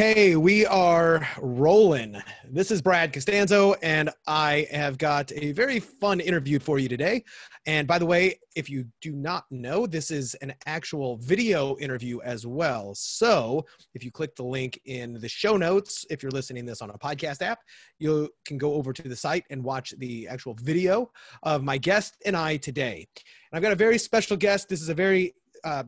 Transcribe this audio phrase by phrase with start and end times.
[0.00, 2.16] Okay, we are rolling.
[2.48, 7.22] This is Brad Costanzo, and I have got a very fun interview for you today.
[7.66, 12.18] And by the way, if you do not know, this is an actual video interview
[12.22, 12.94] as well.
[12.94, 16.88] So if you click the link in the show notes, if you're listening this on
[16.88, 17.58] a podcast app,
[17.98, 21.10] you can go over to the site and watch the actual video
[21.42, 23.06] of my guest and I today.
[23.16, 24.70] And I've got a very special guest.
[24.70, 25.84] This is a very uh,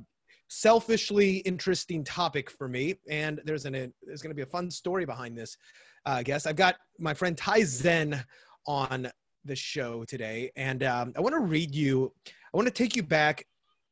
[0.52, 4.70] selfishly interesting topic for me, and there's an a, there's going to be a fun
[4.70, 5.56] story behind this.
[6.06, 8.22] Uh, I guess I've got my friend Tai Zen
[8.66, 9.10] on
[9.44, 12.12] the show today, and um, I want to read you.
[12.26, 13.46] I want to take you back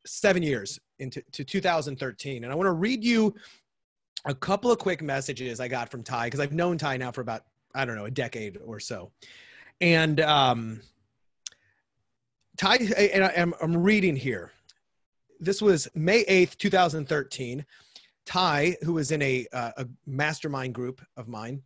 [0.07, 3.35] seven years into to 2013, and I want to read you
[4.27, 7.23] a couple of quick messages I got from Tai because I've known Tai now for
[7.23, 9.11] about I don't know a decade or so,
[9.81, 10.83] and um,
[12.59, 14.53] Tai and I, I'm, I'm reading here
[15.41, 17.65] this was May 8th, 2013.
[18.27, 21.63] Tai, who was in a, uh, a mastermind group of mine,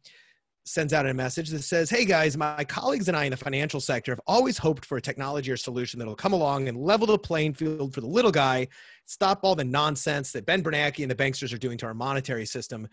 [0.65, 3.81] sends out a message that says, Hey guys, my colleagues and I in the financial
[3.81, 7.19] sector have always hoped for a technology or solution that'll come along and level the
[7.19, 8.67] playing field for the little guy,
[9.05, 12.47] stop all the nonsense that Ben Bernanke and the banksters are doing to our monetary
[12.47, 12.89] system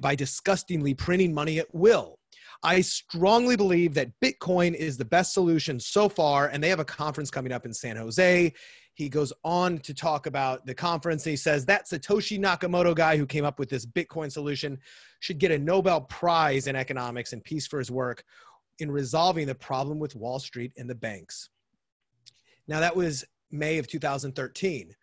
[0.00, 2.18] by disgustingly printing money at will.
[2.62, 6.84] I strongly believe that Bitcoin is the best solution so far, and they have a
[6.84, 8.52] conference coming up in San Jose.
[8.94, 11.24] He goes on to talk about the conference.
[11.24, 14.78] And he says that Satoshi Nakamoto guy who came up with this Bitcoin solution
[15.20, 18.22] should get a Nobel Prize in economics and peace for his work
[18.78, 21.48] in resolving the problem with Wall Street and the banks.
[22.68, 24.94] Now, that was May of 2013.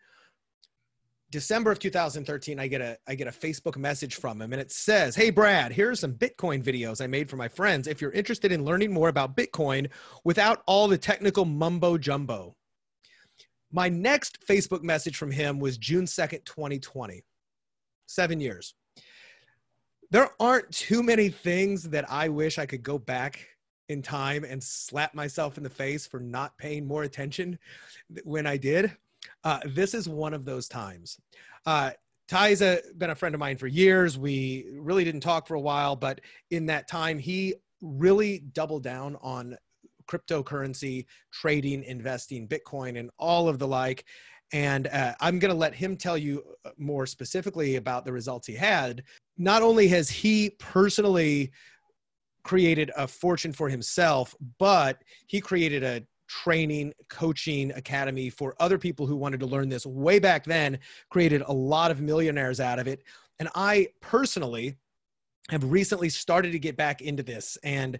[1.31, 4.71] December of 2013, I get a I get a Facebook message from him, and it
[4.71, 7.87] says, "Hey Brad, here are some Bitcoin videos I made for my friends.
[7.87, 9.91] If you're interested in learning more about Bitcoin
[10.23, 12.55] without all the technical mumbo jumbo,
[13.71, 17.23] my next Facebook message from him was June 2nd, 2020.
[18.07, 18.73] Seven years.
[20.11, 23.45] There aren't too many things that I wish I could go back
[23.89, 27.59] in time and slap myself in the face for not paying more attention
[28.23, 28.91] when I did.
[29.43, 31.17] Uh, this is one of those times.
[31.65, 31.91] Uh,
[32.27, 34.17] Tai's a, been a friend of mine for years.
[34.17, 36.21] We really didn't talk for a while, but
[36.51, 39.57] in that time, he really doubled down on
[40.09, 44.05] cryptocurrency trading, investing, Bitcoin, and all of the like.
[44.51, 48.47] And uh, I'm going to let him tell you uh, more specifically about the results
[48.47, 49.03] he had.
[49.37, 51.51] Not only has he personally
[52.43, 59.05] created a fortune for himself, but he created a training, coaching academy for other people
[59.05, 62.87] who wanted to learn this way back then, created a lot of millionaires out of
[62.87, 63.03] it.
[63.39, 64.75] And I personally
[65.49, 67.57] have recently started to get back into this.
[67.63, 67.99] And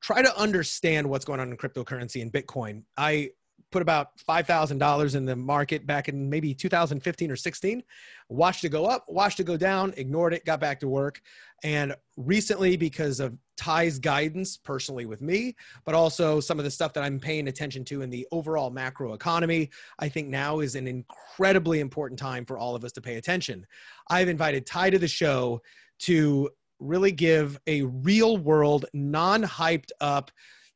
[0.00, 2.82] try to understand what's going on in cryptocurrency and Bitcoin.
[2.96, 3.30] I
[3.72, 7.82] put about $5,000 in the market back in maybe 2015 or 16,
[8.28, 11.20] watched it go up, watched it go down, ignored it, got back to work.
[11.64, 16.92] And recently, because of Tai's guidance personally with me, but also some of the stuff
[16.92, 20.86] that I'm paying attention to in the overall macro economy, I think now is an
[20.86, 23.66] incredibly important time for all of us to pay attention.
[24.08, 25.60] I've invited Tai to the show
[26.00, 30.30] to really give a real world, non hyped up,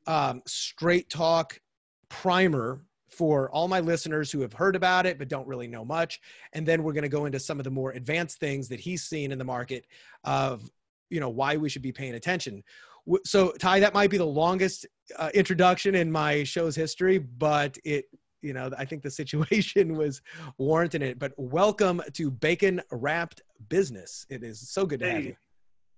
[0.06, 1.60] um, straight talk
[2.08, 6.20] primer for all my listeners who have heard about it but don't really know much.
[6.52, 9.02] And then we're going to go into some of the more advanced things that he's
[9.02, 9.84] seen in the market
[10.24, 10.70] of,
[11.10, 12.62] you know, why we should be paying attention.
[13.24, 14.86] So, Tai, that might be the longest
[15.18, 18.06] uh, introduction in my show's history, but it
[18.42, 20.22] you know i think the situation was
[20.56, 25.24] warranting it but welcome to bacon wrapped business it is so good to hey, have
[25.24, 25.36] you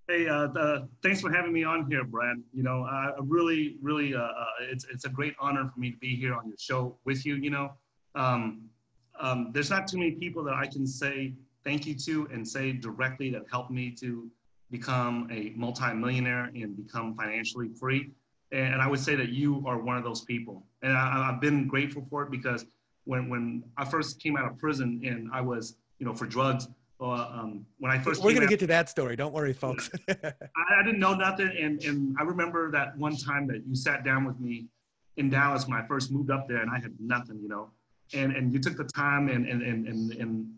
[0.09, 2.37] Hey, uh, the, thanks for having me on here, Brad.
[2.53, 5.97] You know, I really, really, uh, uh, it's it's a great honor for me to
[5.99, 7.37] be here on your show with you.
[7.37, 7.73] You know,
[8.17, 8.63] um,
[9.21, 12.73] um, there's not too many people that I can say thank you to and say
[12.73, 14.29] directly that helped me to
[14.73, 18.11] become a multimillionaire and become financially free.
[18.51, 20.67] And I would say that you are one of those people.
[20.83, 22.67] And I, I've been grateful for it because
[23.05, 26.67] when when I first came out of prison and I was, you know, for drugs
[27.11, 29.17] um, when I first we're gonna get to that story.
[29.17, 29.91] Don't worry, folks.
[30.09, 34.05] I, I, didn't know nothing, and and I remember that one time that you sat
[34.05, 34.69] down with me
[35.17, 37.71] in Dallas when I first moved up there, and I had nothing, you know,
[38.15, 40.51] and and you took the time and and and and and,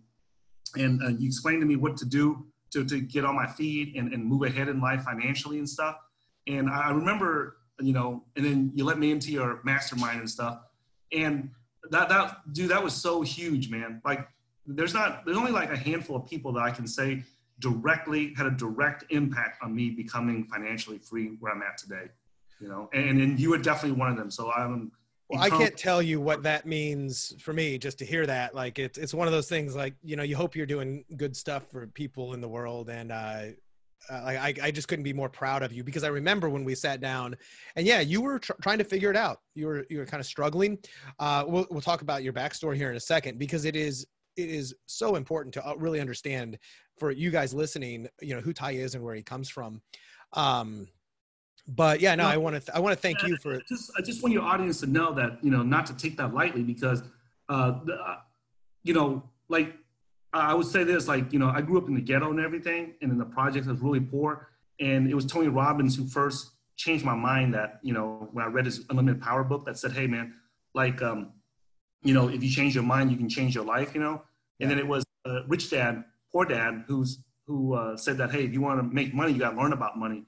[0.76, 3.96] and uh, you explained to me what to do to to get on my feet
[3.96, 5.96] and and move ahead in life financially and stuff.
[6.46, 10.58] And I remember, you know, and then you let me into your mastermind and stuff,
[11.10, 11.50] and
[11.90, 14.02] that that dude that was so huge, man.
[14.04, 14.28] Like
[14.66, 17.22] there's not there's only like a handful of people that I can say
[17.60, 22.10] directly had a direct impact on me becoming financially free where I'm at today.
[22.60, 24.30] You know, and and you were definitely one of them.
[24.30, 24.92] So I'm
[25.28, 28.54] well, I can't tell you what that means for me just to hear that.
[28.54, 31.36] Like it's it's one of those things like, you know, you hope you're doing good
[31.36, 33.42] stuff for people in the world and uh
[34.10, 36.74] uh, I, I just couldn't be more proud of you because I remember when we
[36.74, 37.36] sat down,
[37.76, 39.40] and yeah, you were tr- trying to figure it out.
[39.54, 40.78] You were you were kind of struggling.
[41.18, 44.48] Uh, we'll we'll talk about your backstory here in a second because it is it
[44.48, 46.58] is so important to uh, really understand
[46.98, 49.80] for you guys listening, you know, who Tai is and where he comes from.
[50.32, 50.88] Um,
[51.66, 53.54] but yeah, no, I want to th- I want to thank you for.
[53.54, 56.16] I just I just want your audience to know that you know not to take
[56.18, 57.02] that lightly because,
[57.48, 58.16] uh, the, uh
[58.82, 59.74] you know, like
[60.34, 62.94] I would say this, like, you know, I grew up in the ghetto and everything,
[63.00, 64.48] and in the projects, I was really poor.
[64.80, 68.48] And it was Tony Robbins who first changed my mind that, you know, when I
[68.48, 70.34] read his Unlimited Power book that said, hey, man,
[70.74, 71.32] like, um,
[72.04, 74.22] you know, if you change your mind, you can change your life, you know?
[74.60, 78.44] And then it was uh, Rich Dad, Poor Dad, who's, who uh, said that, hey,
[78.44, 80.24] if you want to make money, you got to learn about money.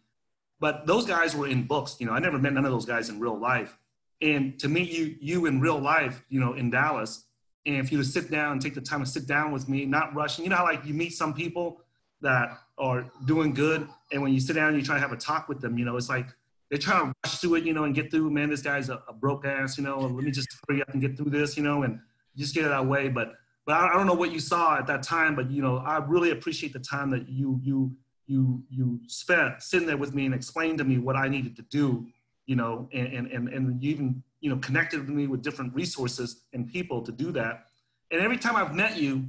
[0.58, 3.08] But those guys were in books, you know, I never met none of those guys
[3.11, 3.78] in real life.
[4.23, 7.25] And to meet you, you in real life, you know, in Dallas,
[7.67, 9.84] and if you would sit down and take the time to sit down with me,
[9.84, 11.82] not rushing, you know how like you meet some people
[12.23, 15.17] that are doing good, and when you sit down and you try to have a
[15.17, 16.28] talk with them, you know, it's like
[16.70, 18.30] they're trying to rush through it, you know, and get through.
[18.30, 19.98] Man, this guy's a, a broke ass, you know.
[19.98, 22.00] Let me just hurry up and get through this, you know, and
[22.36, 23.08] just get it out way.
[23.08, 23.34] But
[23.64, 25.98] but I, I don't know what you saw at that time, but you know, I
[25.98, 27.96] really appreciate the time that you you
[28.26, 31.62] you you spent sitting there with me and explained to me what I needed to
[31.62, 32.06] do,
[32.46, 35.74] you know, and and and, and you even you know, connected with me with different
[35.74, 37.66] resources and people to do that.
[38.10, 39.28] And every time I've met you,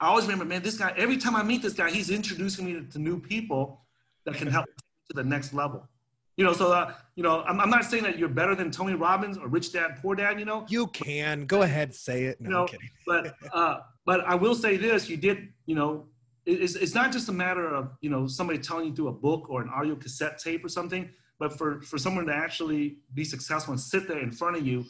[0.00, 2.86] I always remember, man, this guy, every time I meet this guy, he's introducing me
[2.90, 3.80] to, new people
[4.26, 5.88] that can help to the next level.
[6.36, 8.94] You know, so, uh, you know, I'm, I'm, not saying that you're better than Tony
[8.94, 10.66] Robbins or Rich Dad, Poor Dad, you know.
[10.68, 11.46] You can.
[11.46, 12.40] Go ahead, say it.
[12.40, 12.90] No, you know, I'm kidding.
[13.06, 16.06] but, uh, but I will say this, you did, you know,
[16.44, 19.48] it's, it's not just a matter of, you know, somebody telling you through a book
[19.48, 21.08] or an audio cassette tape or something
[21.38, 24.84] but for, for someone to actually be successful and sit there in front of you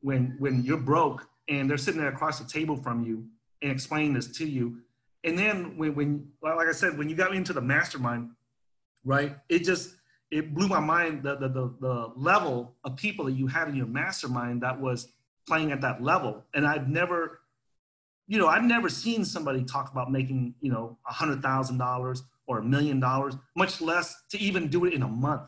[0.00, 3.26] when, when you're broke and they're sitting there across the table from you
[3.62, 4.78] and explain this to you.
[5.24, 8.30] And then when, when like I said, when you got into the mastermind,
[9.04, 9.96] right, it just,
[10.30, 13.74] it blew my mind the, the, the, the level of people that you had in
[13.74, 15.08] your mastermind that was
[15.46, 16.44] playing at that level.
[16.54, 17.40] And I've never,
[18.26, 22.22] you know, I've never seen somebody talk about making, you know, a hundred thousand dollars
[22.46, 25.42] or a million dollars, much less to even do it in a month.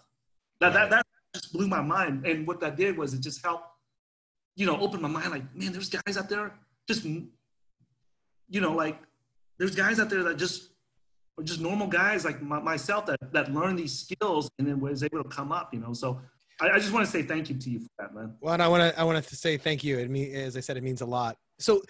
[0.60, 2.26] That, that, that just blew my mind.
[2.26, 3.66] And what that did was it just helped,
[4.56, 6.54] you know, open my mind like, man, there's guys out there
[6.88, 8.98] just, you know, like
[9.58, 10.70] there's guys out there that just
[11.40, 15.02] are just normal guys like my, myself that, that learn these skills and then was
[15.02, 15.92] able to come up, you know?
[15.92, 16.20] So
[16.60, 18.34] I, I just want to say thank you to you for that, man.
[18.40, 19.98] Well, and I want to, I want to say thank you.
[19.98, 21.36] It mean, as I said, it means a lot.
[21.58, 21.82] So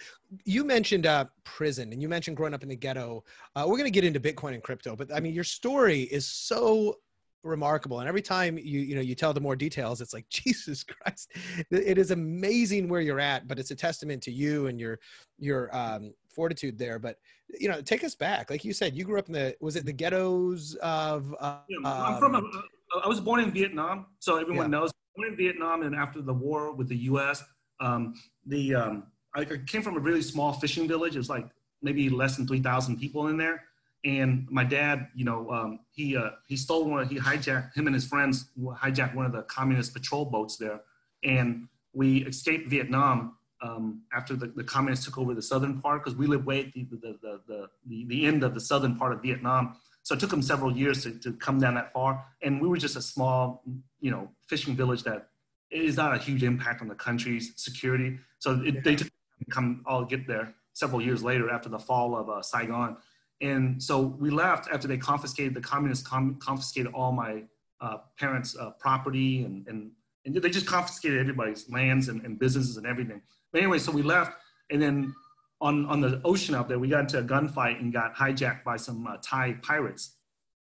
[0.45, 3.23] you mentioned uh, prison and you mentioned growing up in the ghetto.
[3.55, 6.25] Uh, we're going to get into Bitcoin and crypto, but I mean, your story is
[6.27, 6.97] so
[7.43, 10.83] remarkable and every time you you know you tell the more details it's like jesus
[10.83, 11.31] christ
[11.71, 14.99] it is amazing where you're at but it's a testament to you and your
[15.39, 17.17] your um fortitude there but
[17.59, 19.85] you know take us back like you said you grew up in the was it
[19.85, 22.63] the ghettos of uh, yeah, i'm from a, um,
[23.03, 24.79] i was born in vietnam so everyone yeah.
[24.79, 27.43] knows born in vietnam and after the war with the us
[27.79, 28.13] um,
[28.45, 31.47] the um, I came from a really small fishing village it was like
[31.81, 33.63] maybe less than 3000 people in there
[34.03, 37.07] and my dad, you know, um, he uh, he stole one.
[37.07, 40.81] He hijacked him and his friends hijacked one of the communist patrol boats there,
[41.23, 46.17] and we escaped Vietnam um, after the, the communists took over the southern part because
[46.17, 49.75] we lived way at the the, the the, end of the southern part of Vietnam.
[50.03, 52.77] So it took them several years to, to come down that far, and we were
[52.77, 53.63] just a small,
[53.99, 55.27] you know, fishing village that
[55.69, 58.17] is not a huge impact on the country's security.
[58.39, 59.09] So it, they took
[59.49, 62.97] come all get there several years later after the fall of uh, Saigon.
[63.41, 67.43] And so we left after they confiscated, the communists com- confiscated all my
[67.81, 69.91] uh, parents' uh, property and, and,
[70.25, 73.21] and they just confiscated everybody's lands and, and businesses and everything.
[73.51, 74.33] But anyway, so we left
[74.69, 75.13] and then
[75.59, 78.77] on, on the ocean out there, we got into a gunfight and got hijacked by
[78.77, 80.17] some uh, Thai pirates.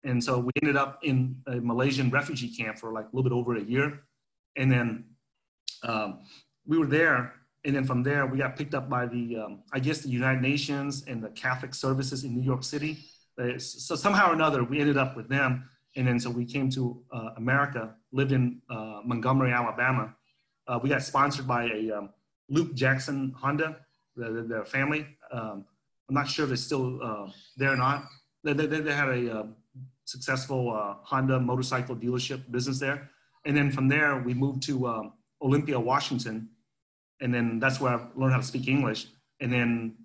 [0.04, 3.36] And so we ended up in a Malaysian refugee camp for like a little bit
[3.36, 4.02] over a year.
[4.56, 5.06] And then
[5.84, 6.20] um,
[6.66, 7.34] we were there
[7.66, 10.42] and then from there we got picked up by the um, i guess the united
[10.42, 12.98] nations and the catholic services in new york city
[13.42, 16.70] uh, so somehow or another we ended up with them and then so we came
[16.70, 20.14] to uh, america lived in uh, montgomery alabama
[20.68, 22.10] uh, we got sponsored by a um,
[22.50, 23.78] luke jackson honda
[24.16, 25.66] their, their family um,
[26.10, 28.06] i'm not sure if they're still uh, there or not
[28.44, 29.56] they, they, they had a um,
[30.06, 33.10] successful uh, honda motorcycle dealership business there
[33.46, 36.50] and then from there we moved to um, olympia washington
[37.22, 39.08] and then that's where I learned how to speak English.
[39.40, 39.96] And then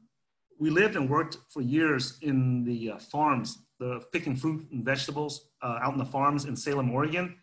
[0.59, 5.49] we lived and worked for years in the uh, farms, the picking fruit and vegetables
[5.63, 7.37] uh, out in the farms in Salem, Oregon.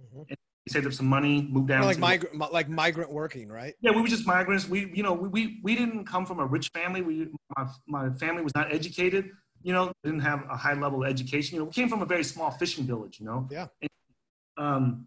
[0.00, 0.22] Mm-hmm.
[0.28, 1.82] And we saved up some money, moved down.
[1.84, 3.74] like migrant, like migrant working, right?
[3.80, 4.68] Yeah, we were just migrants.
[4.68, 7.00] We, you know, we, we, we didn't come from a rich family.
[7.00, 9.30] We, my, my family was not educated.
[9.62, 11.56] you know, didn't have a high level of education.
[11.56, 13.48] You know, we came from a very small fishing village, you know.
[13.50, 13.66] Yeah.
[13.80, 13.90] And,
[14.56, 15.06] um,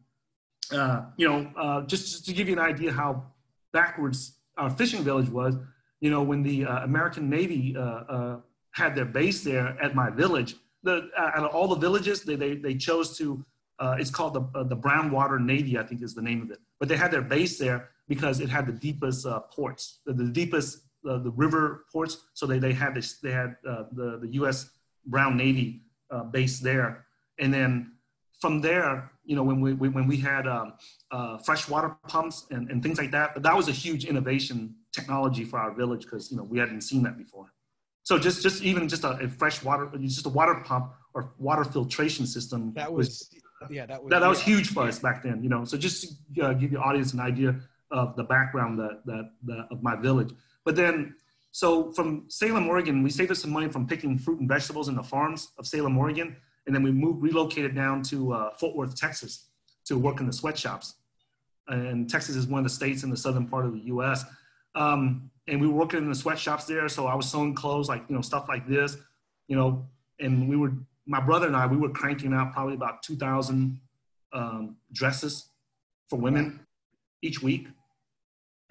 [0.71, 3.23] uh, you know, uh, just, just to give you an idea how
[3.73, 5.55] backwards our fishing village was,
[5.99, 8.39] you know, when the uh, American Navy uh, uh,
[8.71, 12.35] had their base there at my village, the, uh, out of all the villages, they,
[12.35, 13.45] they, they chose to,
[13.99, 16.59] it's called the, the Brown Water Navy, I think is the name of it.
[16.79, 20.79] But they had their base there because it had the deepest ports, the, the deepest
[21.03, 22.17] the, the river ports.
[22.33, 24.69] So they, they had this, they had uh, the, the U.S.
[25.05, 27.05] Brown Navy uh, base there,
[27.39, 27.93] and then
[28.39, 30.73] from there, you know, when we, when we had um,
[31.11, 35.43] uh, freshwater pumps and, and things like that, but that was a huge innovation technology
[35.43, 37.53] for our village because you know we hadn't seen that before.
[38.03, 41.63] So just just even just a, a fresh water, just a water pump or water
[41.63, 42.73] filtration system.
[42.73, 43.29] That was
[43.69, 45.43] yeah, that was that, that was huge for us back then.
[45.43, 47.55] You know, so just to uh, give the audience an idea
[47.91, 50.33] of the background that that, that of my village.
[50.63, 51.15] But then,
[51.51, 54.95] so from Salem, Oregon, we saved us some money from picking fruit and vegetables in
[54.95, 56.35] the farms of Salem, Oregon.
[56.65, 59.47] And then we moved, relocated down to uh, Fort Worth, Texas
[59.85, 60.95] to work in the sweatshops.
[61.67, 64.25] And Texas is one of the states in the southern part of the US.
[64.75, 66.87] Um, and we were working in the sweatshops there.
[66.87, 68.97] So I was sewing clothes, like, you know, stuff like this,
[69.47, 69.87] you know,
[70.19, 70.71] and we were,
[71.05, 73.79] my brother and I, we were cranking out probably about 2,000
[74.33, 75.49] um, dresses
[76.09, 76.59] for women
[77.21, 77.67] each week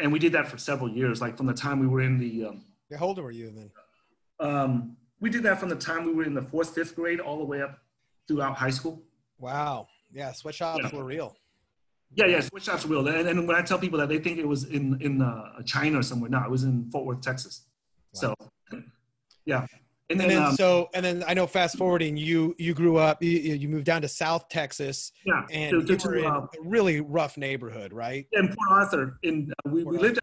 [0.01, 2.47] and we did that for several years, like from the time we were in the.
[2.47, 2.65] Um,
[2.99, 3.71] How old were you then?
[4.41, 7.39] Um, we did that from the time we were in the fourth, fifth grade, all
[7.39, 7.79] the way up
[8.27, 9.03] throughout high school.
[9.39, 9.87] Wow.
[10.13, 10.97] Yeah, sweatshops yeah.
[10.97, 11.37] were real.
[12.15, 13.09] Yeah, yeah, sweatshops were real.
[13.09, 16.01] And, and, when I tell people that, they think it was in in uh, China
[16.01, 16.31] or somewhere.
[16.31, 17.67] No, it was in Fort Worth, Texas.
[18.15, 18.35] Wow.
[18.73, 18.79] So,
[19.45, 19.67] yeah.
[20.11, 22.97] And then, and then um, so and then I know fast forwarding you you grew
[22.97, 26.25] up you, you moved down to South Texas yeah and to, to, you were in
[26.25, 28.27] uh, a really rough neighborhood right?
[28.33, 30.19] In Port Arthur and uh, we, we lived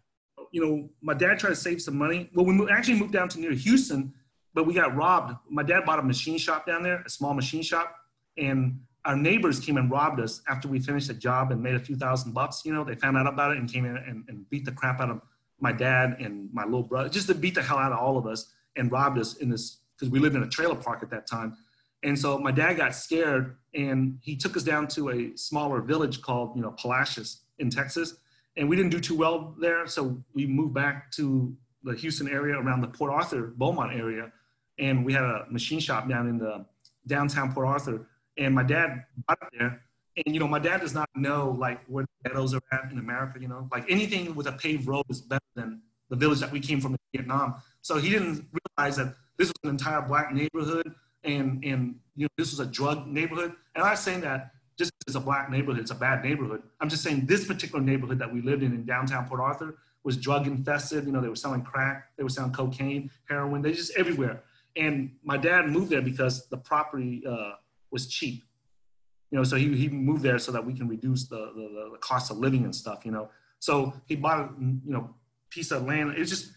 [0.51, 2.29] you know my dad tried to save some money.
[2.34, 4.13] Well we moved, actually moved down to near Houston
[4.53, 5.36] but we got robbed.
[5.50, 7.96] My dad bought a machine shop down there a small machine shop
[8.38, 11.79] and our neighbors came and robbed us after we finished a job and made a
[11.79, 12.84] few thousand bucks you know?
[12.84, 15.22] They found out about it and came in and, and beat the crap out of
[15.62, 18.27] my dad and my little brother just to beat the hell out of all of
[18.27, 21.27] us and robbed us in this because we lived in a trailer park at that
[21.27, 21.57] time.
[22.03, 26.22] And so my dad got scared and he took us down to a smaller village
[26.22, 28.15] called, you know, Palacios in Texas.
[28.55, 29.88] And we didn't do too well there.
[29.88, 34.31] So we moved back to the Houston area around the Port Arthur, Beaumont area.
[34.79, 36.65] And we had a machine shop down in the
[37.07, 38.07] downtown Port Arthur.
[38.38, 39.81] And my dad bought it there.
[40.25, 42.98] And, you know, my dad does not know like where the ghettos are at in
[42.98, 46.51] America, you know, like anything with a paved road is better than the village that
[46.51, 47.55] we came from in Vietnam.
[47.88, 48.46] So he didn't
[48.77, 52.65] realize that this was an entire black neighborhood, and and you know this was a
[52.65, 53.53] drug neighborhood.
[53.74, 56.63] And I'm not saying that just as a black neighborhood, it's a bad neighborhood.
[56.82, 60.17] I'm just saying this particular neighborhood that we lived in in downtown Port Arthur was
[60.17, 61.06] drug infested.
[61.06, 64.44] You know, they were selling crack, they were selling cocaine, heroin, they just everywhere.
[64.75, 67.53] And my dad moved there because the property uh,
[67.89, 68.44] was cheap.
[69.32, 71.98] You know, so he, he moved there so that we can reduce the, the, the
[72.00, 73.29] cost of living and stuff, you know.
[73.60, 75.15] So he bought a you know
[75.50, 76.15] piece of land.
[76.17, 76.51] It's just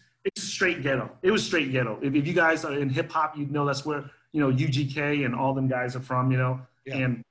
[0.61, 1.09] straight ghetto.
[1.23, 1.97] It was straight ghetto.
[2.03, 5.25] If, if you guys are in hip hop, you know that's where you know UGK
[5.25, 6.31] and all them guys are from.
[6.31, 6.97] You know, yeah.
[6.97, 7.23] and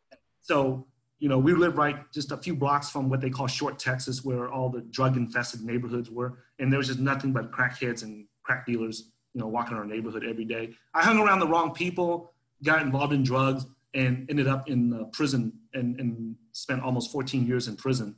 [0.42, 0.84] so
[1.20, 4.24] you know we live right just a few blocks from what they call Short Texas,
[4.24, 8.26] where all the drug infested neighborhoods were, and there was just nothing but crackheads and
[8.42, 10.74] crack dealers, you know, walking our neighborhood every day.
[10.92, 12.32] I hung around the wrong people,
[12.64, 17.46] got involved in drugs, and ended up in uh, prison and, and spent almost 14
[17.46, 18.16] years in prison,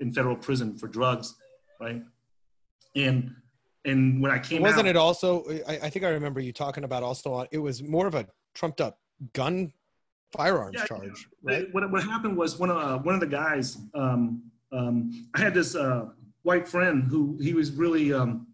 [0.00, 1.34] in federal prison for drugs,
[1.78, 2.02] right?
[2.96, 3.34] And
[3.84, 6.84] and when I came wasn't out, it also I, I, think I remember you talking
[6.84, 8.98] about also it was more of a trumped up
[9.32, 9.72] gun
[10.32, 11.72] firearms yeah, charge right?
[11.72, 15.54] what, what happened was one of uh, one of the guys um, um, I had
[15.54, 16.06] this uh,
[16.42, 18.48] white friend who he was really um,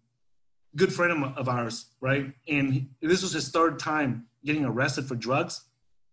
[0.75, 2.33] good friend of, of ours right?
[2.49, 5.61] And he, this was his third time getting arrested for drugs.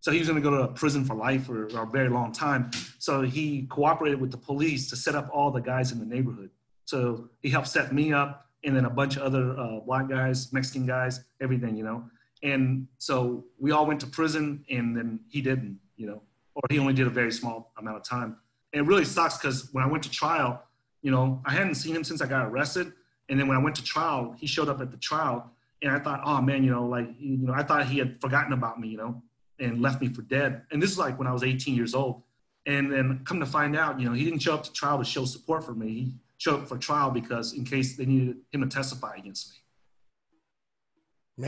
[0.00, 2.30] So he was going to go to prison for life for, for a very long
[2.30, 2.70] time.
[2.98, 6.50] So he cooperated with the police to set up all the guys in the neighborhood.
[6.84, 10.52] So he helped set me up and then a bunch of other uh, black guys,
[10.52, 12.04] Mexican guys, everything, you know.
[12.42, 16.22] And so we all went to prison, and then he didn't, you know,
[16.54, 18.36] or he only did a very small amount of time.
[18.72, 20.62] And it really sucks because when I went to trial,
[21.02, 22.92] you know, I hadn't seen him since I got arrested.
[23.28, 25.50] And then when I went to trial, he showed up at the trial,
[25.82, 28.52] and I thought, oh man, you know, like, you know, I thought he had forgotten
[28.52, 29.22] about me, you know,
[29.60, 30.62] and left me for dead.
[30.70, 32.22] And this is like when I was 18 years old.
[32.66, 35.04] And then come to find out, you know, he didn't show up to trial to
[35.04, 35.88] show support for me.
[35.88, 39.57] He show up for trial because in case they needed him to testify against me.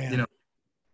[0.00, 0.12] Man.
[0.12, 0.26] You know,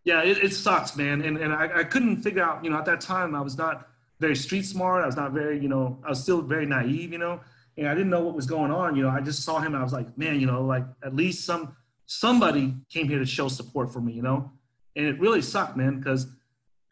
[0.05, 1.23] yeah, it, it sucks, man.
[1.23, 3.89] And, and I, I couldn't figure out, you know, at that time I was not
[4.21, 5.03] very street smart.
[5.03, 7.41] I was not very, you know, I was still very naive, you know,
[7.77, 8.97] and I didn't know what was going on.
[8.97, 11.15] You know, I just saw him and I was like, man, you know, like at
[11.15, 11.77] least some,
[12.07, 14.53] somebody came here to show support for me, you know?
[14.97, 16.27] and it really sucked, man, because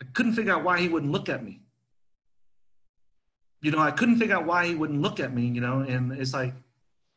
[0.01, 1.63] I couldn't figure out why he wouldn't look at me.
[3.63, 5.47] You know, I couldn't figure out why he wouldn't look at me.
[5.47, 6.53] You know, and it's like,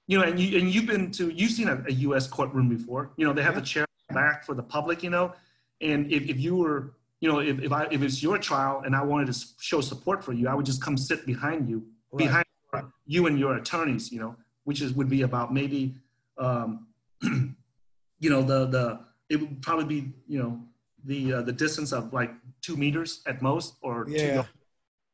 [0.08, 2.28] you know, and you and you've been to you've seen a, a U.S.
[2.28, 3.12] courtroom before.
[3.18, 3.60] You know, they have yeah.
[3.60, 5.04] the chair back for the public.
[5.04, 5.34] You know,
[5.82, 8.96] and if, if you were you know, if, if I if it's your trial and
[8.96, 12.26] I wanted to show support for you, I would just come sit behind you, right.
[12.26, 12.46] behind
[13.06, 14.36] you and your attorneys, you know,
[14.66, 15.96] which is would be about maybe,
[16.38, 16.88] um,
[17.22, 19.00] you know, the the
[19.30, 20.60] it would probably be you know
[21.06, 24.42] the uh, the distance of like two meters at most or yeah.
[24.44, 24.48] two,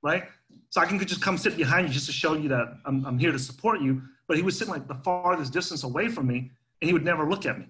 [0.02, 0.26] right?
[0.72, 3.18] So I can just come sit behind you just to show you that I'm I'm
[3.18, 4.02] here to support you.
[4.28, 6.52] But he was sitting like the farthest distance away from me,
[6.82, 7.68] and he would never look at me.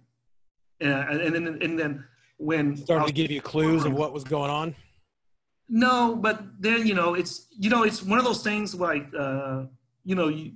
[0.82, 2.04] And, and then and then
[2.38, 4.76] when started to give you clues of what was going on
[5.70, 9.64] no but then you know it's you know it's one of those things like uh
[10.04, 10.52] you know you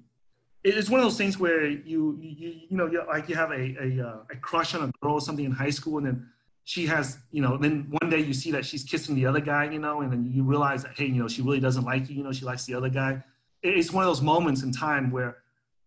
[0.64, 4.06] it's one of those things where you you you know like you have a a,
[4.06, 6.28] uh, a crush on a girl or something in high school and then
[6.66, 9.70] she has you know then one day you see that she's kissing the other guy
[9.70, 12.18] you know and then you realize that hey you know she really doesn't like you
[12.18, 13.24] you know she likes the other guy
[13.64, 15.38] it's one of those moments in time where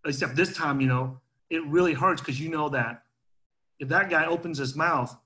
[0.06, 1.18] except this time you know
[1.50, 3.02] it really hurts because you know that
[3.78, 5.16] if that guy opens his mouth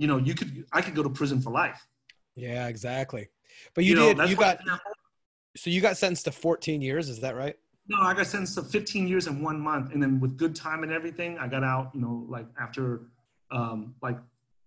[0.00, 1.86] you know, you could I could go to prison for life.
[2.34, 3.28] Yeah, exactly.
[3.74, 4.58] But you, you did you got
[5.56, 7.54] so you got sentenced to 14 years, is that right?
[7.86, 10.84] No, I got sentenced to 15 years and one month, and then with good time
[10.84, 11.90] and everything, I got out.
[11.92, 13.02] You know, like after,
[13.50, 14.16] um, like,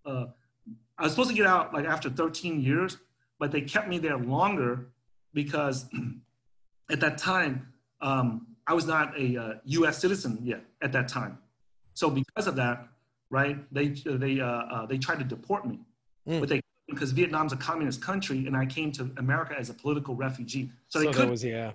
[0.05, 0.25] uh,
[0.99, 2.97] I was supposed to get out like after 13 years,
[3.39, 4.89] but they kept me there longer
[5.33, 5.89] because
[6.91, 9.99] at that time um, I was not a uh, U.S.
[9.99, 10.63] citizen yet.
[10.81, 11.37] At that time,
[11.93, 12.87] so because of that,
[13.29, 13.57] right?
[13.73, 15.79] They they uh, uh, they tried to deport me,
[16.27, 16.39] mm.
[16.39, 20.15] but they because Vietnam's a communist country, and I came to America as a political
[20.15, 20.69] refugee.
[20.89, 21.71] So, so they could, was, yeah,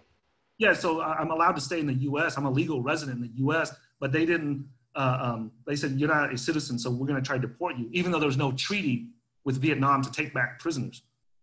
[0.58, 0.72] yeah.
[0.72, 2.36] So I'm allowed to stay in the U.S.
[2.36, 4.68] I'm a legal resident in the U.S., but they didn't.
[4.94, 7.76] Uh, um, they said you're not a citizen, so we're going to try to deport
[7.76, 9.06] you, even though there was no treaty
[9.44, 11.02] with Vietnam to take back prisoners.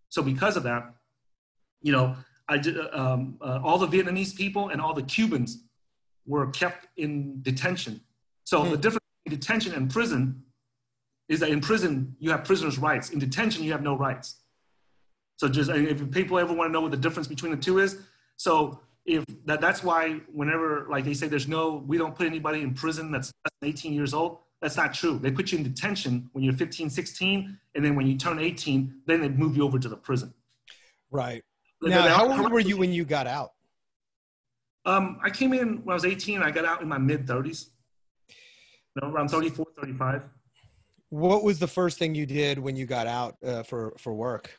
[0.10, 0.94] So because of that,
[1.82, 2.16] you know,
[2.48, 5.64] I uh, um, uh, all the Vietnamese people and all the Cubans
[6.26, 8.02] were kept in detention.
[8.44, 8.72] So mm.
[8.72, 10.44] the difference between detention and prison
[11.28, 13.10] is that in prison you have prisoners' rights.
[13.10, 14.36] In detention you have no rights.
[15.38, 17.98] So just if people ever want to know what the difference between the two is,
[18.38, 22.62] so if that, that's why whenever like they say there's no we don't put anybody
[22.62, 23.32] in prison that's
[23.64, 27.58] 18 years old that's not true they put you in detention when you're 15 16
[27.76, 30.34] and then when you turn 18 then they move you over to the prison
[31.12, 31.44] right
[31.82, 33.52] now how old were you when you got out
[34.86, 37.70] um, i came in when i was 18 i got out in my mid 30s
[39.02, 40.24] no, around 34, 35.
[41.10, 44.58] What was the first thing you did when you got out uh, for, for work?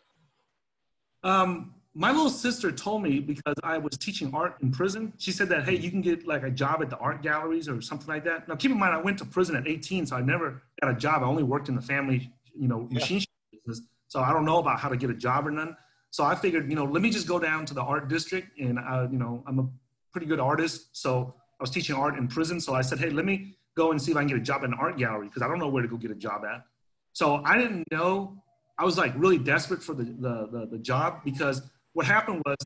[1.23, 5.15] Um, my little sister told me because I was teaching art in prison.
[5.17, 7.81] She said that, hey, you can get like a job at the art galleries or
[7.81, 8.47] something like that.
[8.47, 10.95] Now, keep in mind, I went to prison at 18, so I never got a
[10.95, 11.23] job.
[11.23, 13.01] I only worked in the family, you know, yeah.
[13.01, 13.25] machine
[13.67, 13.87] business.
[14.09, 15.77] So I don't know about how to get a job or none.
[16.17, 18.79] So I figured, you know, let me just go down to the art district, and
[18.79, 19.69] uh, you know, I'm a
[20.13, 20.97] pretty good artist.
[20.97, 22.59] So I was teaching art in prison.
[22.59, 24.63] So I said, hey, let me go and see if I can get a job
[24.63, 26.65] at an art gallery because I don't know where to go get a job at.
[27.13, 28.43] So I didn't know.
[28.79, 31.61] I was like really desperate for the, the, the, the job because
[31.93, 32.57] what happened was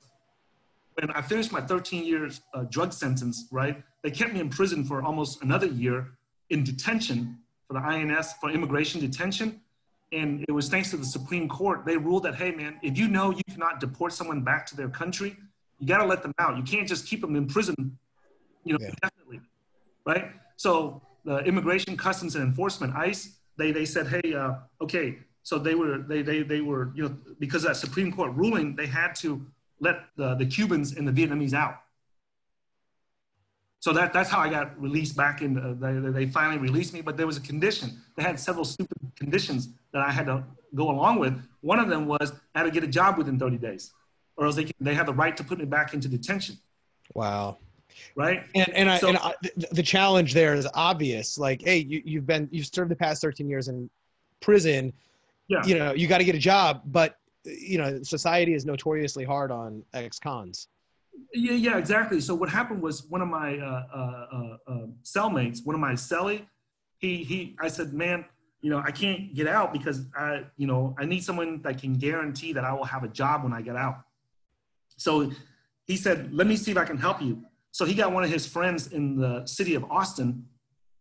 [0.95, 4.85] when I finished my 13 years uh, drug sentence, right, they kept me in prison
[4.85, 6.07] for almost another year
[6.51, 9.61] in detention for the INS for immigration detention.
[10.13, 11.85] And it was thanks to the Supreme Court.
[11.85, 14.89] They ruled that, hey, man, if you know you cannot deport someone back to their
[14.89, 15.37] country,
[15.79, 16.57] you got to let them out.
[16.57, 17.99] You can't just keep them in prison,
[18.65, 18.89] you know, yeah.
[18.89, 19.41] indefinitely,
[20.05, 20.33] right?
[20.57, 25.19] So the Immigration, Customs, and Enforcement (ICE) they they said, hey, uh, okay.
[25.43, 28.77] So they were they they they were you know because of that Supreme Court ruling,
[28.77, 29.47] they had to
[29.81, 31.81] let the, the Cubans and the Vietnamese out.
[33.81, 35.59] So that, that's how I got released back in.
[35.59, 38.01] Uh, the, they, they finally released me, but there was a condition.
[38.17, 41.41] They had several stupid conditions that I had to go along with.
[41.63, 43.93] One of them was I had to get a job within 30 days,
[44.37, 46.59] or else they, they had the right to put me back into detention.
[47.15, 47.59] Wow
[48.15, 48.45] right?
[48.55, 49.35] And and, I, so, and I,
[49.73, 51.39] the challenge there is obvious.
[51.39, 53.89] Like, hey, you, you've been you've served the past 13 years in
[54.41, 54.93] prison.
[55.49, 55.65] Yeah.
[55.65, 59.51] You know, you got to get a job, but you know, society is notoriously hard
[59.51, 60.69] on ex-cons.
[61.33, 62.21] Yeah, yeah, exactly.
[62.21, 65.93] So what happened was one of my uh, uh, uh, uh cellmates, one of my
[65.93, 66.47] cellie,
[66.99, 68.25] he he, I said, man,
[68.63, 71.95] you know, I can't get out because I, you know, I need someone that can
[71.95, 74.03] guarantee that I will have a job when I get out.
[74.97, 75.31] So
[75.87, 77.43] he said, let me see if I can help you.
[77.71, 80.45] So he got one of his friends in the city of Austin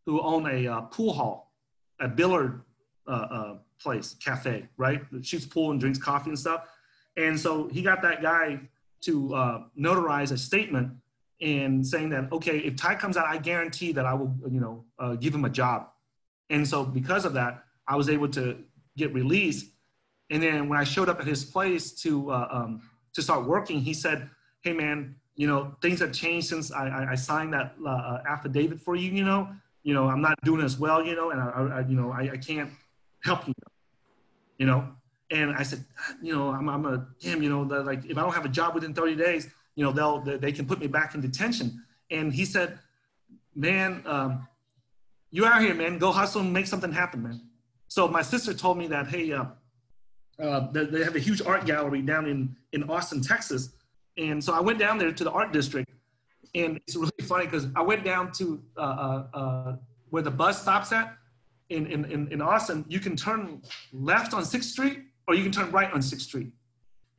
[0.05, 1.51] who own a uh, pool hall,
[1.99, 2.61] a billiard
[3.07, 5.01] uh, place, cafe, right?
[5.21, 6.65] Shoots pool and drinks coffee and stuff.
[7.17, 8.61] And so he got that guy
[9.01, 10.91] to uh, notarize a statement
[11.41, 14.85] and saying that, okay, if Tai comes out, I guarantee that I will, you know,
[14.97, 15.87] uh, give him a job.
[16.49, 18.57] And so because of that, I was able to
[18.97, 19.67] get released.
[20.29, 22.81] And then when I showed up at his place to uh, um,
[23.13, 24.29] to start working, he said,
[24.61, 28.23] "Hey man, you know things have changed since I, I, I signed that uh, uh
[28.27, 29.11] affidavit for you.
[29.11, 29.49] You know,
[29.81, 31.03] you know I'm not doing as well.
[31.03, 32.69] You know, and I, I you know I, I can't
[33.23, 33.53] help you.
[34.59, 34.98] You know."
[35.31, 35.85] And I said,
[36.21, 38.73] you know, I'm, I'm a damn, you know, like if I don't have a job
[38.73, 41.83] within 30 days, you know, they'll they can put me back in detention.
[42.11, 42.79] And he said,
[43.55, 44.47] man, um,
[45.31, 45.99] you out here, man.
[45.99, 47.41] Go hustle and make something happen, man.
[47.87, 49.45] So my sister told me that, hey, uh,
[50.39, 53.69] uh, they, they have a huge art gallery down in, in Austin, Texas.
[54.17, 55.91] And so I went down there to the art district.
[56.55, 59.75] And it's really funny because I went down to uh, uh, uh,
[60.09, 61.15] where the bus stops at
[61.69, 62.85] in, in, in Austin.
[62.87, 63.61] You can turn
[63.93, 66.51] left on 6th Street or you can turn right on 6th Street.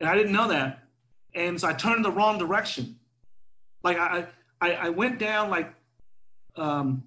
[0.01, 0.83] And I didn't know that.
[1.33, 2.97] And so I turned the wrong direction.
[3.85, 4.27] Like I,
[4.59, 5.73] I, I went down like,
[6.57, 7.01] um,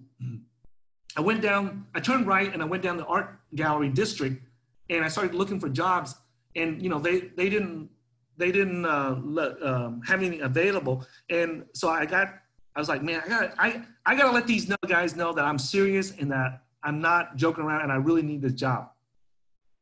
[1.15, 4.43] I went down, I turned right and I went down the art gallery district
[4.89, 6.15] and I started looking for jobs
[6.57, 7.91] and you know, they, they didn't,
[8.39, 11.07] they didn't uh, let, um, have anything available.
[11.29, 12.29] And so I got,
[12.75, 15.45] I was like, man, I got, I, I got to let these guys know that
[15.45, 18.89] I'm serious and that I'm not joking around and I really need this job.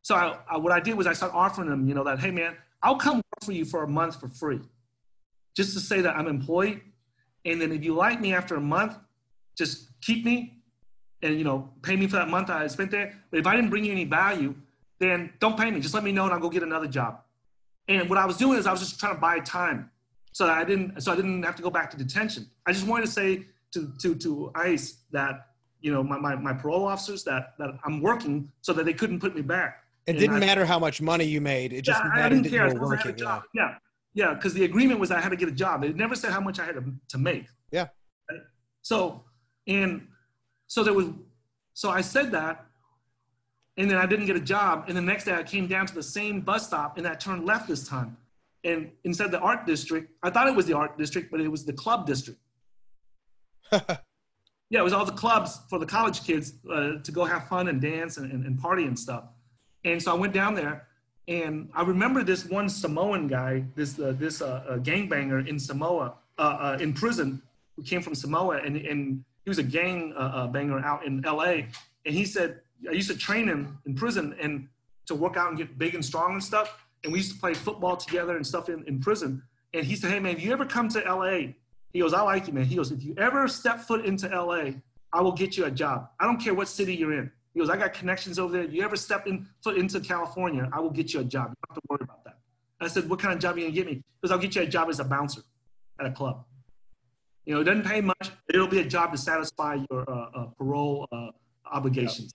[0.03, 2.31] So I, I, what I did was I started offering them, you know, that, hey
[2.31, 4.61] man, I'll come work for you for a month for free,
[5.57, 6.81] just to say that I'm employed.
[7.45, 8.97] And then if you like me after a month,
[9.57, 10.59] just keep me
[11.23, 13.17] and, you know, pay me for that month I spent there.
[13.31, 14.55] But if I didn't bring you any value,
[14.99, 15.81] then don't pay me.
[15.81, 17.21] Just let me know and I'll go get another job.
[17.89, 19.91] And what I was doing is I was just trying to buy time
[20.33, 22.49] so that I didn't, so I didn't have to go back to detention.
[22.67, 25.49] I just wanted to say to, to, to ICE that,
[25.81, 29.21] you know, my, my, my parole officers that, that I'm working so that they couldn't
[29.21, 29.82] put me back.
[30.07, 31.73] It didn't I, matter how much money you made.
[31.73, 33.17] It just yeah, mattered that you were working.
[33.19, 33.75] Yeah, yeah,
[34.15, 34.35] yeah.
[34.35, 35.85] Because the agreement was I had to get a job.
[35.85, 37.47] It never said how much I had to, to make.
[37.71, 37.89] Yeah.
[38.83, 39.23] So,
[39.69, 40.09] and
[40.67, 41.07] so there was,
[41.75, 42.67] so I said that,
[43.77, 44.87] and then I didn't get a job.
[44.89, 47.47] And the next day I came down to the same bus stop, and I turned
[47.47, 48.17] left this time.
[48.65, 51.49] And instead of the art district, I thought it was the art district, but it
[51.49, 52.41] was the club district.
[53.73, 57.69] yeah, it was all the clubs for the college kids uh, to go have fun
[57.69, 59.25] and dance and, and, and party and stuff.
[59.85, 60.87] And so I went down there,
[61.29, 66.15] and I remember this one Samoan guy, this uh, this uh, uh, gangbanger in Samoa,
[66.39, 67.43] uh, uh, in prison,
[67.77, 71.69] who came from Samoa, and and he was a gang uh, banger out in L.A.
[72.07, 74.69] And he said I used to train him in prison and
[75.07, 76.85] to work out and get big and strong and stuff.
[77.03, 79.43] And we used to play football together and stuff in, in prison.
[79.75, 81.57] And he said, "Hey man, if you ever come to L.A.,
[81.93, 82.65] he goes, I like you, man.
[82.65, 84.73] He goes, if you ever step foot into LA,
[85.13, 86.09] I will get you a job.
[86.19, 87.31] I don't care what city you're in.
[87.53, 88.65] He goes, I got connections over there.
[88.65, 91.51] You ever step in foot into California, I will get you a job.
[91.51, 92.39] You don't have to worry about that.
[92.81, 94.03] I said, what kind of job are you gonna get me?
[94.21, 95.43] Because I'll get you a job as a bouncer
[96.01, 96.45] at a club.
[97.45, 98.31] You know, it doesn't pay much.
[98.53, 101.29] It'll be a job to satisfy your uh, uh, parole uh,
[101.71, 102.33] obligations.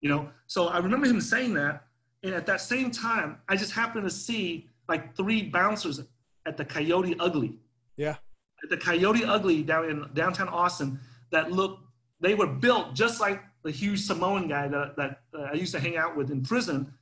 [0.00, 1.84] You know, so I remember him saying that,
[2.22, 6.00] and at that same time, I just happened to see like three bouncers
[6.46, 7.54] at the Coyote Ugly.
[7.96, 8.16] Yeah.
[8.62, 10.98] At the Coyote Ugly down in downtown Austin
[11.30, 11.84] that looked,
[12.20, 15.80] they were built just like the huge Samoan guy that, that uh, I used to
[15.80, 16.92] hang out with in prison.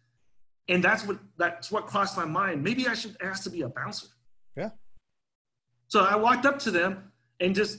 [0.69, 2.64] And that's what that's what crossed my mind.
[2.64, 4.09] Maybe I should ask to be a bouncer.
[4.57, 4.71] Yeah.
[5.88, 7.79] So I walked up to them and just,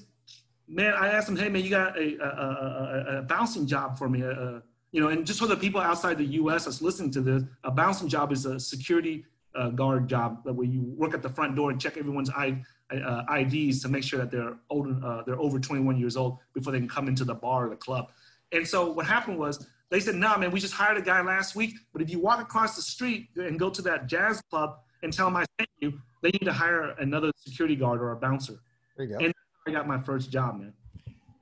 [0.67, 4.07] man, I asked them, hey man, you got a, a, a, a bouncing job for
[4.07, 4.23] me?
[4.23, 4.59] Uh,
[4.91, 6.65] you know, and just for the people outside the U.S.
[6.65, 10.81] that's listening to this, a bouncing job is a security uh, guard job where you
[10.95, 14.31] work at the front door and check everyone's I, uh, IDs to make sure that
[14.31, 17.65] they're old, uh, they're over 21 years old before they can come into the bar
[17.65, 18.11] or the club.
[18.51, 21.55] And so what happened was they said, nah, man, we just hired a guy last
[21.55, 25.13] week, but if you walk across the street and go to that jazz club and
[25.13, 28.59] tell them I sent you, they need to hire another security guard or a bouncer.
[28.97, 29.25] There you go.
[29.25, 29.33] And
[29.67, 30.73] I got my first job, man.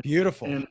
[0.03, 0.47] Beautiful.
[0.47, 0.67] And,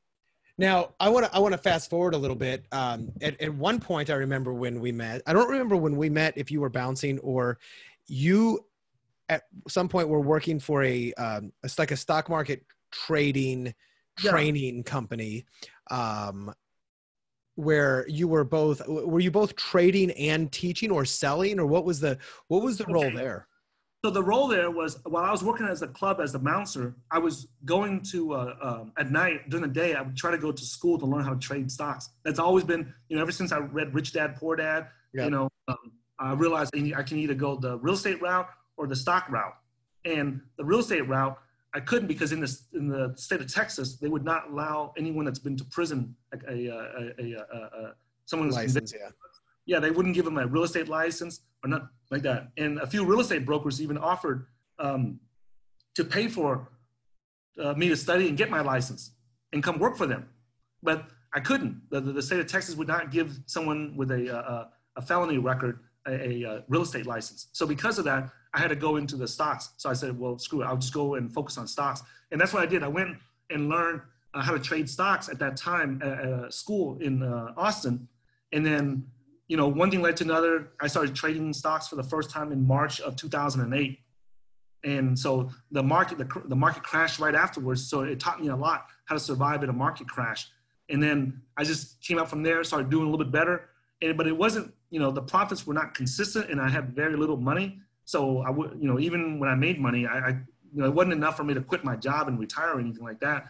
[0.57, 2.65] now I want to I want to fast forward a little bit.
[2.71, 5.23] Um, at, at one point, I remember when we met.
[5.27, 7.59] I don't remember when we met if you were bouncing or
[8.07, 8.65] you
[9.29, 13.75] at some point were working for a um, it's like a stock market trading
[14.17, 14.83] training yeah.
[14.83, 15.45] company
[15.91, 16.53] um,
[17.57, 22.01] where you were both were you both trading and teaching or selling or what was
[22.01, 22.19] the
[22.49, 22.93] what was the okay.
[22.93, 23.47] role there?
[24.05, 26.95] So the role there was while i was working as a club as a bouncer
[27.11, 30.37] i was going to uh, um, at night during the day i would try to
[30.37, 32.11] go to school to learn how to trade stocks.
[32.23, 35.49] That's always been you know ever since i read rich dad poor dad you know
[35.69, 39.55] um, i realized i can either go the real estate route or the stock route.
[40.05, 41.39] And the real estate route
[41.75, 45.25] I couldn't because in the in the state of Texas, they would not allow anyone
[45.25, 47.95] that's been to prison, like a, a, a, a
[48.27, 49.11] someone who's license, yeah.
[49.67, 52.49] Yeah, they wouldn't give them a real estate license or not like that.
[52.59, 54.47] And a few real estate brokers even offered
[54.79, 55.19] um,
[55.95, 56.71] to pay for
[57.59, 59.13] uh, me to study and get my license
[59.53, 60.29] and come work for them,
[60.83, 61.81] but I couldn't.
[61.91, 66.13] The, the, state of Texas would not give someone with a, a felony record, a,
[66.13, 67.49] a, a, real estate license.
[67.53, 69.71] So because of that, I had to go into the stocks.
[69.77, 72.03] So I said, well, screw it, I'll just go and focus on stocks.
[72.31, 72.83] And that's what I did.
[72.83, 73.17] I went
[73.51, 74.01] and learned
[74.33, 78.09] uh, how to trade stocks at that time at, at a school in uh, Austin.
[78.53, 79.07] And then,
[79.49, 80.71] you know, one thing led to another.
[80.81, 83.99] I started trading stocks for the first time in March of 2008.
[84.85, 87.89] And so the market, the, the market crashed right afterwards.
[87.89, 90.49] So it taught me a lot how to survive in a market crash.
[90.91, 93.71] And then I just came up from there, started doing a little bit better.
[94.03, 97.17] And, but it wasn't, you know, the profits were not consistent and I had very
[97.17, 97.81] little money.
[98.05, 100.95] So I would, you know, even when I made money, I, I, you know, it
[100.95, 103.47] wasn't enough for me to quit my job and retire or anything like that.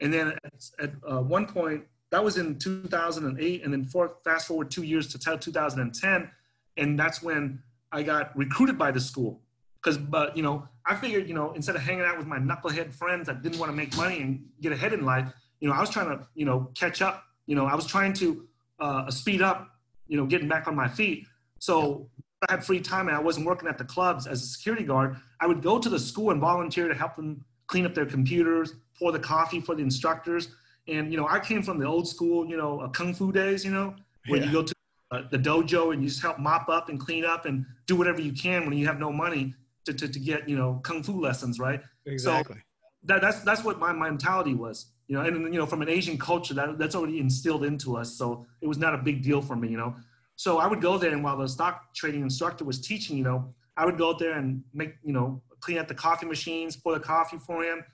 [0.00, 4.46] And then at, at uh, one point, that was in 2008, and then for, fast
[4.46, 6.30] forward two years to 2010,
[6.76, 9.42] and that's when I got recruited by the school.
[9.82, 12.94] Because, but you know, I figured, you know, instead of hanging out with my knucklehead
[12.94, 15.80] friends that didn't want to make money and get ahead in life, you know, I
[15.80, 17.24] was trying to, you know, catch up.
[17.46, 18.46] You know, I was trying to
[18.80, 19.68] uh, speed up,
[20.06, 21.26] you know, getting back on my feet.
[21.58, 22.08] So
[22.48, 25.16] I had free time and I wasn't working at the clubs as a security guard.
[25.40, 28.74] I would go to the school and volunteer to help them clean up their computers,
[28.98, 30.48] pour the coffee for the instructors.
[30.86, 33.64] And, you know, I came from the old school, you know, uh, Kung Fu days,
[33.64, 33.94] you know,
[34.28, 34.46] where yeah.
[34.46, 34.74] you go to
[35.10, 38.20] uh, the dojo and you just help mop up and clean up and do whatever
[38.20, 41.20] you can when you have no money to, to, to get, you know, Kung Fu
[41.20, 41.82] lessons, right?
[42.06, 42.56] Exactly.
[42.56, 42.62] So
[43.04, 46.18] that, that's, that's what my mentality was, you know, and, you know, from an Asian
[46.18, 48.16] culture, that, that's already instilled into us.
[48.16, 49.94] So it was not a big deal for me, you know.
[50.38, 53.52] So I would go there and while the stock trading instructor was teaching, you know,
[53.76, 56.94] I would go out there and make, you know, clean up the coffee machines, pour
[56.94, 57.84] the coffee for him,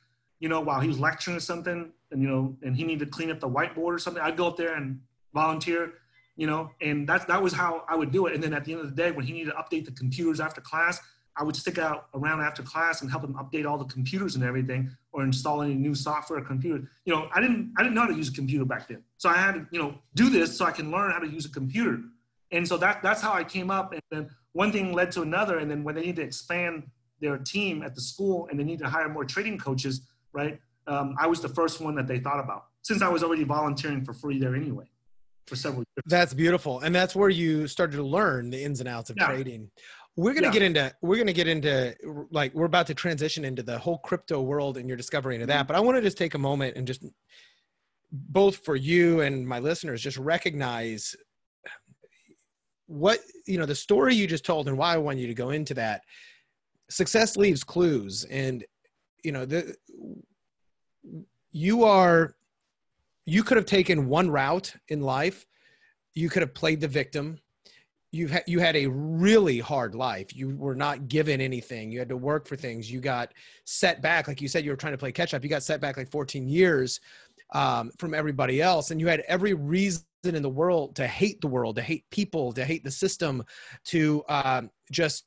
[0.40, 3.11] you know, while he was lecturing or something, and you know, and he needed to
[3.11, 5.00] clean up the whiteboard or something, I'd go up there and
[5.33, 5.94] volunteer,
[6.37, 8.35] you know, and that's that was how I would do it.
[8.35, 10.38] And then at the end of the day, when he needed to update the computers
[10.38, 11.00] after class,
[11.38, 14.44] I would stick out around after class and help him update all the computers and
[14.44, 16.90] everything, or install any new software or computer.
[17.07, 19.30] You know, I didn't I didn't know how to use a computer back then, so
[19.30, 21.50] I had to you know do this so I can learn how to use a
[21.50, 22.00] computer.
[22.52, 23.92] And so that that's how I came up.
[23.92, 25.59] And then one thing led to another.
[25.59, 26.85] And then when they need to expand
[27.20, 30.61] their team at the school and they need to hire more trading coaches, right?
[30.87, 34.04] Um, I was the first one that they thought about since I was already volunteering
[34.04, 34.85] for free there anyway
[35.46, 36.04] for several years.
[36.07, 36.80] That's beautiful.
[36.80, 39.26] And that's where you started to learn the ins and outs of yeah.
[39.26, 39.70] trading.
[40.16, 40.52] We're going to yeah.
[40.52, 41.94] get into, we're going to get into
[42.30, 45.61] like, we're about to transition into the whole crypto world and your discovery into that.
[45.61, 45.66] Mm-hmm.
[45.66, 47.04] But I want to just take a moment and just
[48.12, 51.16] both for you and my listeners, just recognize
[52.86, 55.50] what, you know, the story you just told and why I want you to go
[55.50, 56.02] into that
[56.90, 58.24] success leaves clues.
[58.24, 58.64] And
[59.24, 59.74] you know the
[61.50, 62.36] you are
[63.26, 65.46] you could have taken one route in life.
[66.14, 67.38] You could have played the victim.
[68.12, 70.36] You had you had a really hard life.
[70.36, 71.90] You were not given anything.
[71.90, 72.90] You had to work for things.
[72.90, 73.32] You got
[73.64, 74.28] set back.
[74.28, 75.42] Like you said you were trying to play catch up.
[75.42, 77.00] You got set back like 14 years
[77.54, 81.46] um, from everybody else and you had every reason in the world to hate the
[81.46, 83.42] world to hate people to hate the system
[83.84, 85.24] to um, just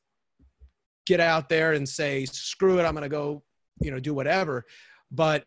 [1.08, 3.42] get out there and say, screw it, I'm going to go,
[3.80, 4.66] you know, do whatever.
[5.10, 5.46] But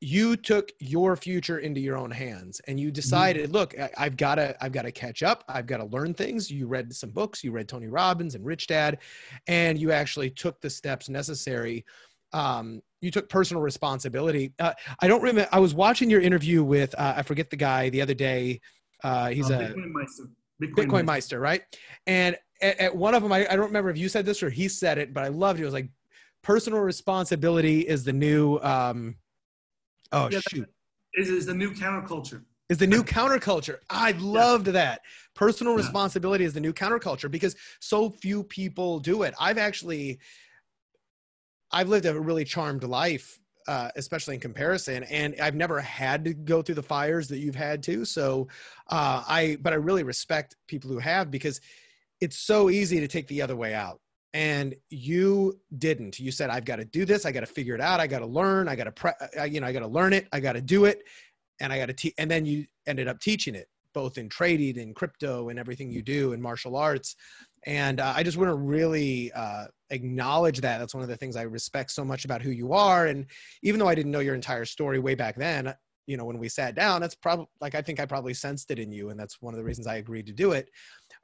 [0.00, 4.56] you took your future into your own hands and you decided, look, I've got to,
[4.62, 5.42] I've got to catch up.
[5.48, 6.50] I've got to learn things.
[6.50, 8.98] You read some books, you read Tony Robbins and Rich Dad,
[9.48, 11.84] and you actually took the steps necessary.
[12.36, 14.52] Um, you took personal responsibility.
[14.58, 15.48] Uh, I don't remember.
[15.52, 18.60] I was watching your interview with, uh, I forget the guy the other day.
[19.02, 20.24] Uh, he's uh, a Bitcoin Meister.
[20.62, 21.04] Bitcoin, Bitcoin Meister.
[21.04, 21.62] Meister, right?
[22.06, 24.50] And at, at one of them, I, I, don't remember if you said this or
[24.50, 25.62] he said it, but I loved it.
[25.62, 25.88] It was like
[26.42, 28.58] personal responsibility is the new.
[28.58, 29.16] Um,
[30.12, 30.68] oh yeah, shoot!
[31.14, 32.42] Is is the new counterculture?
[32.68, 33.78] Is the new counterculture?
[33.90, 34.72] I loved yeah.
[34.72, 35.00] that.
[35.34, 35.84] Personal yeah.
[35.84, 39.34] responsibility is the new counterculture because so few people do it.
[39.38, 40.18] I've actually,
[41.72, 45.02] I've lived a really charmed life uh, especially in comparison.
[45.04, 48.04] And I've never had to go through the fires that you've had to.
[48.04, 48.48] So
[48.90, 51.60] uh, I, but I really respect people who have because
[52.20, 54.00] it's so easy to take the other way out.
[54.34, 56.20] And you didn't.
[56.20, 57.24] You said i've got to do this.
[57.24, 58.00] I got to figure it out.
[58.00, 58.68] I got to learn.
[58.68, 60.28] I got to pre- you know i got to learn it.
[60.30, 61.04] I got to do it.
[61.58, 64.78] And i got to teach and then you ended up teaching it both in trading
[64.78, 67.16] and crypto and everything you do in martial arts
[67.66, 70.78] and uh, i just want to really uh, acknowledge that.
[70.78, 73.06] That's one of the things i respect so much about who you are.
[73.06, 73.26] And
[73.62, 75.74] even though i didn't know your entire story way back then
[76.06, 78.78] you know when we sat down that's probably like i think i probably sensed it
[78.78, 80.70] in you and that's one of the reasons i agreed to do it.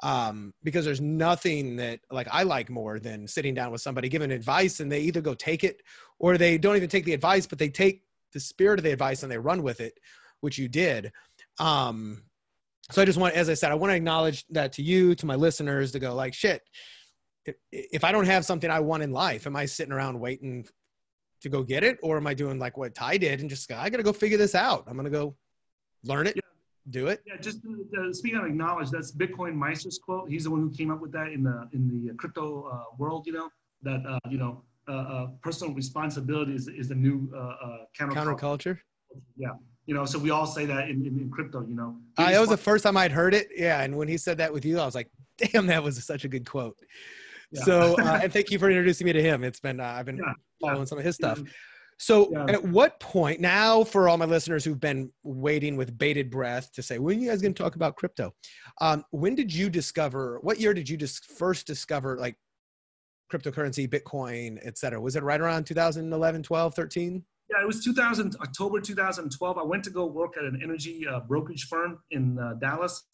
[0.02, 4.32] Um, because there's nothing that like I like more than sitting down with somebody giving
[4.32, 5.80] advice and they either go take it
[6.18, 8.02] or they don't even take the advice, but they take
[8.32, 9.98] the spirit of the advice and they run with it,
[10.40, 11.12] which you did.
[11.60, 12.24] Um,
[12.90, 15.26] so I just want, as I said, I want to acknowledge that to you, to
[15.26, 16.62] my listeners, to go like, shit.
[17.72, 20.64] If, I don't have something I want in life, am I sitting around waiting
[21.40, 23.90] to go get it, or am I doing like what Tai did and just I
[23.90, 24.84] got to go figure this out?
[24.86, 25.34] I'm gonna go
[26.04, 26.38] learn it,
[26.90, 27.22] do it.
[27.26, 27.58] Yeah, just
[27.98, 30.30] uh, speaking of acknowledge, that's Bitcoin Meister's quote.
[30.30, 33.26] He's the one who came up with that in the in the crypto uh, world.
[33.26, 33.48] You know
[33.82, 38.38] that uh, you know uh, uh, personal responsibility is, is the new uh, counterculture.
[38.38, 38.78] counterculture.
[39.36, 39.50] Yeah,
[39.86, 41.64] you know, so we all say that in, in, in crypto.
[41.66, 43.48] You know, uh, that was the first time I'd heard it.
[43.56, 46.24] Yeah, and when he said that with you, I was like, damn, that was such
[46.24, 46.78] a good quote.
[47.50, 47.62] Yeah.
[47.62, 49.44] So, and thank you for introducing me to him.
[49.44, 50.32] It's been I've been yeah.
[50.60, 51.42] following some of his stuff.
[51.98, 52.46] So, yeah.
[52.48, 56.82] at what point now, for all my listeners who've been waiting with bated breath to
[56.82, 58.34] say, when are you guys going to talk about crypto?
[58.80, 60.38] Um, when did you discover?
[60.42, 62.36] What year did you just first discover like
[63.32, 65.00] cryptocurrency, Bitcoin, et cetera?
[65.00, 67.24] Was it right around 2011, 12, 13?
[67.52, 69.58] Yeah, it was 2000 October 2012.
[69.58, 73.04] I went to go work at an energy uh, brokerage firm in uh, Dallas,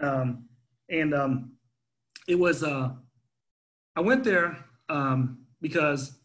[0.00, 0.44] um,
[0.88, 1.52] and um,
[2.28, 2.62] it was.
[2.62, 2.90] Uh,
[3.96, 6.20] I went there um, because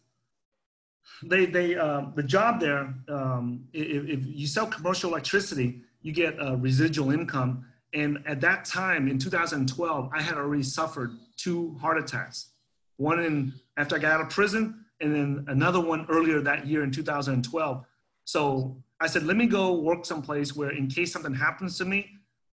[1.24, 6.36] they they uh, the job there um, if, if, you sell commercial electricity you get
[6.60, 12.50] residual income and at that time in 2012 i had already suffered two heart attacks
[12.96, 16.82] one in after i got out of prison and then another one earlier that year
[16.82, 17.84] in 2012
[18.24, 22.10] so i said let me go work someplace where in case something happens to me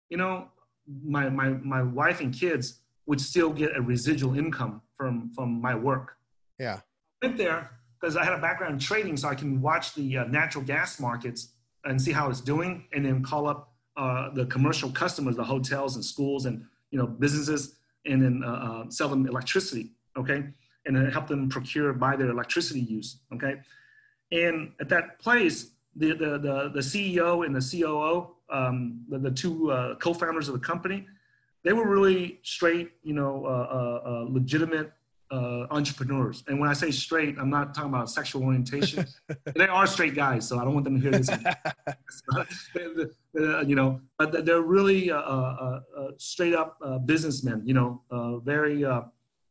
[0.10, 0.50] you know
[1.04, 5.76] my my, my wife and kids would still get a residual income from from my
[5.76, 6.18] work.
[6.60, 6.82] Yeah.
[7.22, 10.24] Went there because I had a background in trading, so I can watch the uh,
[10.26, 11.50] natural gas markets
[11.86, 15.96] and see how it's doing, and then call up uh, the commercial customers, the hotels
[15.96, 19.92] and schools and you know businesses, and then uh, uh sell them electricity.
[20.16, 20.44] Okay,
[20.86, 23.20] and then help them procure by their electricity use.
[23.34, 23.56] Okay,
[24.32, 29.32] and at that place, the the the, the CEO and the COO, um, the, the
[29.32, 31.08] two uh, co-founders of the company,
[31.64, 34.92] they were really straight, you know, uh, legitimate
[35.32, 36.44] uh, entrepreneurs.
[36.48, 39.06] And when I say straight, I'm not talking about sexual orientation.
[39.56, 41.30] they are straight guys, so I don't want them to hear this.
[43.68, 47.62] you know, but they're really uh, uh, uh straight up uh, businessmen.
[47.66, 48.84] You know, uh, very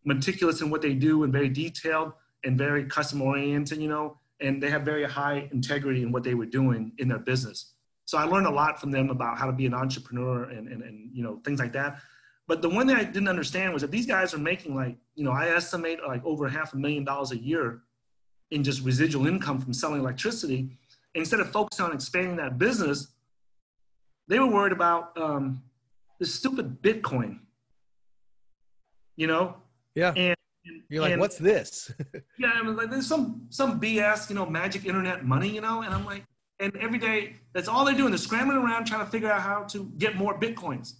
[0.04, 2.12] meticulous in what they do and very detailed
[2.44, 3.80] and very customer oriented.
[3.80, 7.18] You know, and they have very high integrity in what they were doing in their
[7.18, 7.72] business.
[8.04, 10.82] So I learned a lot from them about how to be an entrepreneur and, and,
[10.82, 12.00] and you know things like that.
[12.48, 15.22] But the one thing I didn't understand was that these guys are making like, you
[15.22, 17.82] know, I estimate like over half a million dollars a year
[18.50, 20.78] in just residual income from selling electricity.
[21.14, 23.08] Instead of focusing on expanding that business,
[24.28, 25.62] they were worried about um,
[26.18, 27.40] this stupid Bitcoin.
[29.16, 29.56] You know?
[29.98, 30.12] Yeah.
[30.14, 30.36] And,
[30.88, 31.92] you're like, and, what's this?
[32.38, 35.82] yeah, I mean, like there's some some BS, you know, magic internet money, you know,
[35.82, 36.24] and I'm like,
[36.60, 38.10] and every day that's all they're doing.
[38.10, 40.94] They're scrambling around trying to figure out how to get more bitcoins.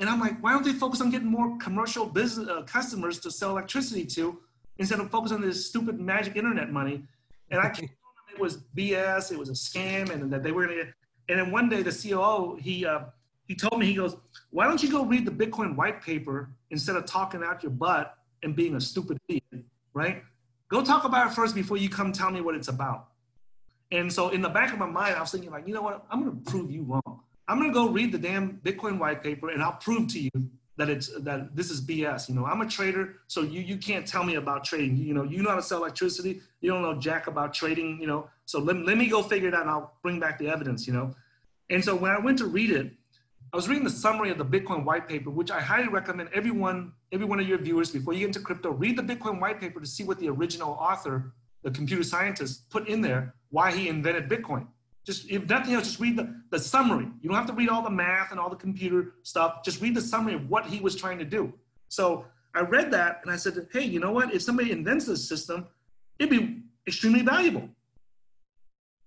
[0.00, 3.30] And I'm like, why don't they focus on getting more commercial business uh, customers to
[3.30, 4.40] sell electricity to
[4.78, 7.04] instead of focusing on this stupid magic internet money?
[7.50, 10.66] And I told them it was BS, it was a scam, and that they were
[10.66, 10.94] gonna.
[11.28, 13.00] And then one day the COO he uh,
[13.46, 14.16] he told me he goes,
[14.54, 18.16] why don't you go read the Bitcoin white paper instead of talking out your butt
[18.44, 19.64] and being a stupid idiot,
[19.94, 20.22] right?
[20.68, 23.08] Go talk about it first before you come tell me what it's about.
[23.90, 26.06] And so in the back of my mind, I was thinking like, you know what?
[26.08, 27.20] I'm gonna prove you wrong.
[27.48, 30.30] I'm gonna go read the damn Bitcoin white paper and I'll prove to you
[30.76, 32.28] that it's that this is BS.
[32.28, 34.96] You know, I'm a trader, so you you can't tell me about trading.
[34.96, 36.40] You know, you know how to sell electricity.
[36.60, 38.00] You don't know jack about trading.
[38.00, 39.62] You know, so let, let me go figure it out.
[39.62, 40.86] and I'll bring back the evidence.
[40.86, 41.14] You know,
[41.70, 42.92] and so when I went to read it,
[43.54, 46.92] I was reading the summary of the Bitcoin white paper, which I highly recommend everyone,
[47.12, 49.78] every one of your viewers, before you get into crypto, read the Bitcoin white paper
[49.78, 54.28] to see what the original author, the computer scientist, put in there, why he invented
[54.28, 54.66] Bitcoin.
[55.04, 57.06] Just if nothing else, just read the, the summary.
[57.20, 59.62] You don't have to read all the math and all the computer stuff.
[59.64, 61.52] Just read the summary of what he was trying to do.
[61.86, 62.24] So
[62.56, 64.34] I read that and I said, hey, you know what?
[64.34, 65.68] If somebody invents this system,
[66.18, 67.68] it'd be extremely valuable.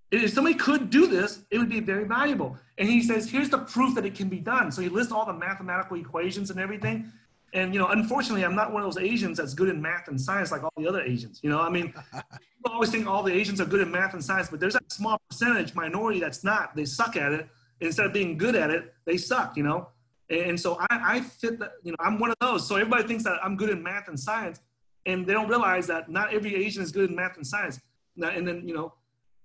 [0.09, 2.57] If somebody could do this, it would be very valuable.
[2.77, 4.71] And he says, here's the proof that it can be done.
[4.71, 7.11] So he lists all the mathematical equations and everything.
[7.53, 10.19] And you know, unfortunately, I'm not one of those Asians that's good in math and
[10.19, 11.39] science like all the other Asians.
[11.41, 14.23] You know, I mean, people always think all the Asians are good in math and
[14.23, 16.75] science, but there's a small percentage minority that's not.
[16.75, 17.47] They suck at it.
[17.79, 19.55] Instead of being good at it, they suck.
[19.55, 19.87] You know,
[20.29, 21.73] and so I, I fit that.
[21.83, 22.67] You know, I'm one of those.
[22.67, 24.60] So everybody thinks that I'm good in math and science,
[25.05, 27.79] and they don't realize that not every Asian is good in math and science.
[28.17, 28.93] Now, and then you know,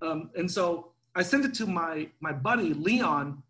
[0.03, 3.43] um, and so I sent it to my my buddy Leon,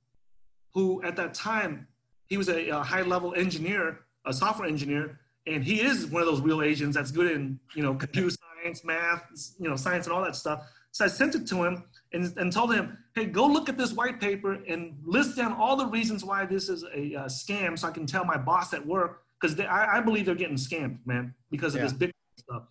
[0.75, 1.87] who at that time
[2.27, 6.29] he was a, a high level engineer a software engineer, and he is one of
[6.29, 8.31] those real Asians that's good in you know computer
[8.63, 9.23] science, math,
[9.59, 10.69] you know science, and all that stuff.
[10.93, 13.95] So I sent it to him and, and told him, hey, go look at this
[13.95, 17.93] white paper and list down all the reasons why this is a, scam, so I
[17.93, 21.75] can tell my boss at work because I, I, believe they're getting scammed, man, because
[21.75, 21.85] of yeah.
[21.85, 22.65] this big stuff.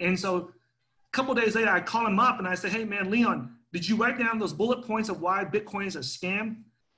[0.00, 0.50] And so
[1.14, 3.96] couple days later, I call him up and I say, hey, man, Leon, did you
[3.96, 6.56] write down those bullet points of why Bitcoin is a scam?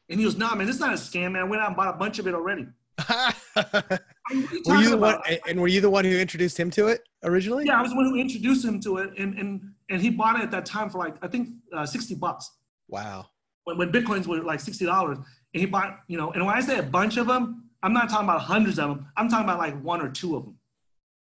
[0.09, 1.43] And he goes, "Nah, man, this is not a scam, man.
[1.43, 2.67] I went out and bought a bunch of it already."
[3.09, 5.17] were you the one,
[5.49, 7.64] and were you the one who introduced him to it originally?
[7.64, 10.37] Yeah, I was the one who introduced him to it, and and and he bought
[10.37, 12.51] it at that time for like I think uh, sixty bucks.
[12.89, 13.27] Wow.
[13.64, 16.61] When, when bitcoins were like sixty dollars, and he bought, you know, and when I
[16.61, 19.07] say a bunch of them, I'm not talking about hundreds of them.
[19.17, 20.59] I'm talking about like one or two of them.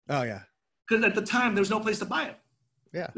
[0.09, 0.41] Oh yeah.
[0.87, 2.37] Because at the time there was no place to buy it.
[2.95, 3.09] Yeah.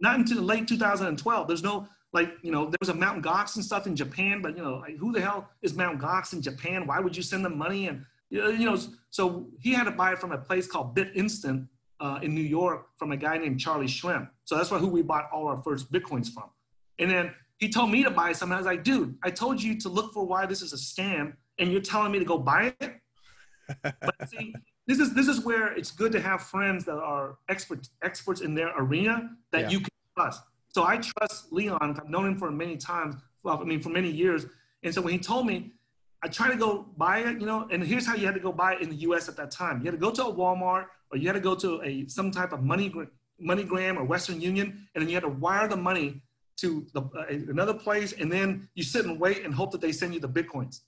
[0.00, 1.48] Not until late 2012.
[1.48, 4.56] There's no like you know there was a Mount Gox and stuff in Japan, but
[4.56, 6.86] you know like, who the hell is Mount Gox in Japan?
[6.86, 7.88] Why would you send them money?
[7.88, 8.78] And you know
[9.10, 11.68] so he had to buy it from a place called BitInstant
[12.00, 14.28] uh, in New York from a guy named Charlie Shrem.
[14.44, 16.50] So that's why who we bought all our first bitcoins from.
[16.98, 18.52] And then he told me to buy some.
[18.52, 21.34] I was like, dude, I told you to look for why this is a scam,
[21.58, 23.00] and you're telling me to go buy it.
[23.82, 24.54] but see,
[24.86, 28.54] this is this is where it's good to have friends that are experts experts in
[28.54, 29.68] their arena that yeah.
[29.70, 30.42] you can trust.
[30.68, 31.78] So I trust Leon.
[31.80, 33.16] I've known him for many times.
[33.42, 34.46] Well, I mean, for many years.
[34.82, 35.72] And so when he told me,
[36.22, 37.66] I tried to go buy it, you know.
[37.70, 39.28] And here's how you had to go buy it in the U.S.
[39.28, 41.54] at that time: you had to go to a Walmart or you had to go
[41.54, 42.92] to a some type of money
[43.42, 46.22] MoneyGram or Western Union, and then you had to wire the money
[46.56, 49.92] to the, uh, another place, and then you sit and wait and hope that they
[49.92, 50.80] send you the bitcoins.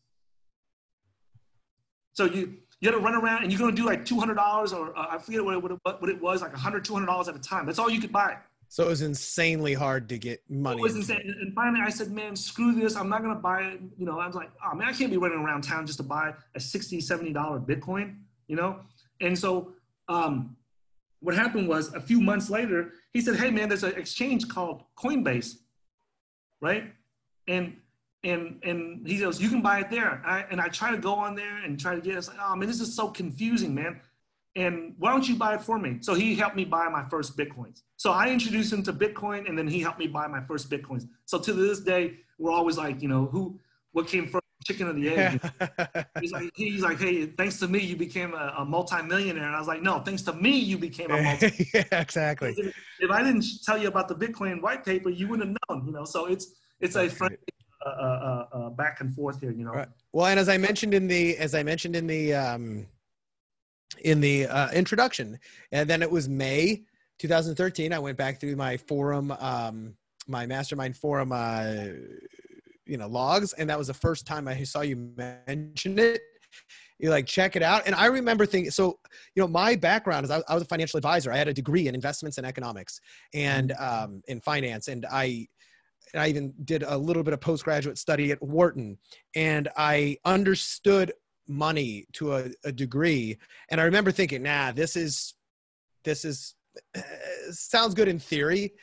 [2.12, 4.97] So you you had to run around and you're going to do like $200 or
[4.97, 7.39] uh, I forget what it, what, it, what it was, like $100, $200 at a
[7.39, 7.66] time.
[7.66, 8.37] That's all you could buy.
[8.68, 10.81] So it was insanely hard to get money.
[10.81, 11.35] It was insane.
[11.41, 12.97] And finally I said, man, screw this.
[12.97, 13.81] I'm not going to buy it.
[13.97, 16.05] You know, I was like, oh man, I can't be running around town just to
[16.05, 17.33] buy a 60, $70
[17.66, 18.16] Bitcoin,
[18.49, 18.81] you know?
[19.20, 19.72] And so
[20.09, 20.57] um,
[21.20, 24.83] what happened was a few months later, he said, hey man, there's an exchange called
[24.99, 25.55] Coinbase,
[26.61, 26.93] right?
[27.49, 27.77] And
[28.27, 30.22] and and he goes, you can buy it there.
[30.27, 32.16] I, and I try to go on there and try to get.
[32.16, 34.01] It's like, oh man, this is so confusing, man.
[34.57, 35.99] And why don't you buy it for me?
[36.01, 37.83] So he helped me buy my first bitcoins.
[37.99, 41.07] So I introduced him to Bitcoin, and then he helped me buy my first bitcoins.
[41.27, 43.61] So to this day, we're always like, you know, who,
[43.93, 46.07] what came first, chicken or the egg?
[46.20, 49.45] he's like, he's like, hey, thanks to me, you became a, a multimillionaire.
[49.45, 51.68] And I was like, no, thanks to me, you became a multi.
[51.74, 52.55] yeah, exactly.
[52.57, 55.87] If, if, I didn't tell you about the Bitcoin white paper, you wouldn't have known.
[55.87, 57.37] You know, so it's it's a friendly
[57.87, 59.53] uh, uh, uh, back and forth here.
[59.53, 59.72] You know.
[59.72, 59.89] Right.
[60.12, 62.87] Well, and as I mentioned in the as I mentioned in the um,
[64.03, 65.39] in the uh, introduction,
[65.72, 66.82] and then it was May
[67.18, 67.93] 2013.
[67.93, 69.95] I went back through my forum, um,
[70.26, 71.87] my mastermind forum, uh,
[72.84, 76.20] you know, logs, and that was the first time I saw you mention it
[76.99, 78.99] you like check it out and i remember thinking so
[79.34, 81.89] you know my background is I, I, was a financial advisor i had a degree
[81.89, 83.01] in investments and economics
[83.34, 85.47] and um, in finance and i
[86.14, 88.98] I even did a little bit of postgraduate study at Wharton,
[89.34, 91.12] and I understood
[91.48, 93.38] money to a, a degree.
[93.70, 95.34] And I remember thinking, nah, this is
[96.04, 96.54] this is
[96.96, 97.00] uh,
[97.50, 98.74] sounds good in theory.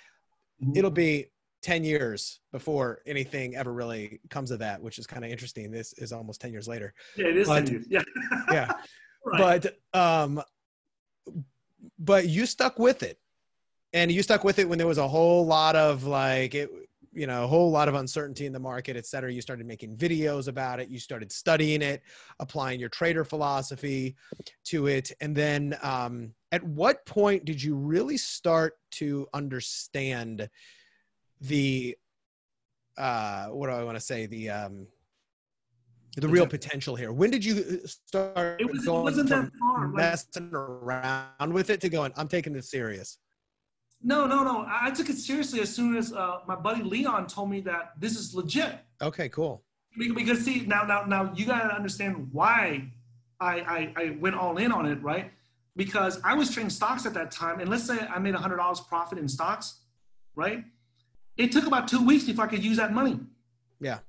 [0.61, 0.77] Mm-hmm.
[0.77, 1.27] It'll be
[1.63, 5.71] 10 years before anything ever really comes of that, which is kind of interesting.
[5.71, 6.93] This is almost 10 years later.
[7.15, 7.85] Yeah, it is but, 10 years.
[7.89, 8.01] Yeah.
[8.51, 8.71] yeah.
[9.25, 9.65] Right.
[9.93, 10.41] But um
[11.97, 13.17] but you stuck with it.
[13.93, 16.69] And you stuck with it when there was a whole lot of like it
[17.13, 19.95] you know a whole lot of uncertainty in the market et cetera you started making
[19.95, 22.01] videos about it you started studying it
[22.39, 24.15] applying your trader philosophy
[24.63, 30.49] to it and then um, at what point did you really start to understand
[31.41, 31.95] the
[32.97, 34.87] uh, what do i want to say the um,
[36.21, 37.11] the real potential here.
[37.11, 39.51] When did you start it was, going it from
[39.95, 43.17] messing around with it to going, I'm taking this serious?
[44.03, 44.65] No, no, no.
[44.67, 48.17] I took it seriously as soon as uh, my buddy Leon told me that this
[48.17, 48.79] is legit.
[49.01, 49.63] Okay, cool.
[49.97, 52.89] Because see, now, now, now, you gotta understand why
[53.39, 55.31] I, I, I went all in on it, right?
[55.75, 58.81] Because I was trading stocks at that time, and let's say I made hundred dollars
[58.81, 59.79] profit in stocks,
[60.35, 60.65] right?
[61.37, 63.19] It took about two weeks before I could use that money.
[63.79, 63.99] Yeah.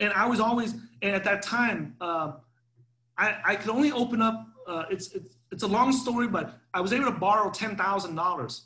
[0.00, 2.32] And I was always, and at that time, uh,
[3.16, 4.46] I, I could only open up.
[4.66, 8.16] Uh, it's, it's it's a long story, but I was able to borrow ten thousand
[8.16, 8.64] dollars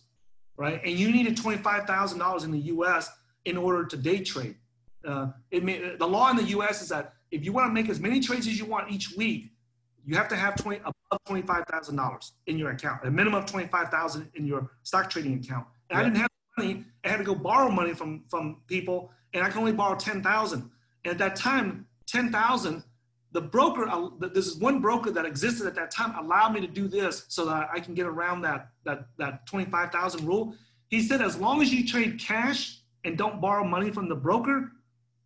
[0.58, 0.82] right?
[0.84, 3.08] And you needed $25,000 in the US
[3.46, 4.56] in order to day trade.
[5.06, 7.88] Uh, it may, the law in the US is that if you want to make
[7.88, 9.52] as many trades as you want each week,
[10.04, 14.46] you have to have 20, above $25,000 in your account, a minimum of 25,000 in
[14.46, 15.66] your stock trading account.
[15.90, 16.84] And I didn't have money.
[17.04, 20.70] I had to go borrow money from, from people and I can only borrow 10,000.
[21.04, 22.82] And at that time, 10,000
[23.32, 26.66] the broker, uh, this is one broker that existed at that time, allowed me to
[26.66, 30.54] do this so that I can get around that, that, that 25,000 rule.
[30.88, 34.72] He said, as long as you trade cash and don't borrow money from the broker,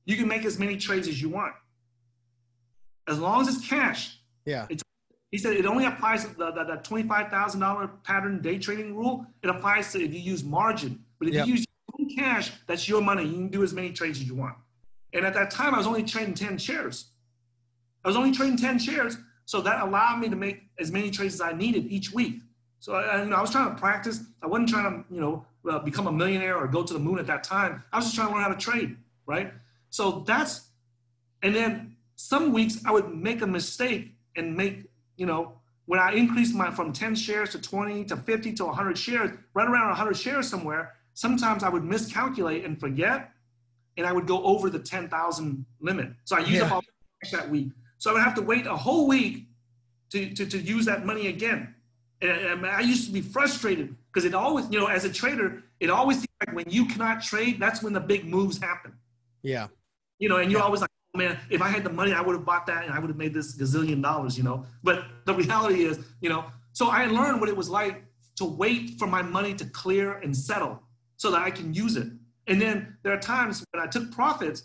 [0.05, 1.55] you can make as many trades as you want.
[3.07, 4.19] As long as it's cash.
[4.45, 4.67] Yeah.
[4.69, 4.83] It's,
[5.31, 9.25] he said it only applies to the, the, the $25,000 pattern day trading rule.
[9.43, 11.05] It applies to if you use margin.
[11.19, 11.47] But if yep.
[11.47, 11.67] you use
[12.19, 13.25] cash, that's your money.
[13.25, 14.57] You can do as many trades as you want.
[15.13, 17.12] And at that time, I was only trading 10 shares.
[18.05, 19.17] I was only trading 10 shares.
[19.45, 22.41] So that allowed me to make as many trades as I needed each week.
[22.81, 24.21] So I, I was trying to practice.
[24.43, 27.19] I wasn't trying to, you know, uh, become a millionaire or go to the moon
[27.19, 27.83] at that time.
[27.93, 28.97] I was just trying to learn how to trade,
[29.27, 29.53] right?
[29.91, 30.69] So that's,
[31.43, 34.85] and then some weeks I would make a mistake and make,
[35.17, 38.99] you know, when I increased my from 10 shares to 20 to 50 to 100
[38.99, 43.31] shares, right around 100 shares somewhere, sometimes I would miscalculate and forget,
[43.97, 46.13] and I would go over the 10,000 limit.
[46.25, 46.65] So I use yeah.
[46.65, 46.83] up all
[47.33, 47.69] that week.
[48.03, 49.47] So I would have to wait a whole week
[50.11, 51.73] to, to, to use that money again.
[52.21, 55.63] And, and I used to be frustrated because it always, you know, as a trader,
[55.79, 58.95] it always seems like when you cannot trade, that's when the big moves happen.
[59.45, 59.69] Yeah.
[60.19, 60.65] You know, and you're yeah.
[60.65, 62.93] always like, oh, man, if I had the money, I would have bought that and
[62.93, 64.67] I would have made this gazillion dollars, you know.
[64.83, 68.03] But the reality is, you know, so I learned what it was like
[68.35, 70.83] to wait for my money to clear and settle
[71.19, 72.09] so that I can use it.
[72.49, 74.65] And then there are times when I took profits,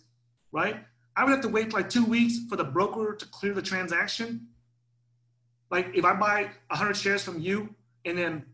[0.51, 0.77] right?
[1.17, 4.47] I would have to wait like two weeks for the broker to clear the transaction.
[5.71, 7.73] Like if I buy 100 shares from you
[8.05, 8.45] and then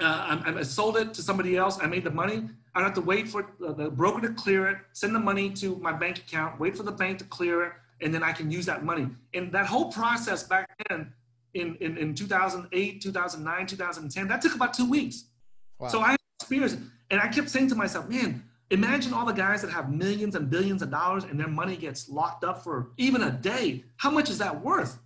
[0.00, 2.48] uh, I, I, sold it to somebody else, I made the money.
[2.74, 5.92] I'd have to wait for the broker to clear it, send the money to my
[5.92, 8.84] bank account, wait for the bank to clear it, and then I can use that
[8.84, 9.08] money.
[9.34, 11.12] And that whole process back then
[11.54, 15.24] in, in, in 2008, 2009, 2010, that took about two weeks.
[15.78, 15.88] Wow.
[15.88, 16.78] So I experienced,
[17.10, 18.42] and I kept saying to myself, man,
[18.72, 22.08] imagine all the guys that have millions and billions of dollars and their money gets
[22.08, 23.84] locked up for even a day.
[23.98, 24.98] How much is that worth?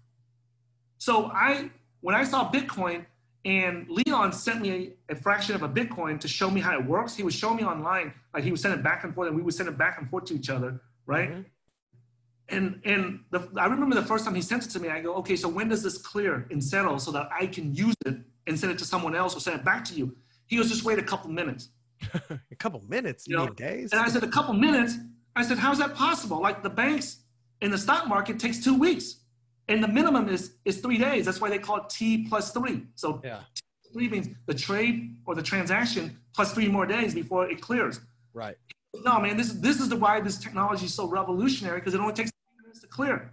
[0.98, 3.04] So I, when I saw Bitcoin,
[3.44, 6.84] and Leon sent me a, a, fraction of a Bitcoin to show me how it
[6.84, 7.14] works.
[7.14, 9.42] He was showing me online, like he would send it back and forth, and we
[9.42, 11.30] would send it back and forth to each other, right?
[11.30, 11.42] Mm-hmm.
[12.48, 15.14] And and the, I remember the first time he sent it to me, I go,
[15.16, 18.16] okay, so when does this clear and settle so that I can use it
[18.48, 20.16] and send it to someone else or send it back to you?
[20.48, 21.68] He goes, just wait a couple minutes.
[22.30, 23.52] a couple minutes, you, you know?
[23.52, 23.92] days.
[23.92, 24.96] And I said, a couple minutes.
[25.34, 26.40] I said, how's that possible?
[26.40, 27.18] Like the banks
[27.60, 29.16] in the stock market takes two weeks
[29.68, 31.24] and the minimum is is three days.
[31.24, 32.82] That's why they call it T plus three.
[32.94, 33.40] So yeah.
[33.92, 38.00] three means the trade or the transaction plus three more days before it clears.
[38.32, 38.56] Right.
[39.04, 42.00] No, man, this is this is the why this technology is so revolutionary because it
[42.00, 42.30] only takes
[42.62, 43.32] minutes to clear.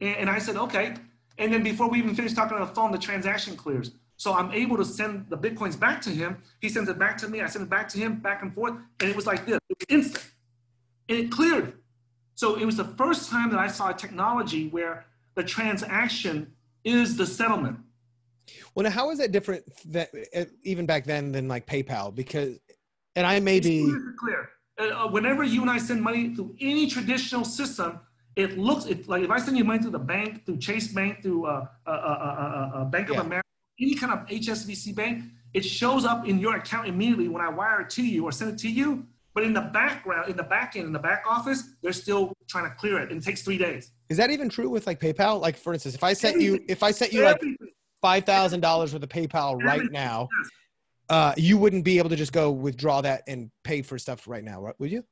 [0.00, 0.94] And, and I said, okay.
[1.38, 3.92] And then before we even finish talking on the phone, the transaction clears.
[4.16, 6.38] So I'm able to send the bitcoins back to him.
[6.60, 7.40] He sends it back to me.
[7.40, 9.58] I send it back to him, back and forth, and it was like this.
[9.68, 10.30] It was instant,
[11.08, 11.74] and it cleared.
[12.34, 16.52] So it was the first time that I saw a technology where the transaction
[16.84, 17.78] is the settlement.
[18.74, 22.14] Well, now how is that different that uh, even back then than like PayPal?
[22.14, 22.58] Because,
[23.16, 24.50] and I may be clear.
[24.76, 28.00] Uh, whenever you and I send money through any traditional system,
[28.36, 31.22] it looks it, like if I send you money through the bank, through Chase Bank,
[31.22, 33.20] through uh, uh, uh, uh Bank of yeah.
[33.20, 33.43] America,
[33.80, 37.82] any kind of HSBC bank, it shows up in your account immediately when I wire
[37.82, 39.06] it to you or send it to you.
[39.34, 42.70] But in the background, in the back end, in the back office, they're still trying
[42.70, 43.10] to clear it.
[43.10, 43.90] And it takes three days.
[44.08, 45.40] Is that even true with like PayPal?
[45.40, 47.42] Like for instance, if I sent you if I sent you like
[48.00, 50.28] five thousand dollars worth of PayPal right now,
[51.08, 54.44] uh, you wouldn't be able to just go withdraw that and pay for stuff right
[54.44, 54.74] now, right?
[54.78, 55.04] Would you?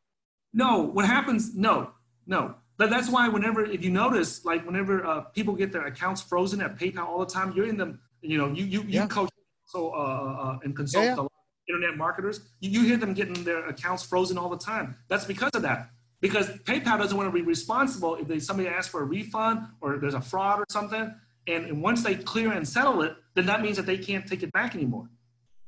[0.52, 0.82] No.
[0.82, 1.56] What happens?
[1.56, 1.90] No,
[2.26, 2.54] no.
[2.78, 6.60] But that's why whenever, if you notice, like whenever uh, people get their accounts frozen
[6.60, 8.00] at PayPal all the time, you're in them.
[8.23, 9.31] You know, you you you coach
[9.66, 11.27] so uh, uh, uh, and consult yeah, yeah
[11.68, 14.97] internet marketers, you, you hear them getting their accounts frozen all the time.
[15.09, 15.91] That's because of that.
[16.20, 19.99] Because PayPal doesn't want to be responsible if they, somebody asks for a refund or
[19.99, 21.12] there's a fraud or something.
[21.49, 24.43] And, and once they clear and settle it, then that means that they can't take
[24.43, 25.09] it back anymore,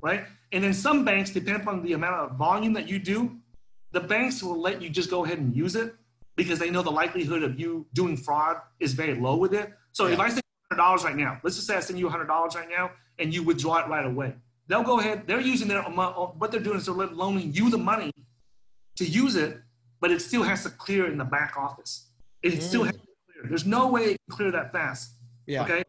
[0.00, 0.24] right?
[0.52, 3.36] And then some banks, depending upon the amount of volume that you do,
[3.90, 5.94] the banks will let you just go ahead and use it
[6.36, 9.72] because they know the likelihood of you doing fraud is very low with it.
[9.92, 10.14] So yeah.
[10.14, 10.43] if I you
[10.76, 13.42] $100 right now, let's just say I send you a $100 right now and you
[13.42, 14.34] withdraw it right away
[14.66, 15.26] they'll go ahead.
[15.26, 18.12] They're using their what they're doing is they're loaning you the money
[18.96, 19.58] to use it,
[20.00, 22.08] but it still has to clear in the back office.
[22.42, 22.62] It mm.
[22.62, 23.48] still has to clear.
[23.48, 25.12] There's no way it can clear that fast.
[25.46, 25.62] Yeah.
[25.62, 25.82] Okay.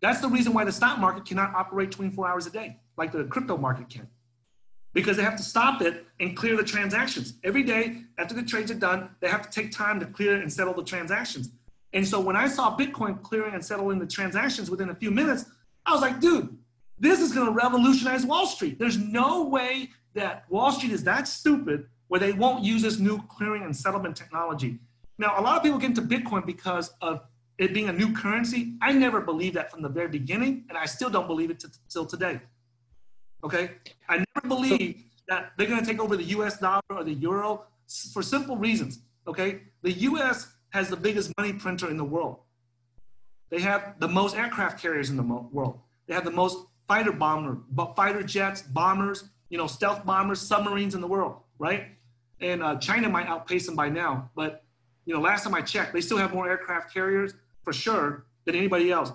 [0.00, 3.24] That's the reason why the stock market cannot operate 24 hours a day like the
[3.24, 4.08] crypto market can.
[4.92, 7.34] Because they have to stop it and clear the transactions.
[7.44, 10.52] Every day after the trades are done, they have to take time to clear and
[10.52, 11.50] settle the transactions.
[11.92, 15.46] And so when I saw Bitcoin clearing and settling the transactions within a few minutes,
[15.86, 16.56] I was like, dude,
[16.98, 18.78] this is going to revolutionize Wall Street.
[18.78, 23.22] There's no way that Wall Street is that stupid where they won't use this new
[23.28, 24.78] clearing and settlement technology.
[25.18, 27.22] Now, a lot of people get into Bitcoin because of
[27.58, 28.74] it being a new currency.
[28.80, 32.06] I never believed that from the very beginning, and I still don't believe it till
[32.06, 32.40] today.
[33.44, 33.72] Okay?
[34.08, 37.64] I never believed that they're going to take over the US dollar or the euro
[38.12, 39.00] for simple reasons.
[39.26, 39.62] Okay?
[39.82, 42.38] The US has the biggest money printer in the world.
[43.50, 45.80] They have the most aircraft carriers in the world.
[46.06, 47.58] They have the most fighter bomber,
[47.96, 51.98] fighter jets, bombers, you know, stealth bombers, submarines in the world, right?
[52.40, 54.30] and uh, China might outpace them by now.
[54.34, 54.64] But
[55.04, 58.54] you know, last time I checked, they still have more aircraft carriers for sure than
[58.54, 59.10] anybody else.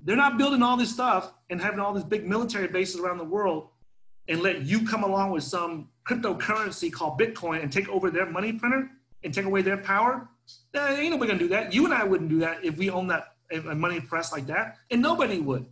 [0.00, 3.24] They're not building all this stuff and having all these big military bases around the
[3.24, 3.68] world
[4.28, 8.52] and let you come along with some cryptocurrency called Bitcoin and take over their money
[8.52, 8.90] printer
[9.22, 10.28] and take away their power.
[10.74, 11.72] Ain't nobody gonna do that.
[11.72, 14.76] You and I wouldn't do that if we own that a money press like that,
[14.90, 15.66] and nobody would.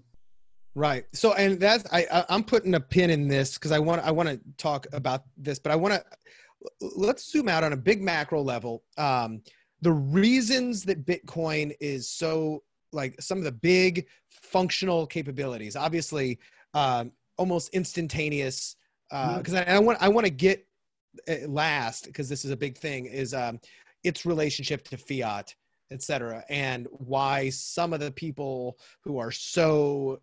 [0.74, 1.04] Right.
[1.12, 4.10] So, and that's I, I I'm putting a pin in this because I want I
[4.10, 6.04] want to talk about this, but I want to
[6.80, 8.82] let's zoom out on a big macro level.
[8.96, 9.42] Um,
[9.82, 12.62] the reasons that Bitcoin is so
[12.92, 16.38] like some of the big functional capabilities, obviously,
[16.74, 18.76] um, almost instantaneous.
[19.10, 19.70] Because uh, mm-hmm.
[19.70, 20.66] I, I want I want to get
[21.28, 23.60] uh, last because this is a big thing is um,
[24.04, 25.54] its relationship to fiat,
[25.90, 30.20] et cetera, and why some of the people who are so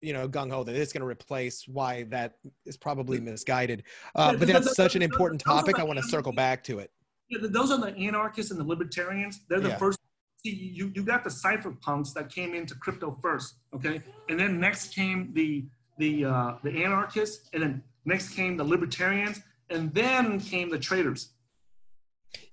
[0.00, 2.34] you know gung ho that it's going to replace why that
[2.66, 3.82] is probably misguided.
[4.14, 6.90] Uh, but that's such an important topic i want to circle back to it.
[7.30, 9.40] Yeah, those are the anarchists and the libertarians.
[9.48, 9.78] They're the yeah.
[9.78, 9.98] first
[10.44, 14.02] you, you got the cypherpunks that came into crypto first okay?
[14.28, 15.66] And then next came the
[15.98, 19.40] the uh, the anarchists and then next came the libertarians
[19.70, 21.30] and then came the traders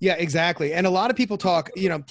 [0.00, 2.02] yeah exactly and a lot of people talk you know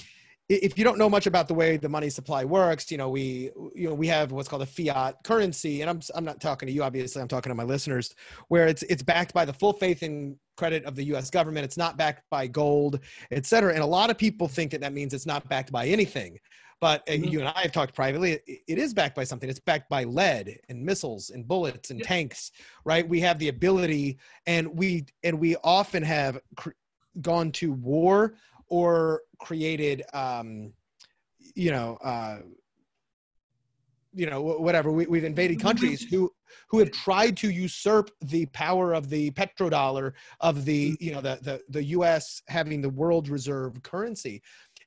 [0.48, 3.50] if you don't know much about the way the money supply works, you know, we,
[3.74, 6.72] you know, we have what's called a fiat currency, and I'm, I'm not talking to
[6.72, 8.14] you, obviously, I'm talking to my listeners,
[8.48, 11.30] where it's, it's backed by the full faith and credit of the U.S.
[11.30, 11.64] government.
[11.64, 13.00] It's not backed by gold,
[13.30, 13.72] et cetera.
[13.72, 16.38] And a lot of people think that that means it's not backed by anything.
[16.80, 17.28] But uh, mm-hmm.
[17.28, 18.32] you and I have talked privately.
[18.32, 19.48] It, it is backed by something.
[19.48, 22.50] It's backed by lead and missiles and bullets and tanks,
[22.84, 23.08] right?
[23.08, 26.70] We have the ability, and we and we often have cr-
[27.20, 28.34] gone to war
[28.68, 30.72] or created um,
[31.54, 32.38] you know uh,
[34.14, 34.90] you know whatever.
[34.90, 36.30] We, have invaded countries who
[36.68, 41.38] who have tried to usurp the power of the petrodollar of the you know the
[41.42, 44.42] the, the us having the world reserve currency.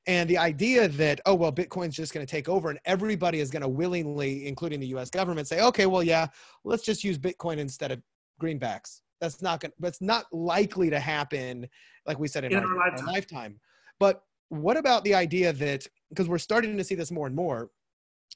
[0.08, 3.50] And the idea that oh well bitcoin's just going to take over and everybody is
[3.50, 6.28] going to willingly including the us government say okay well yeah
[6.62, 8.00] let's just use bitcoin instead of
[8.40, 9.74] greenbacks that's not gonna.
[9.78, 11.66] that's not likely to happen
[12.06, 13.06] like we said in, in our, our, lifetime.
[13.06, 13.60] lifetime
[13.98, 17.70] but what about the idea that because we're starting to see this more and more,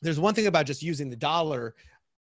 [0.03, 1.75] there's one thing about just using the dollar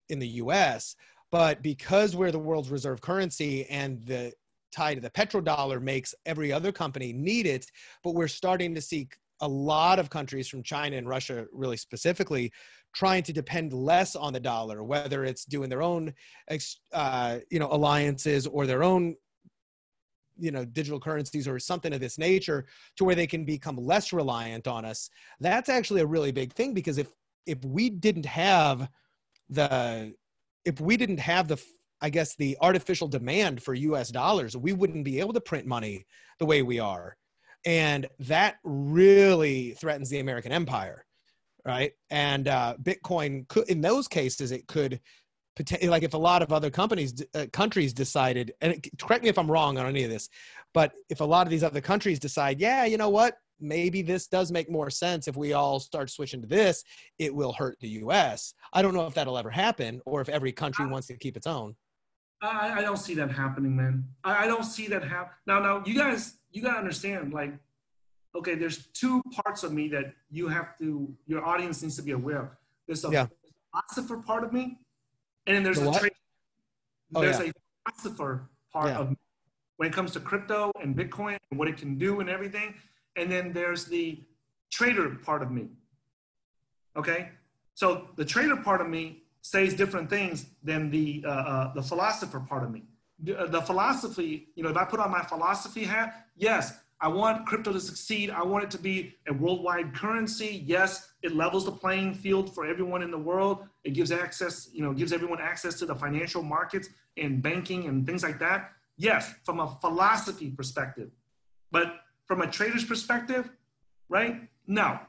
[0.10, 0.96] in the US,
[1.32, 4.34] but because we're the world's reserve currency and the
[4.72, 7.66] tie to the petrodollar makes every other company need it,
[8.04, 9.08] but we're starting to see
[9.42, 12.52] a lot of countries from China and Russia, really specifically,
[12.94, 16.14] trying to depend less on the dollar, whether it's doing their own,
[16.94, 19.16] uh, you know, alliances or their own
[20.42, 22.66] you know digital currencies or something of this nature
[22.96, 25.10] to where they can become less reliant on us.
[25.40, 27.12] That's actually a really big thing because if
[27.46, 28.90] if we didn't have
[29.50, 30.14] the
[30.66, 31.62] if we didn't have the
[32.02, 36.06] i guess the artificial demand for us dollars we wouldn't be able to print money
[36.40, 37.18] the way we are.
[37.66, 41.06] And that really threatens the american empire
[41.70, 41.92] right?
[42.10, 45.00] And uh, bitcoin could in those cases it could
[45.56, 49.30] potentially like if a lot of other companies uh, countries decided and it, correct me
[49.30, 50.30] if i'm wrong on any of this
[50.74, 53.36] but if a lot of these other countries decide yeah you know what?
[53.62, 56.82] Maybe this does make more sense if we all start switching to this
[57.18, 60.54] it will hurt the us i don't know if that'll ever happen or if every
[60.54, 61.76] country wants to keep its own.
[62.42, 64.06] I, I don't see that happening man.
[64.24, 67.54] I, I don't see that happen now now you guys you gotta understand like
[68.36, 72.12] okay there's two parts of me that you have to your audience needs to be
[72.12, 72.50] aware of
[72.88, 73.26] there's a yeah.
[73.72, 74.78] philosopher part of me
[75.48, 76.10] and then there's the a
[77.16, 77.52] oh, there's yeah.
[77.52, 78.98] a philosopher part yeah.
[78.98, 79.18] of me
[79.80, 82.74] when it comes to crypto and Bitcoin and what it can do and everything.
[83.16, 84.20] And then there's the
[84.70, 85.70] trader part of me.
[86.98, 87.30] Okay,
[87.76, 92.42] so the trader part of me says different things than the uh, uh, the philosopher
[92.42, 92.84] part of me.
[93.24, 97.08] The, uh, the philosophy, you know, if I put on my philosophy hat, yes, I
[97.08, 98.30] want crypto to succeed.
[98.30, 100.64] I want it to be a worldwide currency.
[100.66, 103.66] Yes, it levels the playing field for everyone in the world.
[103.86, 108.06] It gives access, you know, gives everyone access to the financial markets and banking and
[108.06, 108.72] things like that.
[108.98, 111.10] Yes, from a philosophy perspective.
[111.72, 113.50] But from a trader's perspective,
[114.10, 114.50] right?
[114.68, 115.00] No.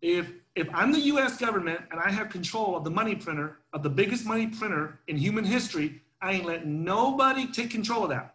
[0.00, 3.84] If if I'm the US government and I have control of the money printer, of
[3.84, 8.34] the biggest money printer in human history, I ain't letting nobody take control of that.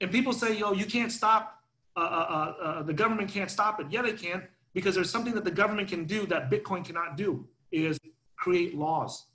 [0.00, 1.55] And people say, yo, you can't stop
[1.96, 3.86] uh, uh, uh, the government can't stop it.
[3.90, 7.46] Yeah, they can, because there's something that the government can do that Bitcoin cannot do
[7.72, 7.98] is
[8.36, 9.26] create laws.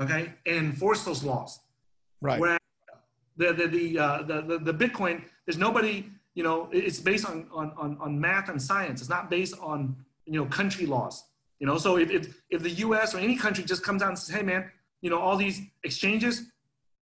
[0.00, 1.60] Okay, and enforce those laws.
[2.22, 2.40] Right.
[2.40, 2.58] Whereas
[3.36, 6.06] the the the, uh, the, the the Bitcoin, there's nobody.
[6.34, 9.00] You know, it's based on, on on on math and science.
[9.00, 11.24] It's not based on you know country laws.
[11.58, 13.14] You know, so if if, if the U.S.
[13.14, 14.70] or any country just comes out and says, "Hey, man,
[15.02, 16.44] you know, all these exchanges,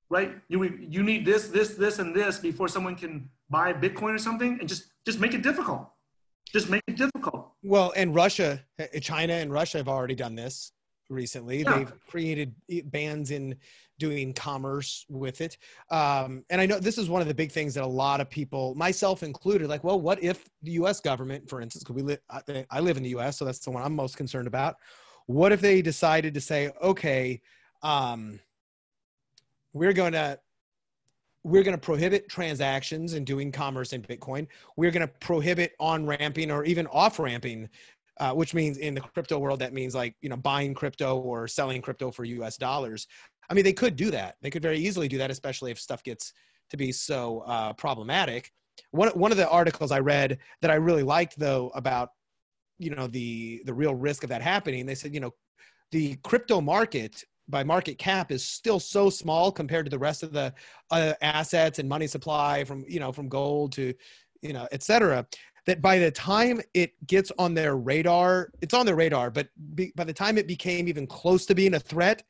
[0.09, 0.33] right?
[0.49, 4.59] You you need this, this, this, and this before someone can buy Bitcoin or something,
[4.61, 5.89] and just just make it difficult.
[6.53, 7.53] Just make it difficult.
[7.63, 10.73] Well, and Russia, eh, China, and Russia have already done this
[11.11, 11.63] recently.
[11.63, 11.79] Yeah.
[11.79, 13.57] They've created bans in
[13.99, 15.59] doing commerce with it.
[15.91, 18.31] Um, and I know this is one of the big things that a lot of
[18.31, 21.01] people, myself included, like, well, what if the U.S.
[21.01, 23.71] government, for instance, because we live, I, I live in the U.S., so that's the
[23.71, 24.77] one I'm most concerned about.
[25.27, 27.43] What if they decided to say, okay,
[27.83, 28.41] um,
[29.73, 30.39] we're going to
[31.45, 34.47] we're going to prohibit transactions and doing commerce in Bitcoin.
[34.77, 37.69] We're going to prohibit on ramping or even off ramping,
[38.19, 41.47] uh, which means in the crypto world, that means like, you know, buying crypto or
[41.47, 43.07] selling crypto for US dollars.
[43.49, 44.37] I mean, they could do that.
[44.43, 46.33] They could very easily do that, especially if stuff gets
[46.71, 48.53] to be so uh, problematic.
[48.91, 52.11] One, one of the articles I read that I really liked though about,
[52.79, 55.33] you know, the, the real risk of that happening, they said, you know,
[55.91, 60.33] the crypto market by market cap is still so small compared to the rest of
[60.33, 60.53] the
[60.91, 63.95] uh, assets and money supply from you know from gold to
[64.43, 65.27] you know et cetera
[65.67, 69.93] that by the time it gets on their radar it's on their radar but be,
[69.97, 72.23] by the time it became even close to being a threat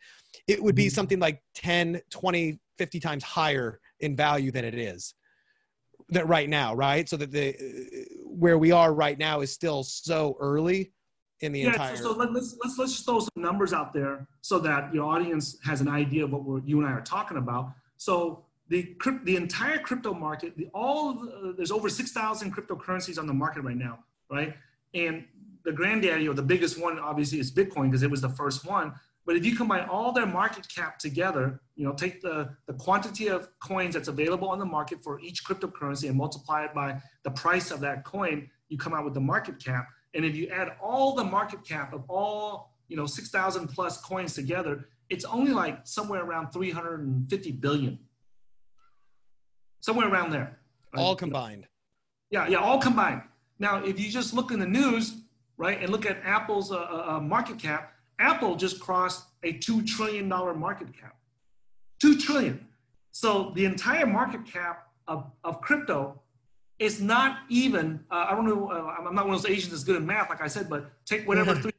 [0.47, 0.95] it would be mm-hmm.
[0.95, 5.14] something like 10 20 50 times higher in value than it is
[6.11, 7.55] that right now right so that the
[8.25, 10.93] where we are right now is still so early
[11.41, 11.97] in the yeah, entire.
[11.97, 15.05] So, so let, us let's let's just throw some numbers out there so that your
[15.05, 17.72] audience has an idea of what we're, you and I are talking about.
[17.97, 23.26] So the the entire crypto market, the all the, there's over six thousand cryptocurrencies on
[23.26, 24.55] the market right now, right?
[24.95, 25.24] And
[25.64, 28.95] the granddaddy or the biggest one obviously is Bitcoin because it was the first one.
[29.26, 33.28] But if you combine all their market cap together, you know, take the, the quantity
[33.28, 37.30] of coins that's available on the market for each cryptocurrency and multiply it by the
[37.32, 40.73] price of that coin, you come out with the market cap and if you add
[40.81, 45.87] all the market cap of all, you know, 6,000 plus coins together, it's only like
[45.87, 47.99] somewhere around 350 billion.
[49.81, 50.59] Somewhere around there.
[50.95, 51.03] Right?
[51.03, 51.67] All combined.
[52.31, 53.23] Yeah, yeah, all combined.
[53.59, 55.23] Now, if you just look in the news,
[55.57, 59.87] right, and look at Apple's uh, uh, uh market cap, Apple just crossed a $2
[59.87, 61.17] trillion market cap.
[62.01, 62.67] 2 trillion.
[63.13, 66.21] So the entire market cap of, of crypto
[66.79, 69.85] it's not even, uh, I don't know, uh, I'm not one of those Asians that's
[69.85, 71.62] good at math, like I said, but take whatever mm-hmm.
[71.62, 71.72] 3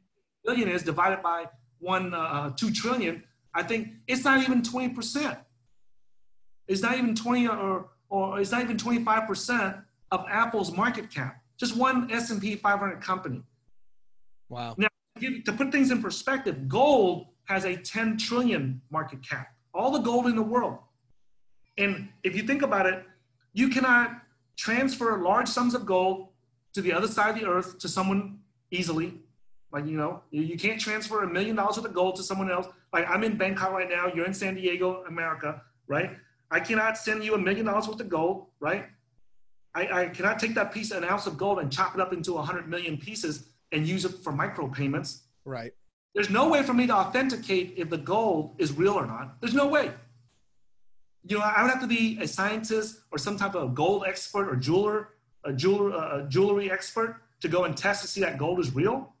[0.44, 1.46] billion is divided by
[1.78, 3.22] one, uh, uh 2 trillion.
[3.54, 5.38] I think it's not even 20%.
[6.68, 9.82] It's not even 20 or, or it's not even 25%
[10.12, 11.42] of Apple's market cap.
[11.56, 13.42] Just one S&P 500 company.
[14.48, 14.74] Wow.
[14.76, 14.88] Now,
[15.20, 19.48] to put things in perspective, gold has a 10 trillion market cap.
[19.74, 20.78] All the gold in the world.
[21.78, 23.04] And if you think about it,
[23.52, 24.22] you cannot
[24.60, 26.28] transfer large sums of gold
[26.74, 28.40] to the other side of the earth to someone
[28.70, 29.14] easily.
[29.72, 32.66] Like, you know, you, can't transfer a million dollars worth of gold to someone else.
[32.92, 36.10] Like, I'm in Bangkok right now, you're in San Diego, America, right?
[36.50, 38.84] I cannot send you a million dollars worth of gold, right?
[39.74, 42.34] I, I cannot take that piece, an ounce of gold, and chop it up into
[42.34, 45.20] 100 million pieces and use it for micropayments.
[45.46, 45.72] Right.
[46.14, 49.40] There's no way for me to authenticate if the gold is real or not.
[49.40, 49.92] There's no way
[51.26, 54.48] you know, I would have to be a scientist or some type of gold expert
[54.48, 55.10] or jeweler,
[55.44, 59.14] a jeweler, a jewelry expert to go and test to see that gold is real,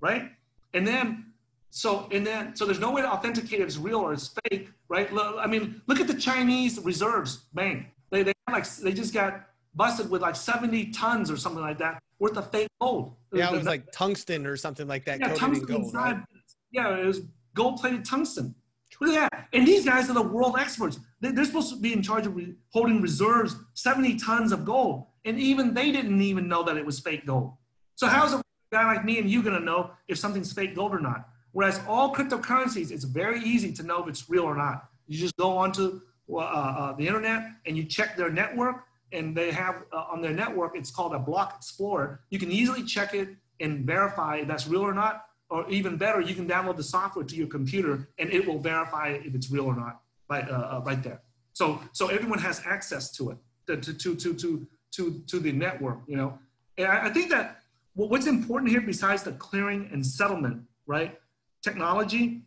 [0.00, 0.30] right?
[0.74, 1.32] And then,
[1.70, 4.70] so and then, so there's no way to authenticate if it's real or it's fake,
[4.88, 5.08] right?
[5.12, 7.86] I mean, look at the Chinese reserves bank.
[8.10, 12.00] They they like they just got busted with like 70 tons or something like that
[12.18, 13.14] worth of fake gold.
[13.32, 15.20] Yeah, it was like tungsten or something like that.
[15.20, 16.16] Yeah, tungsten gold, inside.
[16.16, 16.24] Right?
[16.70, 17.22] Yeah, it was
[17.54, 18.54] gold-plated tungsten.
[19.00, 19.48] Look at that.
[19.52, 20.98] And these guys are the world experts.
[21.20, 22.38] They're supposed to be in charge of
[22.70, 25.06] holding reserves, 70 tons of gold.
[25.24, 27.54] And even they didn't even know that it was fake gold.
[27.94, 28.42] So how's a
[28.72, 31.28] guy like me and you going to know if something's fake gold or not?
[31.52, 34.88] Whereas all cryptocurrencies, it's very easy to know if it's real or not.
[35.06, 39.52] You just go onto uh, uh, the internet and you check their network, and they
[39.52, 42.20] have uh, on their network, it's called a block explorer.
[42.30, 43.28] You can easily check it
[43.60, 45.26] and verify if that's real or not.
[45.48, 49.10] Or even better, you can download the software to your computer and it will verify
[49.10, 51.20] if it's real or not right, uh, uh, right there.
[51.52, 56.00] So, so everyone has access to it, to, to, to, to, to, to the network,
[56.06, 56.38] you know.
[56.76, 57.60] And I, I think that
[57.94, 61.18] what's important here besides the clearing and settlement, right,
[61.62, 62.42] technology,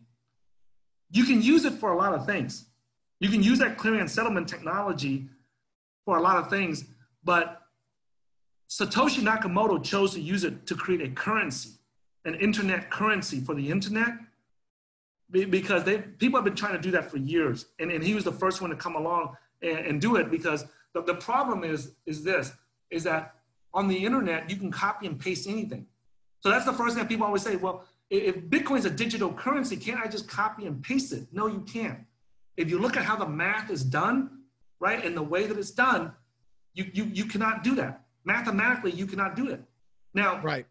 [1.11, 2.65] you can use it for a lot of things.
[3.19, 5.27] You can use that clearing and settlement technology
[6.05, 6.85] for a lot of things,
[7.23, 7.61] but
[8.69, 11.71] Satoshi Nakamoto chose to use it to create a currency,
[12.25, 14.13] an internet currency for the internet
[15.31, 18.23] because they people have been trying to do that for years, and, and he was
[18.23, 21.91] the first one to come along and, and do it because the, the problem is
[22.05, 22.51] is this
[22.89, 23.35] is that
[23.73, 25.85] on the internet you can copy and paste anything.
[26.41, 27.57] So that's the first thing people always say.
[27.57, 31.27] Well, if Bitcoin is a digital currency, can't I just copy and paste it?
[31.31, 31.99] No, you can't.
[32.57, 34.39] if you look at how the math is done,
[34.79, 36.11] right, and the way that it's done,
[36.73, 38.03] you you you cannot do that.
[38.25, 39.61] Mathematically, you cannot do it.
[40.13, 40.65] Now, right.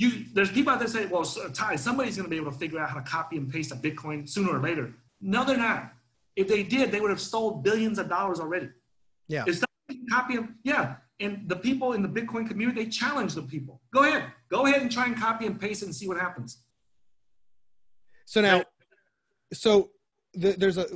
[0.00, 2.78] You, there's people out there say, well, Tai, somebody's going to be able to figure
[2.78, 4.94] out how to copy and paste a Bitcoin sooner or later.
[5.20, 5.92] No, they're not.
[6.36, 8.68] If they did, they would have stole billions of dollars already.
[9.26, 9.42] Yeah.
[9.44, 9.68] It's not
[10.08, 10.56] copy them.
[10.62, 10.94] Yeah.
[11.18, 13.80] And the people in the Bitcoin community, they challenge the people.
[13.92, 14.26] Go ahead.
[14.48, 16.58] Go ahead and try and copy and paste it and see what happens.
[18.24, 18.62] So now,
[19.52, 19.90] so
[20.32, 20.86] the, there's a,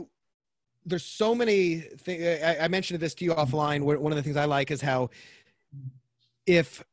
[0.86, 2.22] there's so many things.
[2.40, 3.82] I, I mentioned this to you offline.
[3.82, 5.10] One of the things I like is how
[6.46, 6.84] if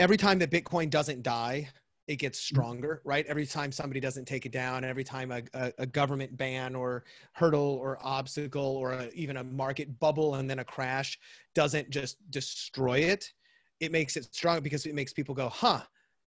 [0.00, 1.68] every time that Bitcoin doesn't die,
[2.08, 2.56] it gets mm-hmm.
[2.56, 3.24] stronger, right?
[3.26, 7.04] Every time somebody doesn't take it down, every time a, a, a government ban or
[7.34, 11.18] hurdle or obstacle or a, even a market bubble and then a crash
[11.54, 13.30] doesn't just destroy it,
[13.78, 15.80] it makes it strong because it makes people go, huh,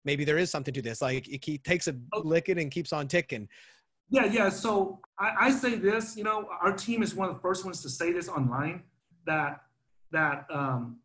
[0.05, 1.01] maybe there is something to this.
[1.03, 2.21] Like it takes a oh.
[2.21, 3.49] licking and keeps on ticking.
[4.11, 4.51] Yeah, yeah.
[4.51, 7.81] So I, I say this, you know, our team is one of the first ones
[7.83, 8.83] to say this online
[9.25, 9.63] that
[10.11, 10.99] that um,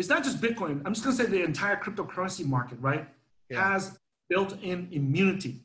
[0.00, 0.82] it's not just Bitcoin.
[0.84, 3.06] I'm just going to say the entire cryptocurrency market, right?
[3.50, 3.72] yeah.
[3.72, 3.98] has
[4.28, 5.60] built-in immunity.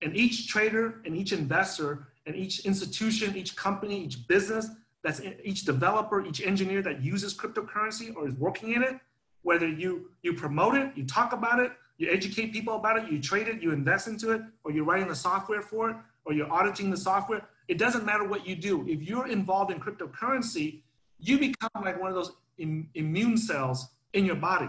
[0.00, 4.68] And each trader and each investor and each institution, each company, each business,
[5.02, 8.96] that's in, each developer, each engineer that uses cryptocurrency or is working in it,
[9.42, 13.20] whether you you promote it, you talk about it, you educate people about it, you
[13.20, 16.52] trade it, you invest into it, or you're writing the software for it, or you're
[16.52, 17.42] auditing the software.
[17.68, 18.86] It doesn't matter what you do.
[18.88, 20.80] If you're involved in cryptocurrency,
[21.18, 24.68] you become like one of those Im- immune cells in your body.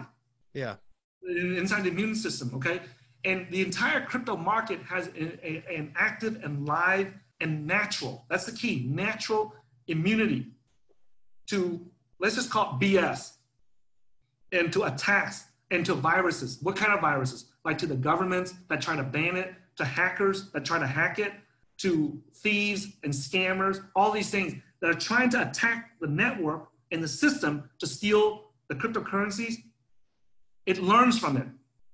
[0.54, 0.76] Yeah
[1.30, 2.82] inside the immune system, okay?
[3.26, 8.46] And the entire crypto market has a, a, an active and live and natural, that's
[8.46, 9.54] the key, natural
[9.88, 10.48] immunity
[11.48, 11.86] to,
[12.20, 13.34] let's just call it BS,
[14.52, 16.58] and to attacks and to viruses.
[16.62, 17.46] What kind of viruses?
[17.64, 21.20] Like to the governments that try to ban it, to hackers that try to hack
[21.20, 21.34] it,
[21.78, 27.04] to thieves and scammers, all these things that are trying to attack the network and
[27.04, 29.56] the system to steal the cryptocurrencies
[30.70, 31.48] it learns from it.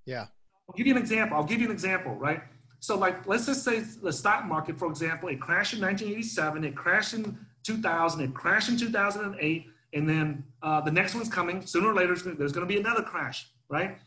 [0.05, 0.25] Yeah.
[0.67, 1.37] I'll give you an example.
[1.37, 2.41] I'll give you an example, right?
[2.81, 6.75] So, like, let's just say the stock market, for example, it crashed in 1987, it
[6.75, 11.65] crashed in 2000, it crashed in 2008, and then uh, the next one's coming.
[11.65, 13.97] Sooner or later, there's going to be another crash, right?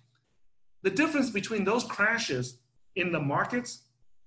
[0.82, 2.58] The difference between those crashes
[2.94, 3.84] in the markets,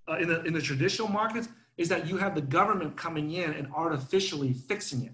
[0.09, 3.53] uh, in, the, in the traditional markets, is that you have the government coming in
[3.53, 5.14] and artificially fixing it.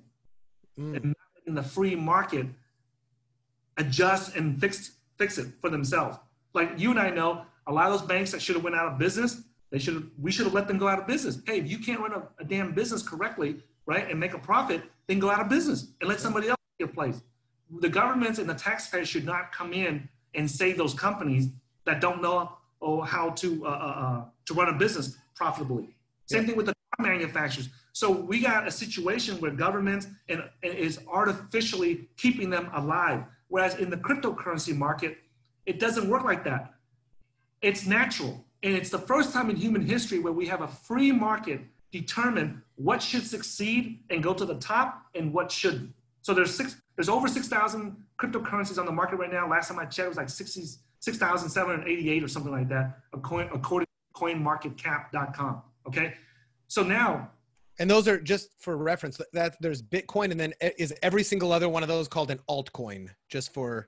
[0.80, 0.95] Mm.
[0.95, 1.16] And
[1.48, 2.45] in the free market,
[3.78, 6.18] adjust and fix fix it for themselves.
[6.54, 8.91] Like you and I know, a lot of those banks that should have went out
[8.91, 9.41] of business,
[9.72, 11.39] they should we should have let them go out of business.
[11.48, 14.84] Hey, if you can't run a, a damn business correctly, right, and make a profit,
[15.08, 17.22] then go out of business and let somebody else take your place.
[17.80, 21.50] The governments and the taxpayers should not come in and save those companies
[21.86, 25.95] that don't know or how to uh, uh, uh to run a business profitably.
[26.26, 26.48] Same yeah.
[26.48, 27.70] thing with the car manufacturers.
[27.98, 33.24] So we got a situation where government and, and is artificially keeping them alive.
[33.48, 35.18] Whereas in the cryptocurrency market,
[35.66, 36.76] it doesn't work like that.
[37.64, 38.45] It's natural.
[38.62, 42.62] And it's the first time in human history where we have a free market determine
[42.76, 45.91] what should succeed and go to the top and what shouldn't.
[46.22, 49.50] So there's six, there's over 6,000 cryptocurrencies on the market right now.
[49.50, 54.22] Last time I checked, it was like 6,788 or something like that, according, according to
[54.22, 55.64] coinmarketcap.com.
[55.88, 56.14] Okay.
[56.68, 57.32] So now
[57.80, 59.20] and those are just for reference.
[59.34, 63.10] That there's Bitcoin, and then is every single other one of those called an altcoin?
[63.30, 63.88] Just for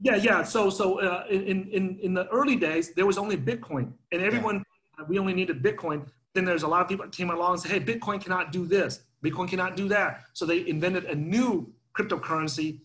[0.00, 0.42] yeah, yeah.
[0.42, 4.62] So so uh, in in in the early days, there was only Bitcoin, and everyone
[4.98, 5.04] yeah.
[5.08, 6.06] we only needed Bitcoin.
[6.34, 8.66] Then there's a lot of people that came along and said, "Hey, Bitcoin cannot do
[8.66, 9.00] this.
[9.24, 12.80] Bitcoin cannot do that." So they invented a new cryptocurrency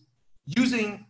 [0.46, 1.06] using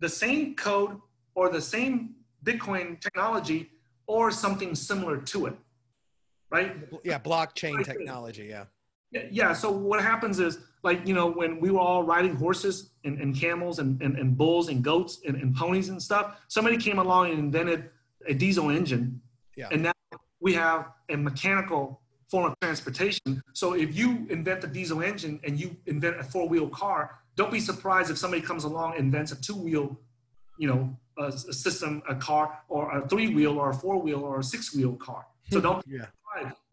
[0.00, 0.98] the same code
[1.34, 2.14] or the same
[2.44, 3.70] Bitcoin technology
[4.06, 5.54] or something similar to it
[6.50, 6.76] right?
[7.04, 8.46] Yeah, blockchain technology.
[8.48, 8.64] Yeah.
[9.30, 9.52] Yeah.
[9.52, 13.34] So what happens is like, you know, when we were all riding horses and, and
[13.34, 17.30] camels and, and, and bulls and goats and, and ponies and stuff, somebody came along
[17.30, 17.90] and invented
[18.28, 19.20] a diesel engine.
[19.56, 19.68] Yeah.
[19.70, 19.92] And now
[20.40, 23.42] we have a mechanical form of transportation.
[23.52, 27.52] So if you invent a diesel engine and you invent a four wheel car, don't
[27.52, 29.98] be surprised if somebody comes along and invents a two wheel,
[30.58, 34.20] you know, a, a system, a car, or a three wheel, or a four wheel,
[34.20, 35.26] or a six wheel car.
[35.50, 36.06] So don't yeah.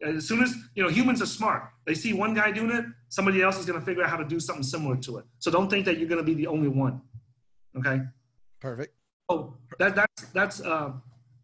[0.02, 1.70] As soon as, you know, humans are smart.
[1.86, 4.24] They see one guy doing it, somebody else is going to figure out how to
[4.24, 5.24] do something similar to it.
[5.38, 7.00] So don't think that you're going to be the only one.
[7.76, 8.00] Okay.
[8.60, 8.94] Perfect.
[9.28, 10.92] Oh, that, that's, that's, uh,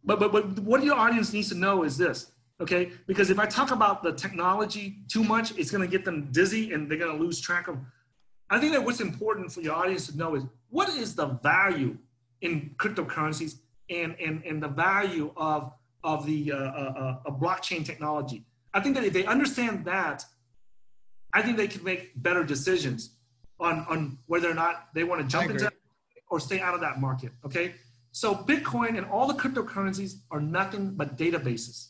[0.05, 2.93] but, but, but what your audience needs to know is this, okay?
[3.07, 6.73] Because if I talk about the technology too much, it's going to get them dizzy
[6.73, 7.79] and they're going to lose track of.
[8.51, 11.97] I think that what's important for your audience to know is what is the value
[12.41, 15.73] in cryptocurrencies and, and, and the value of
[16.03, 18.45] of the uh, uh, uh blockchain technology.
[18.73, 20.25] I think that if they understand that,
[21.33, 23.11] I think they can make better decisions
[23.59, 25.71] on, on whether or not they want to jump into
[26.31, 27.33] or stay out of that market.
[27.45, 27.75] Okay.
[28.13, 31.89] So Bitcoin and all the cryptocurrencies are nothing but databases.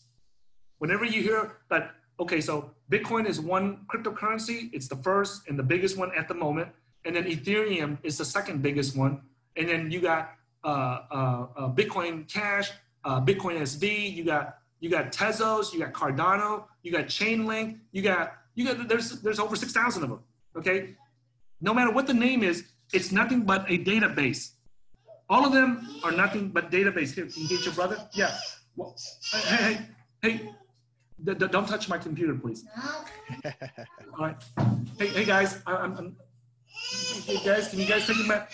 [0.78, 5.62] Whenever you hear that, okay, so Bitcoin is one cryptocurrency, it's the first and the
[5.62, 6.68] biggest one at the moment.
[7.04, 9.22] And then Ethereum is the second biggest one.
[9.56, 10.32] And then you got
[10.62, 10.68] uh,
[11.10, 12.70] uh, uh, Bitcoin Cash,
[13.04, 18.02] uh, Bitcoin SV, you got you got Tezos, you got Cardano, you got Chainlink, you
[18.02, 20.20] got you got there's there's over six thousand of them.
[20.56, 20.96] Okay,
[21.60, 24.52] no matter what the name is, it's nothing but a database.
[25.28, 27.14] All of them are nothing but database.
[27.14, 28.08] Here, can you get your brother?
[28.12, 28.36] Yeah.
[28.74, 28.96] Well,
[29.32, 29.78] hey,
[30.22, 30.40] hey,
[31.24, 32.64] hey, don't touch my computer, please.
[33.44, 34.36] All right.
[34.98, 36.16] Hey, hey guys, I, am I'm,
[37.26, 38.52] hey guys, can you guys take back?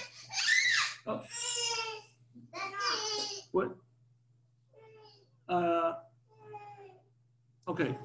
[1.06, 1.22] Oh.
[3.52, 3.76] What?
[5.48, 5.94] Uh,
[7.68, 7.96] okay.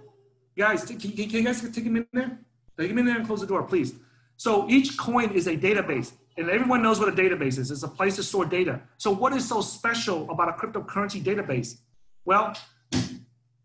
[0.57, 2.39] Guys, can, can, can you guys take him in there?
[2.77, 3.93] Take him in there and close the door, please.
[4.37, 7.69] So each coin is a database, and everyone knows what a database is.
[7.71, 8.81] It's a place to store data.
[8.97, 11.79] So what is so special about a cryptocurrency database?
[12.25, 12.55] Well,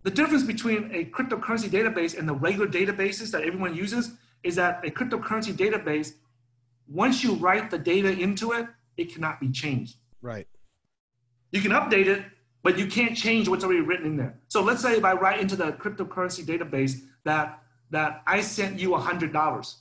[0.03, 4.13] the difference between a cryptocurrency database and the regular databases that everyone uses
[4.43, 6.13] is that a cryptocurrency database,
[6.89, 8.67] once you write the data into it,
[8.97, 9.97] it cannot be changed.
[10.23, 10.47] Right.
[11.53, 12.23] You can update it,
[12.67, 14.35] but you can't change what's already written in there.
[14.49, 18.97] So let's say if I write into the cryptocurrency database that that I sent you
[18.97, 19.75] a $100,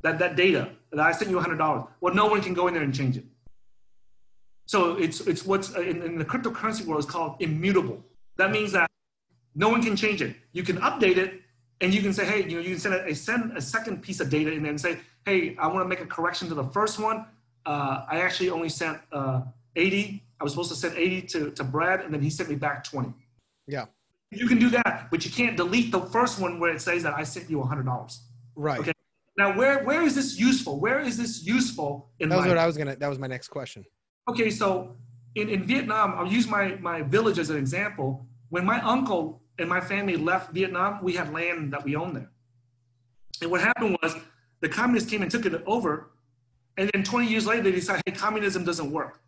[0.00, 2.72] that, that data, that I sent you a $100, well, no one can go in
[2.72, 3.26] there and change it.
[4.64, 8.02] So it's, it's what's in, in the cryptocurrency world is called immutable.
[8.38, 8.90] That means that
[9.54, 10.36] no one can change it.
[10.52, 11.42] You can update it
[11.82, 14.20] and you can say, hey, you know, you can send a, send a second piece
[14.20, 16.64] of data in there and say, hey, I want to make a correction to the
[16.64, 17.26] first one.
[17.66, 19.42] Uh, I actually only sent uh,
[19.76, 22.54] 80 I was supposed to send 80 to, to Brad, and then he sent me
[22.54, 23.14] back 20.
[23.66, 23.86] Yeah.
[24.30, 27.14] You can do that, but you can't delete the first one where it says that
[27.14, 28.18] I sent you $100.
[28.54, 28.80] Right.
[28.80, 28.92] Okay.
[29.38, 30.78] Now, where where is this useful?
[30.80, 32.94] Where is this useful in That was what I was gonna.
[32.94, 33.86] That was my next question.
[34.28, 34.96] Okay, so
[35.34, 38.26] in, in Vietnam, I'll use my my village as an example.
[38.50, 42.30] When my uncle and my family left Vietnam, we had land that we owned there.
[43.40, 44.14] And what happened was
[44.60, 46.10] the communists came and took it over,
[46.76, 49.23] and then 20 years later they decided, hey, communism doesn't work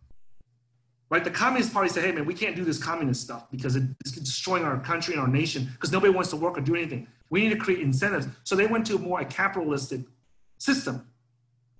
[1.11, 1.23] right?
[1.23, 4.65] The Communist Party said, hey, man, we can't do this communist stuff because it's destroying
[4.65, 7.07] our country and our nation because nobody wants to work or do anything.
[7.31, 8.27] We need to create incentives.
[8.45, 10.01] So they went to a more a capitalistic
[10.59, 11.07] system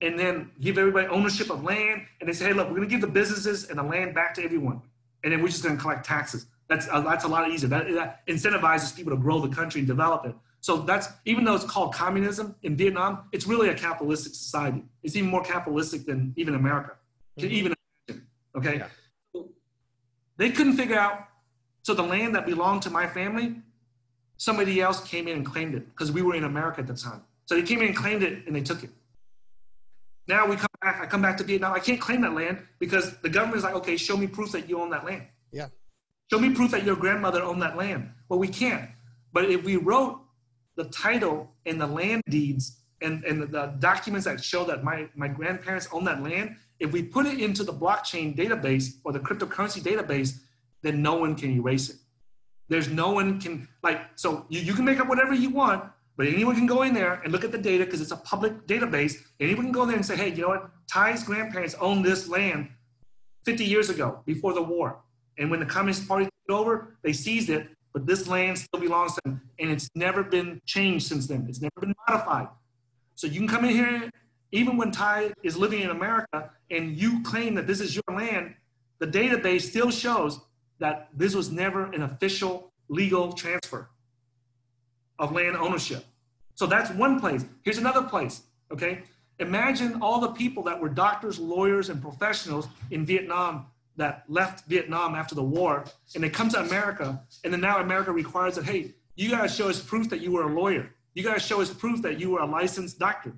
[0.01, 2.03] and then give everybody ownership of land.
[2.21, 4.35] And they say, hey, look, we're going to give the businesses and the land back
[4.35, 4.83] to everyone.
[5.25, 6.47] And then we're just going to collect taxes.
[6.69, 7.69] That's, uh, that's a lot easier.
[7.69, 10.35] That, that incentivizes people to grow the country and develop it.
[10.61, 14.85] So that's, even though it's called communism in Vietnam, it's really a capitalistic society.
[15.03, 16.95] It's even more capitalistic than even America.
[17.39, 17.53] Mm-hmm.
[17.53, 17.75] Even
[18.57, 18.79] okay.
[18.79, 18.89] Yeah.
[20.37, 21.29] They couldn't figure out.
[21.83, 23.57] So the land that belonged to my family,
[24.37, 27.23] somebody else came in and claimed it because we were in America at the time.
[27.47, 28.91] So they came in and claimed it and they took it.
[30.29, 31.73] Now we come back, I come back to Vietnam.
[31.73, 34.69] I can't claim that land because the government is like, okay, show me proof that
[34.69, 35.23] you own that land.
[35.53, 35.69] Yeah.
[36.31, 38.11] Show me proof that your grandmother owned that land.
[38.29, 38.91] Well, we can't.
[39.33, 40.21] But if we wrote
[40.77, 45.29] the title and the land deeds and, and the documents that show that my, my
[45.29, 49.81] grandparents own that land, if we put it into the blockchain database or the cryptocurrency
[49.81, 50.39] database,
[50.83, 51.97] then no one can erase it.
[52.69, 55.85] There's no one can, like, so you, you can make up whatever you want,
[56.17, 58.67] but anyone can go in there and look at the data because it's a public
[58.67, 59.17] database.
[59.39, 60.71] Anyone can go there and say, hey, you know what?
[60.91, 62.69] Tai's grandparents owned this land
[63.45, 65.01] 50 years ago before the war.
[65.39, 69.15] And when the Communist Party took over, they seized it, but this land still belongs
[69.15, 69.43] to them.
[69.59, 71.47] And it's never been changed since then.
[71.49, 72.49] It's never been modified.
[73.17, 74.11] So you can come in here
[74.53, 78.55] even when Tai is living in America and you claim that this is your land,
[78.99, 80.41] the database still shows
[80.79, 83.89] that this was never an official legal transfer
[85.19, 86.05] of land ownership.
[86.55, 87.45] So that's one place.
[87.63, 89.03] Here's another place, okay?
[89.39, 95.15] Imagine all the people that were doctors, lawyers, and professionals in Vietnam that left Vietnam
[95.15, 98.95] after the war and they come to America and then now America requires that, hey,
[99.17, 100.91] you gotta show us proof that you were a lawyer.
[101.17, 103.33] You gotta show us proof that you were a licensed doctor.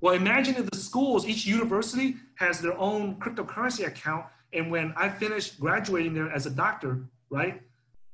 [0.00, 4.26] Well, imagine if the schools, each university has their own cryptocurrency account.
[4.52, 7.60] And when I finish graduating there as a doctor, right,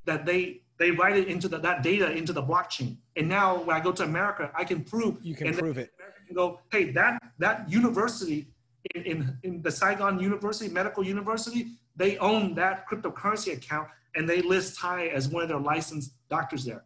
[0.06, 2.96] that they they write it into the, that data into the blockchain.
[3.14, 5.18] And now when I go to America, I can prove.
[5.22, 5.92] You can prove it.
[6.26, 8.48] Can go, hey, that that university
[8.94, 14.40] in, in, in the Saigon University, Medical University, they own that cryptocurrency account and they
[14.40, 16.82] list Tai as one of their licensed doctors there.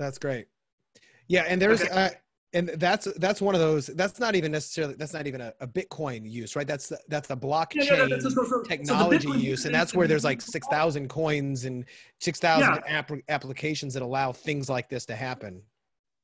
[0.00, 0.46] That's great.
[1.28, 1.90] Yeah, and there's okay.
[1.90, 2.08] uh,
[2.52, 5.68] and that's that's one of those that's not even necessarily that's not even a, a
[5.68, 9.66] bitcoin use right that's that's a blockchain yeah, yeah, that's so, so, technology so use
[9.66, 11.84] and that's where there's like 6000 coins and
[12.18, 12.80] 6000 yeah.
[12.88, 15.62] app- applications that allow things like this to happen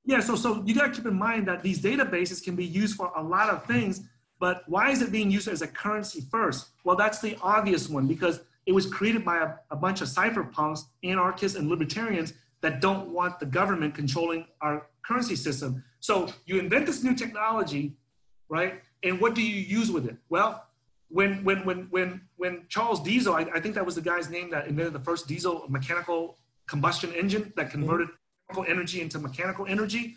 [0.05, 2.97] yeah so so you got to keep in mind that these databases can be used
[2.97, 4.01] for a lot of things
[4.41, 8.09] but why is it being used as a currency first well that's the obvious one
[8.09, 12.33] because it was created by a, a bunch of cypherpunks anarchists and libertarians
[12.67, 17.97] that don't want the government controlling our currency system so you invent this new technology,
[18.49, 18.81] right?
[19.03, 20.17] And what do you use with it?
[20.29, 20.65] Well,
[21.09, 24.51] when when when when when Charles Diesel, I, I think that was the guy's name
[24.51, 26.39] that invented the first diesel mechanical
[26.69, 28.09] combustion engine that converted
[28.69, 30.17] energy into mechanical energy.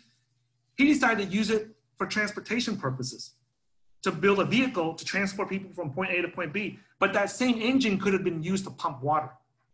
[0.76, 3.32] He decided to use it for transportation purposes,
[4.02, 6.78] to build a vehicle to transport people from point A to point B.
[7.00, 9.30] But that same engine could have been used to pump water.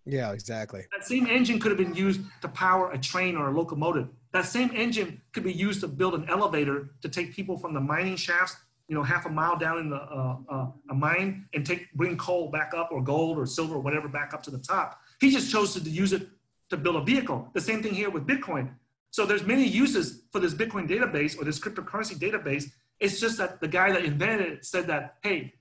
[0.06, 0.84] Yeah, exactly.
[0.92, 4.08] That same engine could have been used to power a train or a locomotive.
[4.32, 7.80] That same engine could be used to build an elevator to take people from the
[7.80, 8.56] mining shafts,
[8.88, 12.16] you know, half a mile down in the uh, uh, a mine and take bring
[12.16, 15.00] coal back up or gold or silver or whatever back up to the top.
[15.20, 16.28] He just chose to use it
[16.70, 17.48] to build a vehicle.
[17.52, 18.70] The same thing here with Bitcoin.
[19.10, 22.70] So there's many uses for this Bitcoin database or this cryptocurrency database.
[23.00, 25.54] It's just that the guy that invented it said that, hey,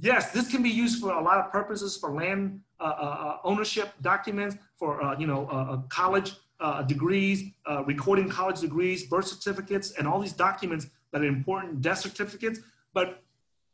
[0.00, 3.36] yes, this can be used for a lot of purposes for land uh, uh, uh
[3.44, 9.26] ownership documents, for uh, you know uh, college uh, degrees, uh, recording college degrees, birth
[9.26, 12.60] certificates, and all these documents that are important, death certificates.
[12.94, 13.22] But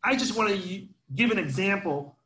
[0.03, 2.17] I just want to give an example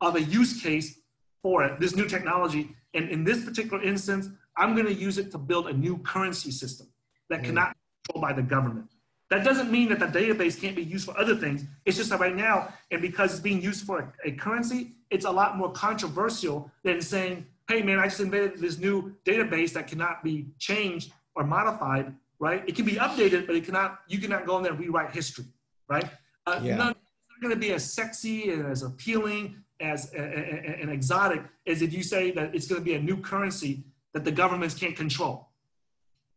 [0.00, 1.00] of a use case
[1.42, 2.74] for it, this new technology.
[2.94, 6.50] And in this particular instance, I'm going to use it to build a new currency
[6.50, 6.86] system
[7.28, 7.46] that mm.
[7.46, 8.93] cannot be controlled by the government.
[9.34, 11.64] That doesn't mean that the database can't be used for other things.
[11.84, 15.24] It's just that right now, and because it's being used for a, a currency, it's
[15.24, 19.88] a lot more controversial than saying, hey man, I just invented this new database that
[19.88, 22.62] cannot be changed or modified, right?
[22.68, 25.46] It can be updated, but it cannot, you cannot go in there and rewrite history,
[25.88, 26.08] right?
[26.46, 26.76] Uh, yeah.
[26.76, 31.82] None, it's not going to be as sexy and as appealing as and exotic as
[31.82, 33.82] if you say that it's going to be a new currency
[34.12, 35.48] that the governments can't control.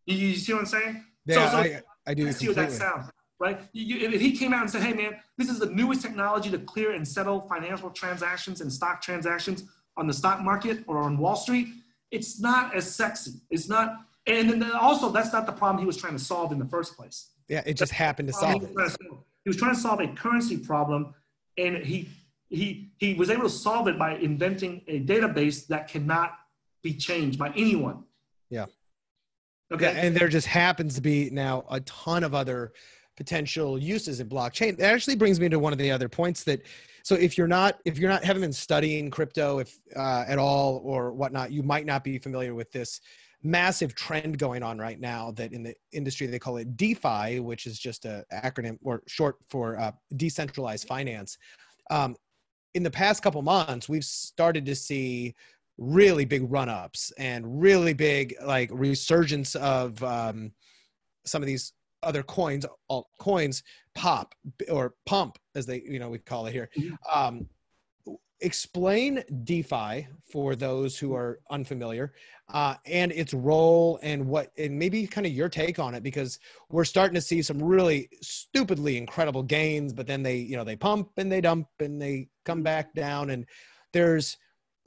[0.08, 1.04] You, you see what I'm saying?
[1.28, 2.28] Yeah, so, so I, I do.
[2.28, 3.60] I See what that sounds right?
[3.74, 6.60] You, if he came out and said, "Hey, man, this is the newest technology to
[6.60, 9.64] clear and settle financial transactions and stock transactions
[9.96, 11.68] on the stock market or on Wall Street,
[12.12, 13.34] it's not as sexy.
[13.50, 16.60] It's not, and then also that's not the problem he was trying to solve in
[16.60, 17.32] the first place.
[17.48, 18.70] Yeah, it just happened to solve it.
[19.44, 21.14] He was trying to solve a currency problem,
[21.58, 22.10] and he
[22.50, 26.38] he he was able to solve it by inventing a database that cannot
[26.84, 28.04] be changed by anyone.
[28.50, 28.66] Yeah.
[29.74, 29.94] Okay.
[29.98, 32.72] And there just happens to be now a ton of other
[33.18, 34.78] potential uses in blockchain.
[34.78, 36.62] That actually brings me to one of the other points that
[37.08, 40.82] so if you're not if you're not haven't been studying crypto if uh, at all
[40.84, 43.00] or whatnot you might not be familiar with this
[43.44, 47.66] massive trend going on right now that in the industry they call it DeFi which
[47.66, 51.38] is just a acronym or short for uh, decentralized finance
[51.90, 52.16] um,
[52.74, 55.34] in the past couple months we've started to see
[55.78, 60.52] really big run-ups and really big like resurgence of um,
[61.26, 61.74] some of these
[62.04, 63.64] other coins, alt coins,
[63.96, 64.34] pop
[64.70, 66.70] or pump as they you know we call it here.
[66.78, 67.20] Mm-hmm.
[67.20, 67.50] Um,
[68.42, 72.14] explain DeFi for those who are unfamiliar
[72.54, 76.40] uh, and its role and what and maybe kind of your take on it because
[76.70, 80.76] we're starting to see some really stupidly incredible gains, but then they you know they
[80.76, 83.46] pump and they dump and they come back down and
[83.92, 84.38] there's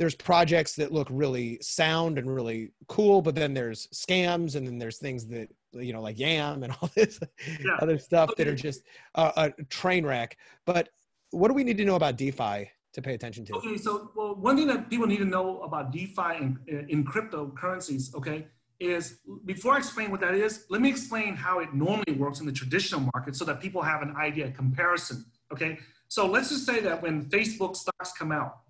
[0.01, 4.79] there's projects that look really sound and really cool, but then there's scams and then
[4.79, 7.21] there's things that you know like Yam and all this
[7.63, 7.77] yeah.
[7.83, 8.81] other stuff that are just
[9.17, 10.39] a train wreck.
[10.65, 10.89] But
[11.33, 13.57] what do we need to know about DeFi to pay attention to?
[13.57, 17.05] Okay, so well, one thing that people need to know about DeFi in, uh, in
[17.05, 18.47] cryptocurrencies, okay,
[18.81, 22.47] is before I explain what that is, let me explain how it normally works in
[22.47, 25.27] the traditional market so that people have an idea, comparison.
[25.53, 28.61] Okay, so let's just say that when Facebook stocks come out,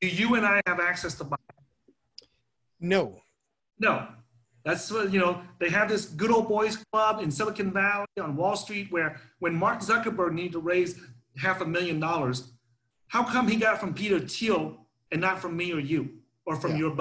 [0.00, 1.36] do you and I have access to buy?
[2.80, 3.20] No.
[3.78, 4.08] No.
[4.64, 8.36] That's what, you know, they have this good old boys club in Silicon Valley on
[8.36, 11.00] Wall Street where when Mark Zuckerberg needed to raise
[11.36, 12.52] half a million dollars,
[13.08, 16.10] how come he got from Peter Thiel and not from me or you
[16.44, 16.78] or from yeah.
[16.78, 16.96] your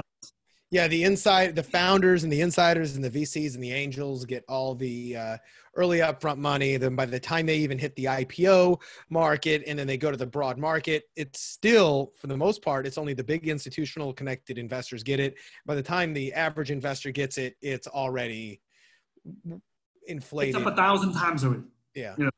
[0.72, 4.44] yeah, the inside, the founders and the insiders and the VCs and the angels get
[4.48, 5.38] all the uh,
[5.76, 6.78] early upfront money.
[6.78, 8.80] Then by the time they even hit the IPO
[9.10, 12.86] market and then they go to the broad market, it's still, for the most part,
[12.86, 15.36] it's only the big institutional connected investors get it.
[15.66, 18.62] By the time the average investor gets it, it's already
[20.06, 20.56] inflated.
[20.56, 21.64] It's up a thousand times already.
[21.96, 22.14] Yeah.
[22.18, 22.32] You know?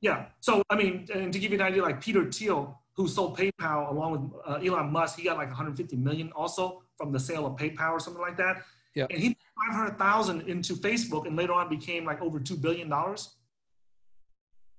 [0.00, 0.26] Yeah.
[0.40, 3.90] So I mean, and to give you an idea, like Peter Thiel, who sold PayPal
[3.90, 7.56] along with uh, Elon Musk, he got like 150 million also from the sale of
[7.56, 8.64] PayPal or something like that.
[8.94, 9.10] Yep.
[9.10, 12.92] And he put 500,000 into Facebook and later on became like over $2 billion.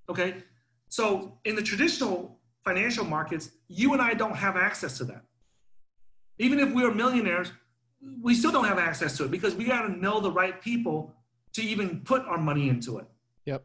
[0.10, 0.36] Okay.
[0.90, 5.24] So in the traditional financial markets, you and I don't have access to that.
[6.38, 7.52] Even if we are millionaires,
[8.22, 11.16] we still don't have access to it because we got to know the right people
[11.54, 13.06] to even put our money into it.
[13.46, 13.64] Yep.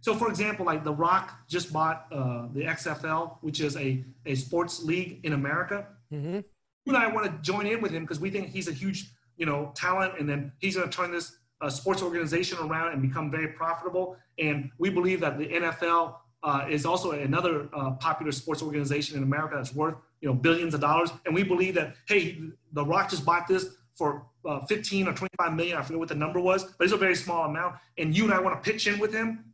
[0.00, 4.34] So, for example, like The Rock just bought uh, the XFL, which is a, a
[4.34, 5.86] sports league in America.
[6.12, 6.40] Mm-hmm.
[6.86, 9.46] And I want to join in with him because we think he's a huge, you
[9.46, 13.30] know, talent, and then he's going to turn this uh, sports organization around and become
[13.30, 14.16] very profitable.
[14.38, 19.22] And we believe that the NFL uh, is also another uh, popular sports organization in
[19.22, 21.10] America that's worth, you know, billions of dollars.
[21.24, 22.40] And we believe that, hey,
[22.72, 25.78] The Rock just bought this for uh, 15 or 25 million.
[25.78, 27.76] I forget what the number was, but it's a very small amount.
[27.96, 29.52] And you and I want to pitch in with him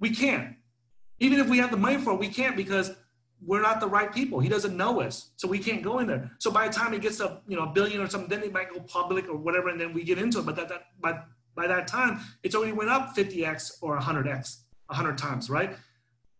[0.00, 0.56] we can't.
[1.20, 2.92] Even if we have the money for it, we can't because
[3.44, 4.40] we're not the right people.
[4.40, 6.30] He doesn't know us, so we can't go in there.
[6.38, 8.50] So by the time he gets a you know a billion or something, then they
[8.50, 10.46] might go public or whatever, and then we get into it.
[10.46, 11.20] But that, that by
[11.54, 15.76] by that time, it's already went up 50x or 100x, 100 times, right?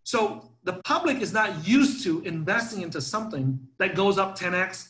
[0.04, 4.88] So the public is not used to investing into something that goes up 10x,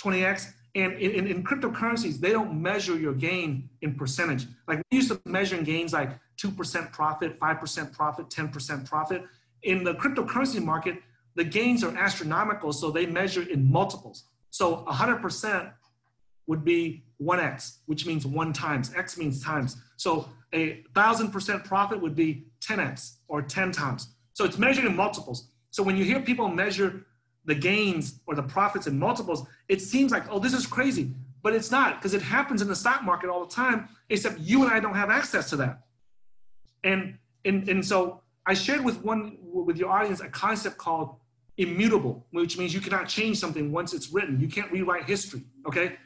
[0.00, 4.46] 20x, and in, in, in, cryptocurrencies, they don't measure your gain in percentage.
[4.68, 9.24] Like we used to measure gains like 2% profit, 5% profit, 10% profit.
[9.64, 10.98] In the cryptocurrency market,
[11.36, 14.24] the gains are astronomical, so they measure in multiples.
[14.50, 15.72] So 100%
[16.46, 18.92] would be 1x, which means one times.
[18.96, 19.76] X means times.
[19.96, 24.08] So a 1000% profit would be 10x or 10 times.
[24.32, 25.48] So it's measured in multiples.
[25.70, 27.06] So when you hear people measure
[27.44, 31.12] the gains or the profits in multiples, it seems like, oh, this is crazy.
[31.42, 34.64] But it's not because it happens in the stock market all the time, except you
[34.64, 35.82] and I don't have access to that.
[36.84, 41.16] And, and, and so I shared with one with your audience a concept called
[41.60, 44.40] immutable, which means you cannot change something once it's written.
[44.40, 45.42] You can't rewrite history.
[45.66, 45.96] Okay.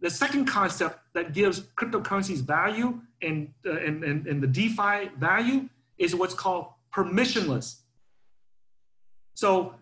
[0.00, 5.68] The second concept that gives cryptocurrencies value and, uh, and, and, and the DeFi value
[5.98, 7.78] is what's called permissionless.
[9.34, 9.74] So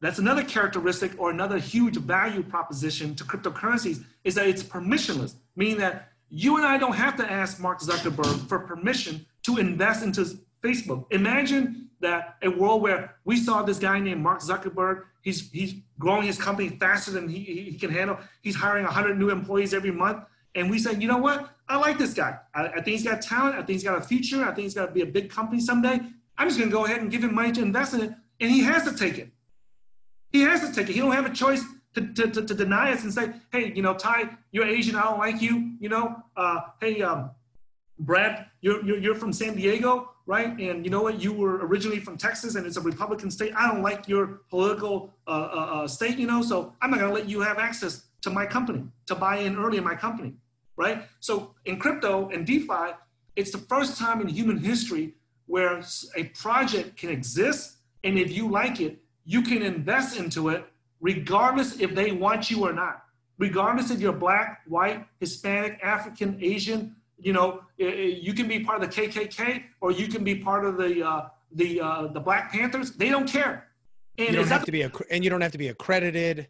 [0.00, 5.78] that's another characteristic or another huge value proposition to cryptocurrencies is that it's permissionless, meaning
[5.78, 10.38] that you and I don't have to ask Mark Zuckerberg for permission to invest into
[10.62, 11.06] Facebook.
[11.10, 16.26] Imagine that a world where we saw this guy named Mark Zuckerberg, he's, he's growing
[16.26, 18.18] his company faster than he, he can handle.
[18.42, 20.24] He's hiring 100 new employees every month.
[20.54, 21.50] And we said, you know what?
[21.68, 22.38] I like this guy.
[22.54, 23.54] I, I think he's got talent.
[23.54, 24.42] I think he's got a future.
[24.42, 26.00] I think he's got to be a big company someday.
[26.36, 28.12] I'm just going to go ahead and give him money to invest in it.
[28.40, 29.30] And he has to take it.
[30.30, 30.94] He has to take it.
[30.94, 31.64] He don't have a choice
[31.94, 34.96] to, to, to, to deny us and say, hey, you know, Tai, you're Asian.
[34.96, 35.74] I don't like you.
[35.78, 37.30] You know, uh, hey, um,
[37.98, 40.48] Brad, you're, you're, you're from San Diego, right?
[40.58, 41.20] And you know what?
[41.20, 43.52] You were originally from Texas and it's a Republican state.
[43.56, 47.12] I don't like your political uh, uh, uh state, you know, so I'm not going
[47.12, 50.34] to let you have access to my company, to buy in early in my company,
[50.76, 51.02] right?
[51.20, 52.94] So in crypto and DeFi,
[53.34, 55.14] it's the first time in human history
[55.46, 55.82] where
[56.16, 57.78] a project can exist.
[58.04, 60.64] And if you like it, you can invest into it
[61.00, 63.04] regardless if they want you or not.
[63.38, 68.90] Regardless if you're black, white, Hispanic, African, Asian, you know, you can be part of
[68.90, 72.92] the KKK or you can be part of the uh, the uh, the Black Panthers.
[72.92, 73.68] They don't care.
[74.18, 76.48] And you don't have to be and you don't have to be accredited.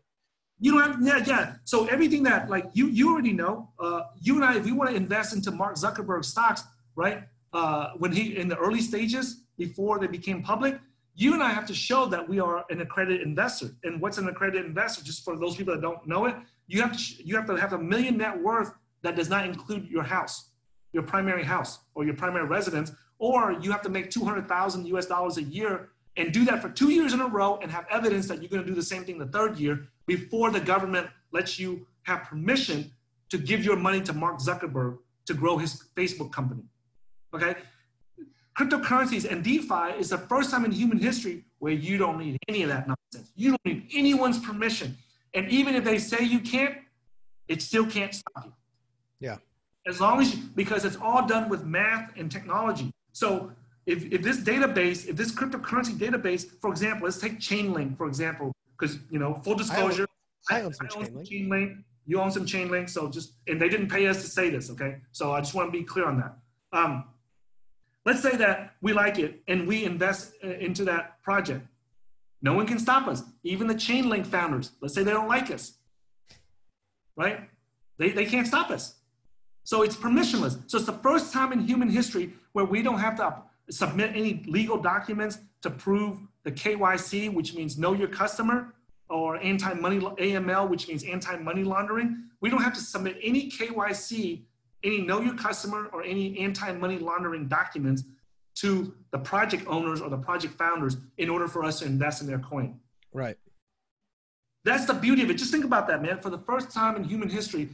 [0.58, 1.54] You don't have, yeah, yeah.
[1.64, 3.70] So everything that like you you already know.
[3.78, 6.62] Uh, you and I, if we want to invest into Mark Zuckerberg stocks,
[6.96, 7.24] right?
[7.52, 10.80] Uh, when he in the early stages before they became public,
[11.14, 13.70] you and I have to show that we are an accredited investor.
[13.84, 15.04] And what's an accredited investor?
[15.04, 16.36] Just for those people that don't know it,
[16.66, 18.72] you have to you have to have a million net worth
[19.02, 20.50] that does not include your house,
[20.92, 25.36] your primary house or your primary residence, or you have to make 200,000 US dollars
[25.38, 28.42] a year and do that for two years in a row and have evidence that
[28.42, 31.86] you're going to do the same thing the third year before the government lets you
[32.02, 32.90] have permission
[33.30, 36.64] to give your money to Mark Zuckerberg to grow his Facebook company.
[37.32, 37.54] Okay?
[38.58, 42.62] Cryptocurrencies and DeFi is the first time in human history where you don't need any
[42.62, 43.32] of that nonsense.
[43.34, 44.98] You don't need anyone's permission.
[45.32, 46.74] And even if they say you can't,
[47.48, 48.52] it still can't stop you.
[49.20, 49.36] Yeah.
[49.86, 52.92] As long as you, because it's all done with math and technology.
[53.12, 53.52] So
[53.86, 58.52] if, if this database, if this cryptocurrency database, for example, let's take Chainlink, for example,
[58.78, 60.06] because, you know, full disclosure,
[60.50, 61.48] I own, I own some, I own Chainlink.
[61.48, 61.84] Chainlink.
[62.06, 62.90] You own some Chainlink.
[62.90, 64.98] So just, and they didn't pay us to say this, okay?
[65.12, 66.36] So I just want to be clear on that.
[66.72, 67.04] Um,
[68.04, 71.64] Let's say that we like it and we invest uh, into that project.
[72.40, 74.72] No one can stop us, even the Chainlink founders.
[74.80, 75.74] Let's say they don't like us,
[77.16, 77.48] right?
[77.98, 78.96] They, they can't stop us.
[79.64, 80.58] So it's permissionless.
[80.68, 84.42] So it's the first time in human history where we don't have to submit any
[84.46, 88.74] legal documents to prove the KYC, which means know your customer,
[89.08, 92.24] or anti-money AML, which means anti-money laundering.
[92.40, 94.42] We don't have to submit any KYC,
[94.82, 98.04] any know your customer, or any anti-money laundering documents
[98.54, 102.26] to the project owners or the project founders in order for us to invest in
[102.26, 102.80] their coin.
[103.12, 103.36] Right.
[104.64, 105.34] That's the beauty of it.
[105.34, 106.20] Just think about that, man.
[106.20, 107.70] For the first time in human history,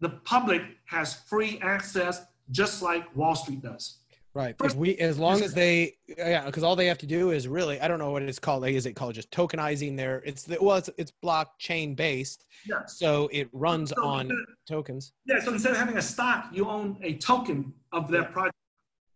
[0.00, 3.98] the public has free access just like Wall Street does.
[4.32, 4.54] Right.
[4.62, 7.80] If we, as long as they, yeah, because all they have to do is really,
[7.80, 8.64] I don't know what it's called.
[8.64, 10.22] Is it called just tokenizing their?
[10.24, 12.44] It's the well, it's it's blockchain based.
[12.64, 12.86] Yeah.
[12.86, 14.30] So it runs So on
[14.68, 15.12] tokens.
[15.26, 18.54] Yeah, so instead of having a stock, you own a token of their project,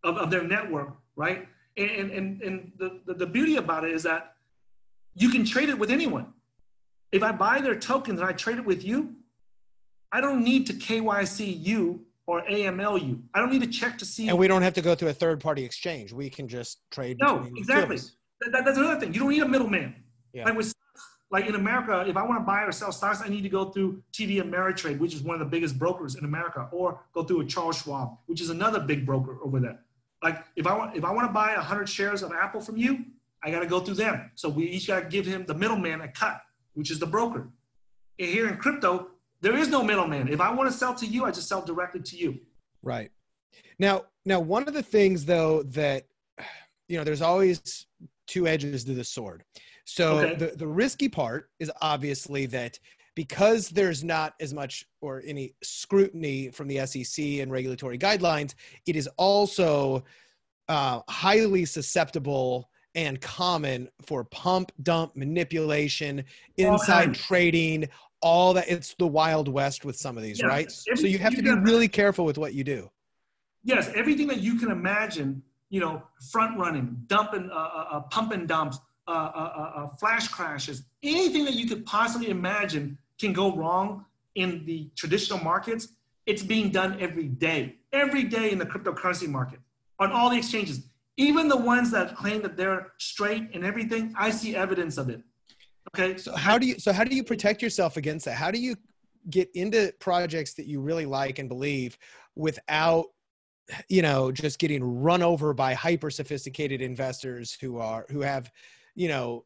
[0.03, 1.47] of, of their network, right?
[1.77, 4.35] And, and, and, and the, the, the beauty about it is that
[5.15, 6.33] you can trade it with anyone.
[7.13, 9.15] If I buy their tokens and I trade it with you,
[10.15, 13.21] I don't need to KYC you or AML you.
[13.35, 14.29] I don't need to check to see.
[14.29, 16.13] And we don't have to go through a third party exchange.
[16.13, 17.19] We can just trade.
[17.21, 17.97] No, between the two of exactly.
[18.41, 19.13] That- that- that's another thing.
[19.13, 19.93] You don't need a middleman.
[20.33, 20.45] Yeah.
[20.45, 23.29] Like with stocks, like in America, if I want to buy or sell stocks, I
[23.29, 26.69] need to go through TD Ameritrade, which is one of the biggest brokers in America,
[26.71, 29.81] or go through a Charles Schwab, which is another big broker over there.
[30.23, 33.05] Like if I want if I want to buy 100 shares of Apple from you,
[33.43, 34.31] I got to go through them.
[34.37, 36.41] So we each got to give him the middleman a cut,
[36.75, 37.49] which is the broker.
[38.21, 39.09] And here in crypto,
[39.45, 40.29] there is no middleman.
[40.29, 42.39] If I want to sell to you, I just sell directly to you.
[42.83, 43.11] Right.
[43.79, 46.05] Now, now one of the things though that
[46.89, 47.87] you know, there's always
[48.27, 49.45] two edges to the sword.
[49.85, 50.35] So Okay.
[50.37, 52.79] the, the risky part is obviously that
[53.15, 58.55] because there's not as much or any scrutiny from the SEC and regulatory guidelines,
[58.87, 60.05] it is also
[60.69, 66.25] uh, highly susceptible and common for pump, dump, manipulation,
[66.57, 67.19] inside kinds.
[67.19, 67.89] trading,
[68.25, 68.69] all that.
[68.69, 70.73] It's the wild west with some of these, right?
[70.73, 72.91] So you have you to be really careful with what you do.
[73.63, 76.03] yes, everything that you can imagine, you know,
[76.33, 81.45] front running, dumping, uh, uh, uh, pump and dumps, uh, uh, uh, flash crashes, anything
[81.45, 85.89] that you could possibly imagine can go wrong in the traditional markets.
[86.27, 89.61] It's being done every day, every day in the cryptocurrency market,
[89.99, 90.87] on all the exchanges.
[91.17, 95.21] Even the ones that claim that they're straight and everything, I see evidence of it.
[95.89, 96.17] Okay.
[96.17, 98.35] So how do you so how do you protect yourself against that?
[98.37, 98.77] How do you
[99.31, 101.99] get into projects that you really like and believe
[102.37, 103.07] without
[103.89, 108.51] you know just getting run over by hyper sophisticated investors who are who have
[108.95, 109.45] you know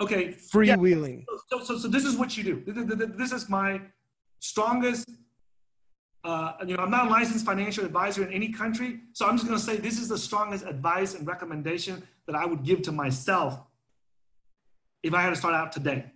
[0.00, 0.28] Okay.
[0.28, 2.60] freewheeling so, so, so this is what you do.
[2.60, 3.80] Th- th- th- This is my
[4.38, 5.10] strongest.
[6.24, 9.46] Uh, you know, I'm not a licensed financial advisor in any country, so I'm just
[9.46, 12.92] going to say this is the strongest advice and recommendation that I would give to
[12.92, 13.60] myself
[15.02, 16.06] if I had to start out today.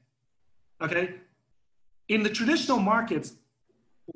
[0.82, 1.14] Okay,
[2.08, 3.34] in the traditional markets,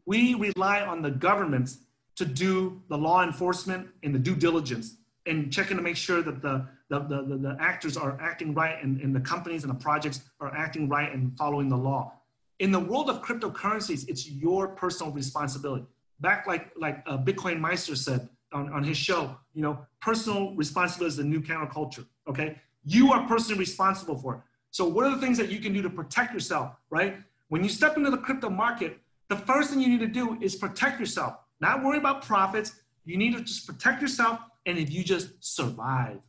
[0.05, 1.78] we rely on the governments
[2.16, 6.43] to do the law enforcement and the due diligence and checking to make sure that
[6.43, 9.78] the the, the, the, the actors are acting right and, and the companies and the
[9.82, 12.12] projects are acting right and following the law.
[12.60, 15.84] In the world of cryptocurrencies, it's your personal responsibility.
[16.20, 21.09] Back like like uh, Bitcoin Meister said on, on his show, you know, personal responsibility
[21.09, 22.06] is the new counterculture.
[22.28, 24.40] Okay, you are personally responsible for it.
[24.76, 26.76] So what are the things that you can do to protect yourself?
[26.90, 27.16] Right
[27.48, 28.98] when you step into the crypto market,
[29.30, 31.36] the first thing you need to do is protect yourself.
[31.60, 32.74] Not worry about profits.
[33.06, 34.38] You need to just protect yourself.
[34.66, 36.20] And if you just survive,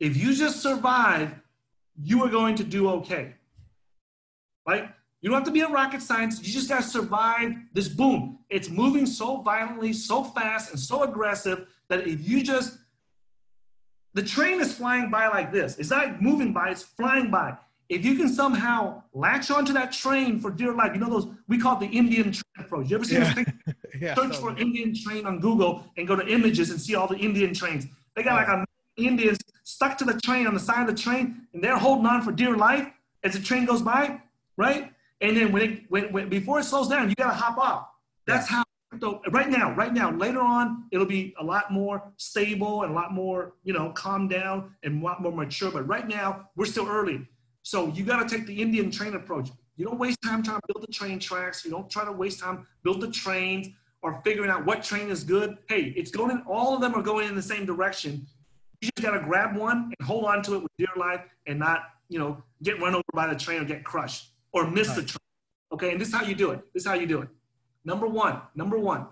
[0.00, 1.36] if you just survive,
[2.02, 3.34] you are going to do okay.
[4.66, 4.90] Right?
[5.20, 6.44] You don't have to be a rocket scientist.
[6.44, 8.40] You just got to survive this boom.
[8.50, 12.78] It's moving so violently, so fast, and so aggressive that if you just,
[14.14, 15.78] the train is flying by like this.
[15.78, 17.56] It's not moving by, it's flying by.
[17.88, 21.58] If you can somehow latch onto that train for dear life, you know those, we
[21.58, 22.88] call it the Indian train approach.
[22.90, 23.34] You ever seen Yeah.
[23.34, 23.60] this thing?
[24.00, 27.06] yeah search so- for Indian train on Google and go to images and see all
[27.06, 27.86] the Indian trains.
[28.16, 28.64] They got like a
[28.96, 32.20] Indians stuck to the train on the side of the train, and they're holding on
[32.22, 32.86] for dear life
[33.24, 34.20] as the train goes by,
[34.56, 34.92] right?
[35.22, 37.88] And then when it when, when before it slows down, you got to hop off.
[38.26, 38.62] That's how.
[39.00, 42.94] So right now, right now, later on, it'll be a lot more stable and a
[42.94, 45.70] lot more, you know, calm down and a lot more mature.
[45.70, 47.26] But right now, we're still early.
[47.62, 49.50] So you got to take the Indian train approach.
[49.76, 51.64] You don't waste time trying to build the train tracks.
[51.64, 53.68] You don't try to waste time build the trains
[54.02, 55.58] or figuring out what train is good.
[55.68, 56.42] Hey, it's going in.
[56.46, 58.26] All of them are going in the same direction.
[58.80, 61.58] You just got to grab one and hold on to it with dear life and
[61.58, 65.02] not, you know, get run over by the train or get crushed or miss the
[65.02, 65.18] train.
[65.72, 66.60] Okay, and this is how you do it.
[66.74, 67.28] This is how you do it.
[67.84, 69.06] Number one, number one,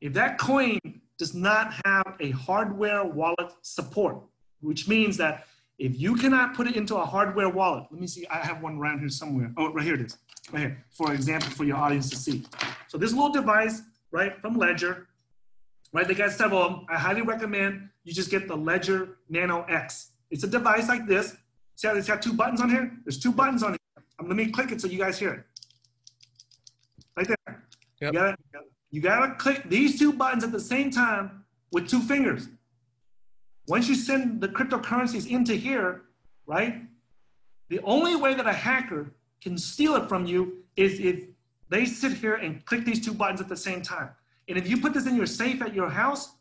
[0.00, 0.78] if that coin
[1.18, 4.16] does not have a hardware wallet support,
[4.60, 5.46] which means that
[5.78, 8.78] if you cannot put it into a hardware wallet, let me see, I have one
[8.78, 9.52] around here somewhere.
[9.56, 10.18] Oh, right here it is,
[10.52, 12.44] right here, for example, for your audience to see.
[12.88, 15.08] So this little device, right, from Ledger,
[15.92, 16.86] right, they got several of them.
[16.88, 20.12] I highly recommend you just get the Ledger Nano X.
[20.30, 21.36] It's a device like this.
[21.76, 22.92] See how it's got two buttons on here?
[23.04, 23.80] There's two buttons on it.
[24.18, 25.44] Um, let me click it so you guys hear it.
[27.16, 27.64] Right there.
[28.00, 28.12] Yep.
[28.12, 28.36] You, gotta,
[28.90, 32.48] you gotta click these two buttons at the same time with two fingers.
[33.68, 36.02] Once you send the cryptocurrencies into here,
[36.46, 36.82] right?
[37.68, 39.12] The only way that a hacker
[39.42, 41.24] can steal it from you is if
[41.68, 44.10] they sit here and click these two buttons at the same time.
[44.48, 46.34] And if you put this in your safe at your house,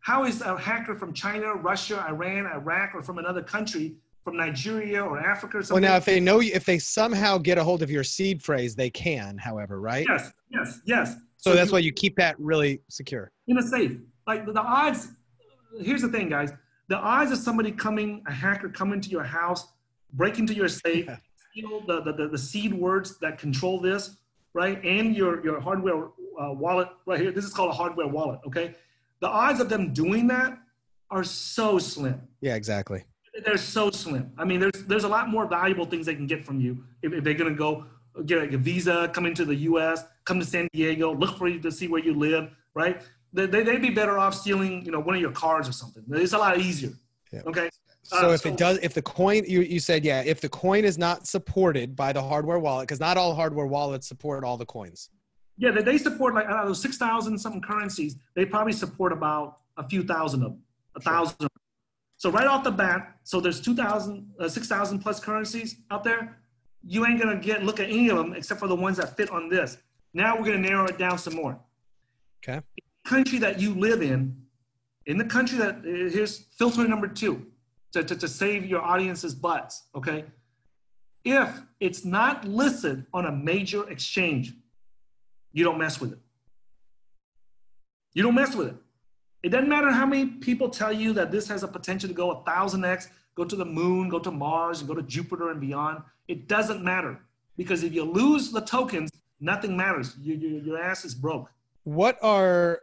[0.00, 5.02] how is a hacker from China, Russia, Iran, Iraq, or from another country, from Nigeria
[5.04, 5.82] or Africa or something.
[5.82, 8.42] Well, now if they know you, if they somehow get a hold of your seed
[8.42, 9.38] phrase, they can.
[9.38, 10.06] However, right?
[10.08, 11.16] yes, yes, yes.
[11.38, 13.30] So that's you- why you keep that really secure.
[13.48, 13.92] in a safe.
[14.26, 15.08] Like the, the odds,
[15.80, 16.52] here's the thing, guys.
[16.88, 19.66] The odds of somebody coming, a hacker coming to your house,
[20.12, 21.16] break into your safe, Yeah.
[21.50, 24.16] steal the, the, the, the seed words that control this,
[24.52, 24.84] right?
[24.84, 26.08] And your, your hardware
[26.40, 27.30] uh, wallet right here.
[27.32, 28.74] This is called a hardware wallet, okay?
[29.20, 30.58] The odds of them doing that
[31.10, 32.20] are so slim.
[32.40, 33.04] Yeah, exactly.
[33.44, 34.32] They're so slim.
[34.38, 37.12] I mean, there's there's a lot more valuable things they can get from you if,
[37.12, 37.86] if they're gonna go
[38.26, 41.60] get like a visa, come into the U.S., come to San Diego, look for you
[41.60, 43.00] to see where you live, right?
[43.32, 46.02] They, they, they'd be better off stealing, you know, one of your cards or something.
[46.10, 46.90] It's a lot easier.
[47.32, 47.42] Yeah.
[47.46, 47.70] Okay.
[48.02, 50.84] So Uh, if it does, if the coin, you, you said, yeah, if the coin
[50.84, 54.66] is not supported by the hardware wallet, because not all hardware wallets support all the
[54.66, 55.10] coins.
[55.56, 59.12] Yeah, they, they support like out of those six thousand something currencies, they probably support
[59.12, 60.62] about a few thousand of them,
[60.96, 61.48] a thousand.
[62.20, 66.36] So right off the bat, so there's 2,000, uh, 6,000 plus currencies out there.
[66.84, 69.30] You ain't gonna get look at any of them except for the ones that fit
[69.30, 69.78] on this.
[70.12, 71.58] Now we're gonna narrow it down some more.
[72.44, 72.60] Okay.
[73.06, 74.36] Country that you live in,
[75.06, 77.46] in the country that uh, here's filter number two,
[77.92, 79.84] to, to, to save your audience's butts.
[79.94, 80.26] Okay.
[81.24, 81.48] If
[81.80, 84.52] it's not listed on a major exchange,
[85.54, 86.18] you don't mess with it.
[88.12, 88.76] You don't mess with it.
[89.42, 92.30] It doesn't matter how many people tell you that this has a potential to go
[92.30, 95.60] a thousand X, go to the moon, go to Mars, and go to Jupiter and
[95.60, 96.02] beyond.
[96.28, 97.18] It doesn't matter
[97.56, 99.10] because if you lose the tokens,
[99.40, 100.14] nothing matters.
[100.20, 101.50] You, you, your ass is broke.
[101.84, 102.80] What are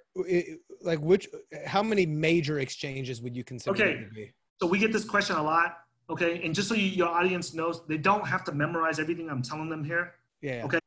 [0.82, 1.28] like which?
[1.66, 3.72] How many major exchanges would you consider?
[3.72, 4.04] Okay.
[4.04, 4.34] to be?
[4.60, 5.78] So we get this question a lot.
[6.10, 6.44] Okay.
[6.44, 9.70] And just so you, your audience knows, they don't have to memorize everything I'm telling
[9.70, 10.16] them here.
[10.42, 10.66] Yeah.
[10.66, 10.80] Okay.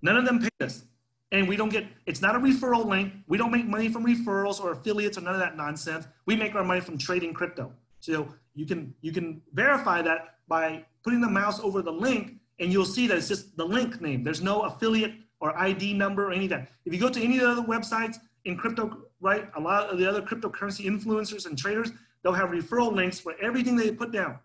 [0.02, 0.84] None of them paid us.
[1.32, 3.14] And we don't get, it's not a referral link.
[3.28, 6.06] We don't make money from referrals or affiliates or none of that nonsense.
[6.26, 7.72] We make our money from trading crypto.
[8.00, 12.72] So you can you can verify that by putting the mouse over the link and
[12.72, 14.24] you'll see that it's just the link name.
[14.24, 16.70] There's no affiliate or ID number or any of that.
[16.86, 19.98] If you go to any of the other websites in crypto, right, a lot of
[19.98, 21.92] the other cryptocurrency influencers and traders,
[22.22, 24.40] they'll have referral links for everything they put down.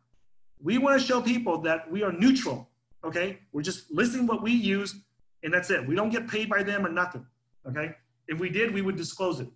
[0.61, 2.69] We want to show people that we are neutral,
[3.05, 3.41] okay?
[3.53, 4.97] We're just listing what we use
[5.43, 5.87] and that's it.
[5.87, 7.25] We don't get paid by them or nothing,
[7.69, 7.95] okay?
[8.27, 9.49] If we did, we would disclose it,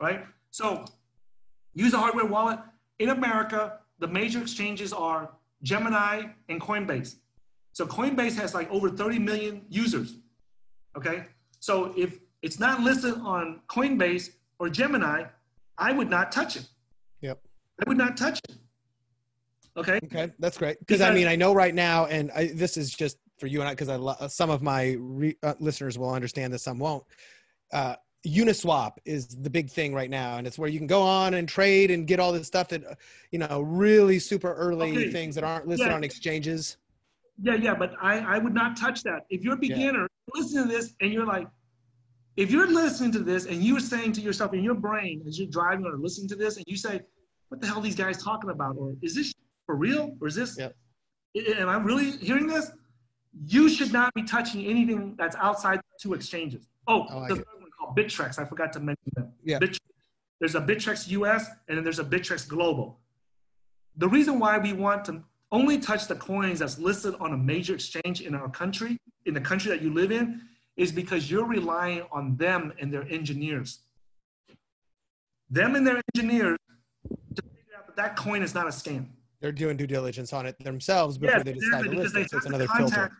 [0.00, 0.24] right?
[0.50, 0.84] So
[1.74, 2.58] use a hardware wallet.
[2.98, 5.30] In America, the major exchanges are
[5.62, 7.16] Gemini and Coinbase.
[7.72, 10.16] So Coinbase has like over 30 million users.
[10.96, 11.24] Okay.
[11.60, 15.24] So if it's not listed on Coinbase or Gemini,
[15.78, 16.68] I would not touch it.
[17.20, 17.40] Yep.
[17.84, 18.56] I would not touch it.
[19.76, 20.00] Okay.
[20.04, 20.78] Okay, that's great.
[20.80, 23.68] Because I mean, I know right now, and I, this is just for you and
[23.68, 27.04] I, because I lo- some of my re, uh, listeners will understand this, some won't.
[27.72, 27.94] Uh,
[28.26, 31.48] Uniswap is the big thing right now, and it's where you can go on and
[31.48, 32.94] trade and get all this stuff that, uh,
[33.30, 35.10] you know, really super early Okay.
[35.10, 35.94] things that aren't listed Yeah.
[35.94, 36.76] on exchanges.
[37.42, 39.20] Yeah, yeah, but I, I would not touch that.
[39.30, 41.48] If you're a beginner, listen to this and you're like,
[42.36, 45.48] if you're listening to this and you're saying to yourself in your brain as you're
[45.48, 47.00] driving or listening to this and you say,
[47.48, 48.76] what the hell are these guys talking about?
[48.76, 49.34] Or is this
[49.66, 50.16] for real?
[50.20, 50.74] Or is this, Yep.
[51.58, 52.70] am I really hearing this?
[53.46, 56.66] You should not be touching anything that's outside two exchanges.
[56.86, 57.46] Oh, oh like there's it.
[57.60, 58.38] one called Bittrex.
[58.38, 59.32] I forgot to mention them.
[59.44, 59.58] Yeah.
[59.58, 59.78] Bittrex.
[60.40, 62.98] There's a Bittrex US and then there's a Bittrex Global.
[63.96, 67.74] The reason why we want to only touch the coins that's listed on a major
[67.74, 68.96] exchange in our country,
[69.26, 70.40] in the country that you live in,
[70.80, 73.80] is because you're relying on them and their engineers.
[75.50, 76.56] Them and their engineers
[77.34, 79.08] to figure out that that coin is not a scam.
[79.42, 82.30] They're doing due diligence on it themselves before Yes, they decide to list it.
[82.30, 83.12] So it's another contact, filter.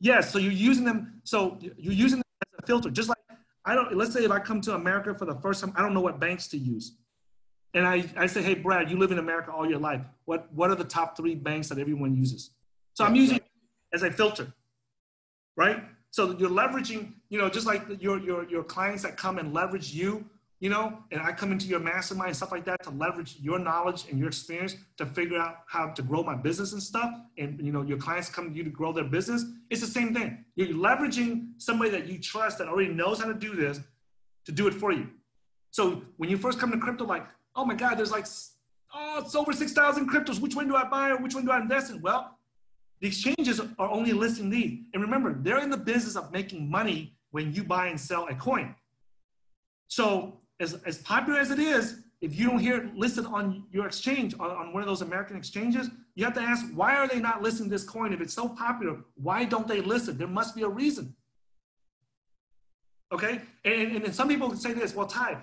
[0.00, 1.20] Yes, so you're using them.
[1.24, 3.18] So you're using them as a filter, just like
[3.66, 3.94] I don't.
[3.94, 6.18] Let's say if I come to America for the first time, I don't know what
[6.18, 6.96] banks to use,
[7.74, 10.02] and I, I say, hey, Brad, you live in America all your life.
[10.24, 12.52] What what are the top three banks that everyone uses?
[12.94, 13.40] So I'm using
[13.92, 14.52] as a filter,
[15.56, 15.82] right?
[16.10, 19.92] So you're leveraging, you know, just like your your your clients that come and leverage
[19.92, 20.24] you
[20.58, 23.58] you know, and I come into your mastermind and stuff like that to leverage your
[23.58, 27.10] knowledge and your experience to figure out how to grow my business and stuff.
[27.36, 29.44] And you know, your clients come to you to grow their business.
[29.68, 30.44] It's the same thing.
[30.54, 33.80] You're leveraging somebody that you trust that already knows how to do this
[34.46, 35.08] to do it for you.
[35.72, 38.26] So when you first come to crypto, like, oh my God, there's like,
[38.94, 40.40] oh, it's over 6,000 cryptos.
[40.40, 42.00] Which one do I buy or which one do I invest in?
[42.00, 42.35] Well,
[43.00, 44.80] the exchanges are only listing these.
[44.94, 48.34] And remember, they're in the business of making money when you buy and sell a
[48.34, 48.74] coin.
[49.88, 53.86] So as, as popular as it is, if you don't hear it listed on your
[53.86, 57.20] exchange, on, on one of those American exchanges, you have to ask, why are they
[57.20, 58.12] not listing this coin?
[58.12, 60.16] If it's so popular, why don't they list it?
[60.16, 61.14] There must be a reason.
[63.12, 63.42] Okay?
[63.64, 65.36] And, and, some people say this, well, Tai,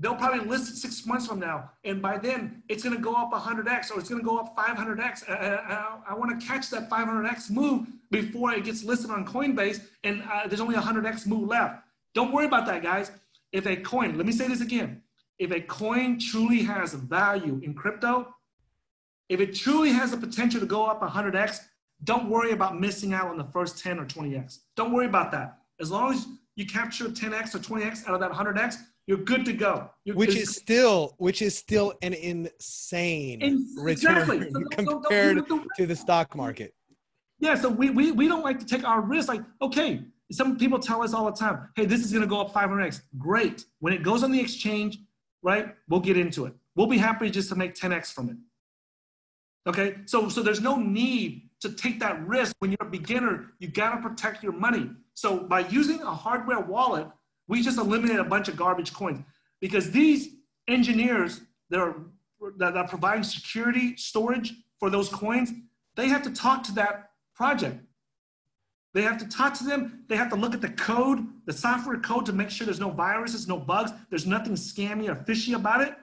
[0.00, 1.70] they'll probably list it six months from now.
[1.84, 4.56] And by then, it's going to go up 100x or it's going to go up
[4.56, 5.28] 500x.
[5.28, 5.74] Uh, uh, uh, I,
[6.08, 10.22] I, I want to catch that 500x move before it gets listed on Coinbase and
[10.22, 11.84] uh, there's only 100x move left.
[12.14, 13.12] Don't worry about that, guys
[13.52, 15.02] if a coin, let me say this again,
[15.38, 18.34] if a coin truly has value in crypto,
[19.28, 21.60] if it truly has the potential to go up 100x,
[22.04, 24.58] don't worry about missing out on the first 10 or 20x.
[24.76, 25.58] Don't worry about that.
[25.80, 28.76] As long as you capture 10x or 20x out of that 100x,
[29.10, 29.90] you're good to go.
[30.04, 34.38] You're, which is still, which is still an insane exactly.
[34.38, 36.72] return so compared don't, don't, don't, to the stock market.
[37.40, 39.28] Yeah, so we, we, we don't like to take our risk.
[39.28, 42.40] Like, okay, some people tell us all the time, hey, this is going to go
[42.40, 43.02] up 500x.
[43.18, 43.64] Great.
[43.80, 44.98] When it goes on the exchange,
[45.42, 46.52] right, we'll get into it.
[46.76, 48.36] We'll be happy just to make 10x from it.
[49.66, 53.54] Okay, so, so there's no need to take that risk when you're a beginner.
[53.58, 54.88] You got to protect your money.
[55.14, 57.08] So by using a hardware wallet,
[57.50, 59.24] we just eliminate a bunch of garbage coins
[59.60, 60.28] because these
[60.68, 61.96] engineers that are,
[62.58, 65.50] that are providing security storage for those coins,
[65.96, 67.84] they have to talk to that project.
[68.94, 70.04] They have to talk to them.
[70.08, 72.90] They have to look at the code, the software code to make sure there's no
[72.90, 75.94] viruses, no bugs, there's nothing scammy or fishy about it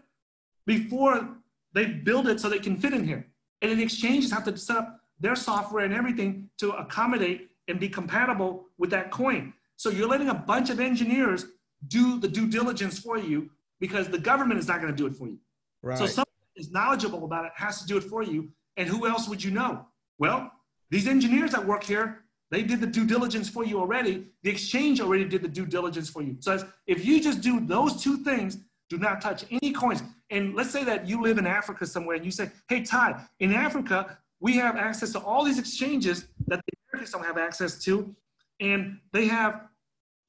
[0.66, 1.30] before
[1.72, 3.26] they build it so they can fit in here.
[3.62, 7.80] And then the exchanges have to set up their software and everything to accommodate and
[7.80, 9.54] be compatible with that coin.
[9.78, 11.46] So you're letting a bunch of engineers
[11.88, 13.50] do the due diligence for you
[13.80, 15.38] because the government is not going to do it for you.
[15.82, 15.98] Right.
[15.98, 16.26] So someone
[16.56, 18.50] is knowledgeable about it has to do it for you.
[18.76, 19.88] And who else would you know?
[20.20, 20.52] Well,
[20.90, 24.28] these engineers that work here they did the due diligence for you already.
[24.44, 26.38] The exchange already did the due diligence for you.
[26.40, 28.58] So if you just do those two things,
[28.90, 30.02] do not touch any coins.
[30.30, 33.54] And let's say that you live in Africa somewhere and you say, hey, Todd, in
[33.54, 38.16] Africa, we have access to all these exchanges that the Americans don't have access to.
[38.62, 39.67] And they have,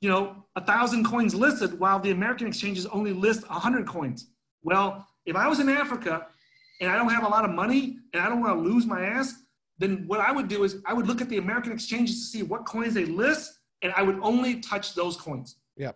[0.01, 4.29] you know, a thousand coins listed while the American exchanges only list a hundred coins.
[4.63, 6.27] Well, if I was in Africa
[6.81, 9.03] and I don't have a lot of money and I don't want to lose my
[9.03, 9.35] ass,
[9.79, 12.43] then what I would do is I would look at the American exchanges to see
[12.43, 15.57] what coins they list, and I would only touch those coins.
[15.77, 15.93] Yeah.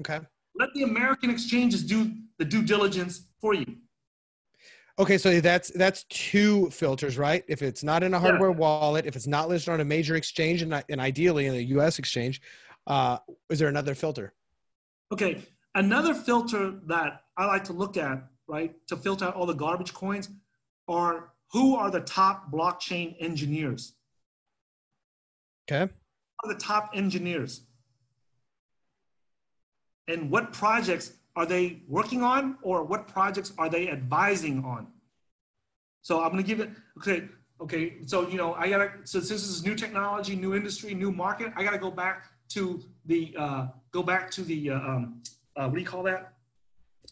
[0.00, 0.20] Okay.
[0.56, 3.66] Let the American exchanges do the due diligence for you.
[4.96, 7.42] Okay, so that's that's two filters, right?
[7.48, 8.56] If it's not in a hardware yeah.
[8.56, 11.98] wallet, if it's not listed on a major exchange, and, and ideally in a U.S.
[11.98, 12.40] exchange,
[12.86, 13.18] uh,
[13.50, 14.32] is there another filter?
[15.12, 15.42] Okay,
[15.74, 19.94] another filter that I like to look at, right, to filter out all the garbage
[19.94, 20.28] coins,
[20.88, 23.94] are who are the top blockchain engineers?
[25.70, 25.92] Okay.
[26.42, 27.62] Who are the top engineers?
[30.08, 34.88] And what projects are they working on or what projects are they advising on?
[36.02, 37.28] So I'm going to give it, okay,
[37.60, 37.94] okay.
[38.04, 41.10] So, you know, I got to, so since this is new technology, new industry, new
[41.10, 45.22] market, I got to go back to the, uh, go back to the, uh, um,
[45.56, 46.34] uh, what do you call that?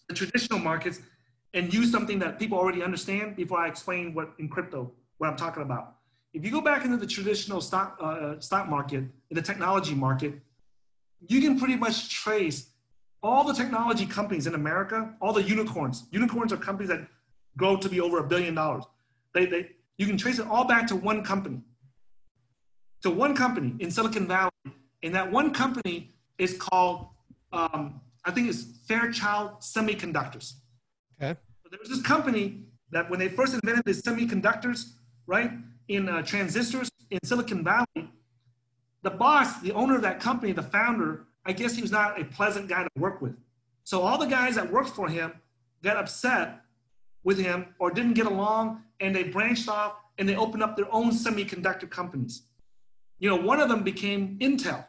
[0.09, 1.01] The traditional markets
[1.55, 5.37] and use something that people already understand before I explain what in crypto, what I'm
[5.37, 5.97] talking about.
[6.33, 9.95] If you go back into the traditional stock, uh, uh, stock market, in the technology
[9.95, 10.35] market,
[11.29, 12.71] you can pretty much trace
[13.23, 16.05] all the technology companies in America, all the unicorns.
[16.11, 17.07] Unicorns are companies that
[17.57, 18.85] grow to be over a billion dollars.
[19.35, 21.61] They, they, you can trace it all back to one company.
[23.03, 24.51] To one company in Silicon Valley.
[25.03, 27.09] And that one company is called,
[27.53, 30.55] um, I think it's Fairchild Semiconductors.
[31.21, 31.39] Okay.
[31.63, 34.93] So there was this company that when they first invented the semiconductors,
[35.27, 35.51] right,
[35.89, 38.11] in uh, transistors in Silicon Valley,
[39.03, 42.25] the boss, the owner of that company, the founder, I guess he was not a
[42.25, 43.37] pleasant guy to work with.
[43.85, 45.33] So all the guys that worked for him
[45.83, 46.61] got upset
[47.25, 50.93] with him or didn't get along and they branched off and they opened up their
[50.93, 52.43] own semiconductor companies.
[53.19, 54.85] you know, one of them became Intel,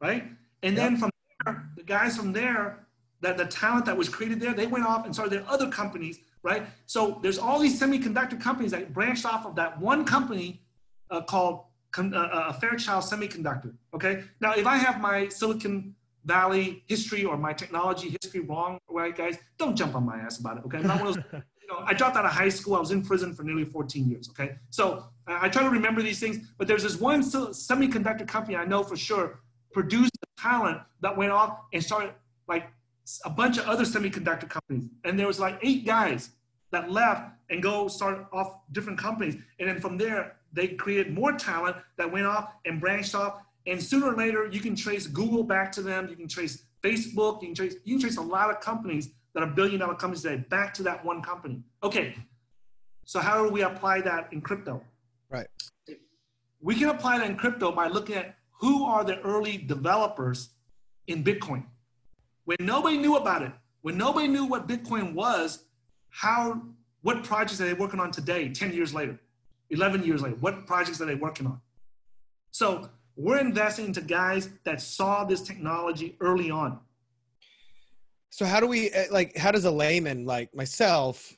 [0.00, 0.24] right?
[0.62, 1.10] And then from
[1.44, 2.86] there, the guys from there,
[3.20, 6.18] that the talent that was created there, they went off and started their other companies,
[6.42, 6.64] right?
[6.86, 10.62] So there's all these semiconductor companies that branched off of that one company
[11.10, 11.64] uh, called
[11.96, 13.72] uh, uh, Fairchild Semiconductor.
[13.94, 14.24] Okay.
[14.40, 15.94] Now, if I have my Silicon
[16.24, 20.58] Valley history or my technology history wrong, right, guys, don't jump on my ass about
[20.58, 20.64] it.
[20.66, 20.78] Okay.
[20.78, 22.74] I'm not one of those, you know, I dropped out of high school.
[22.74, 24.28] I was in prison for nearly 14 years.
[24.30, 24.56] Okay.
[24.70, 28.82] So I try to remember these things, but there's this one semiconductor company I know
[28.82, 29.40] for sure
[29.74, 32.12] produced talent that went off and started
[32.48, 32.68] like
[33.24, 34.88] a bunch of other semiconductor companies.
[35.04, 36.30] And there was like eight guys
[36.70, 39.36] that left and go start off different companies.
[39.58, 43.34] And then from there, they created more talent that went off and branched off.
[43.66, 46.08] And sooner or later, you can trace Google back to them.
[46.08, 47.42] You can trace Facebook.
[47.42, 50.22] You can trace, you can trace a lot of companies that are billion dollar companies
[50.22, 51.62] today back to that one company.
[51.82, 52.14] Okay.
[53.04, 54.82] So how do we apply that in crypto?
[55.28, 55.46] Right.
[56.60, 60.50] We can apply that in crypto by looking at who are the early developers
[61.06, 61.64] in Bitcoin.
[62.44, 63.52] When nobody knew about it,
[63.82, 65.64] when nobody knew what Bitcoin was,
[66.10, 66.62] how
[67.02, 69.18] what projects are they working on today, 10 years later?
[69.70, 71.60] 11 years later, what projects are they working on?
[72.50, 76.78] So we're investing into guys that saw this technology early on.
[78.30, 79.36] So how do we eh, like?
[79.36, 81.36] How does a layman like myself,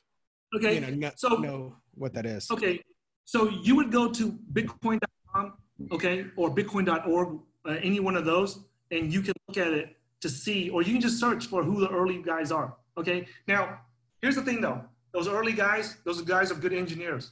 [0.55, 2.49] okay, you know, know, so, know what that is?
[2.49, 2.81] Okay,
[3.25, 4.99] so you would go to Bitcoin.com,
[5.91, 8.59] okay, or Bitcoin.org, uh, any one of those,
[8.91, 11.79] and you can look at it to see, or you can just search for who
[11.79, 12.75] the early guys are.
[12.97, 13.79] Okay, now
[14.21, 14.81] here's the thing though:
[15.11, 17.31] those early guys, those guys are good engineers.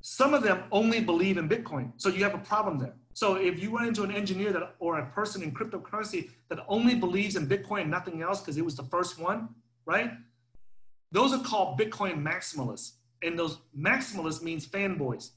[0.00, 1.92] Some of them only believe in Bitcoin.
[1.96, 2.94] So you have a problem there.
[3.14, 6.94] So if you run into an engineer that or a person in cryptocurrency that only
[6.94, 9.48] believes in Bitcoin and nothing else because it was the first one,
[9.86, 10.10] right?
[11.12, 12.94] Those are called Bitcoin maximalists.
[13.22, 15.30] And those maximalists means fanboys,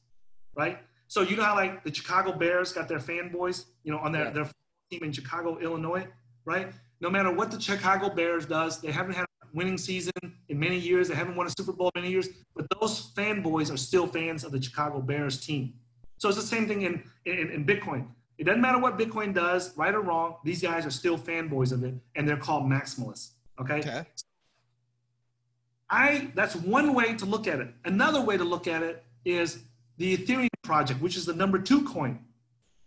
[0.56, 0.80] right?
[1.08, 4.26] So you know how like the Chicago Bears got their fanboys, you know, on their,
[4.26, 4.32] yeah.
[4.32, 4.52] their
[4.92, 6.08] team in Chicago, Illinois,
[6.46, 6.72] right?
[7.00, 10.12] No matter what the Chicago Bears does, they haven't had a winning season
[10.50, 11.08] in many years.
[11.08, 14.44] They haven't won a Super Bowl in many years, but those fanboys are still fans
[14.44, 15.74] of the Chicago Bears team.
[16.18, 18.08] So it's the same thing in, in, in Bitcoin.
[18.38, 21.84] It doesn't matter what Bitcoin does, right or wrong, these guys are still fanboys of
[21.84, 23.32] it, and they're called maximalists.
[23.60, 23.80] Okay?
[23.80, 24.04] okay.
[25.90, 27.70] I that's one way to look at it.
[27.86, 29.64] Another way to look at it is
[29.98, 32.20] the Ethereum project, which is the number two coin.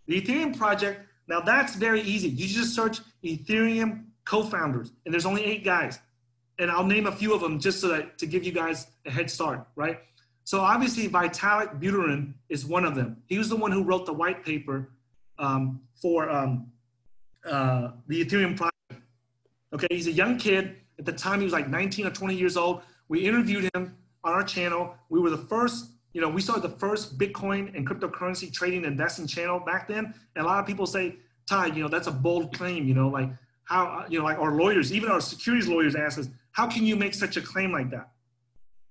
[0.07, 2.29] The Ethereum project, now that's very easy.
[2.29, 5.99] You just search Ethereum co-founders, and there's only eight guys
[6.61, 9.11] and I'll name a few of them just so that to give you guys a
[9.11, 9.99] head start, right?
[10.43, 13.17] So obviously Vitalik Buterin is one of them.
[13.25, 14.91] He was the one who wrote the white paper
[15.39, 16.67] um, for um,
[17.45, 19.03] uh, the Ethereum project.
[19.73, 20.75] Okay, he's a young kid.
[20.99, 22.83] At the time, he was like 19 or 20 years old.
[23.07, 24.95] We interviewed him on our channel.
[25.09, 28.93] We were the first, you know, we started the first Bitcoin and cryptocurrency trading and
[28.93, 30.13] investing channel back then.
[30.35, 31.15] And a lot of people say,
[31.47, 33.29] Tai, you know, that's a bold claim, you know, like
[33.63, 36.95] how, you know, like our lawyers, even our securities lawyers ask us, how can you
[36.95, 38.11] make such a claim like that?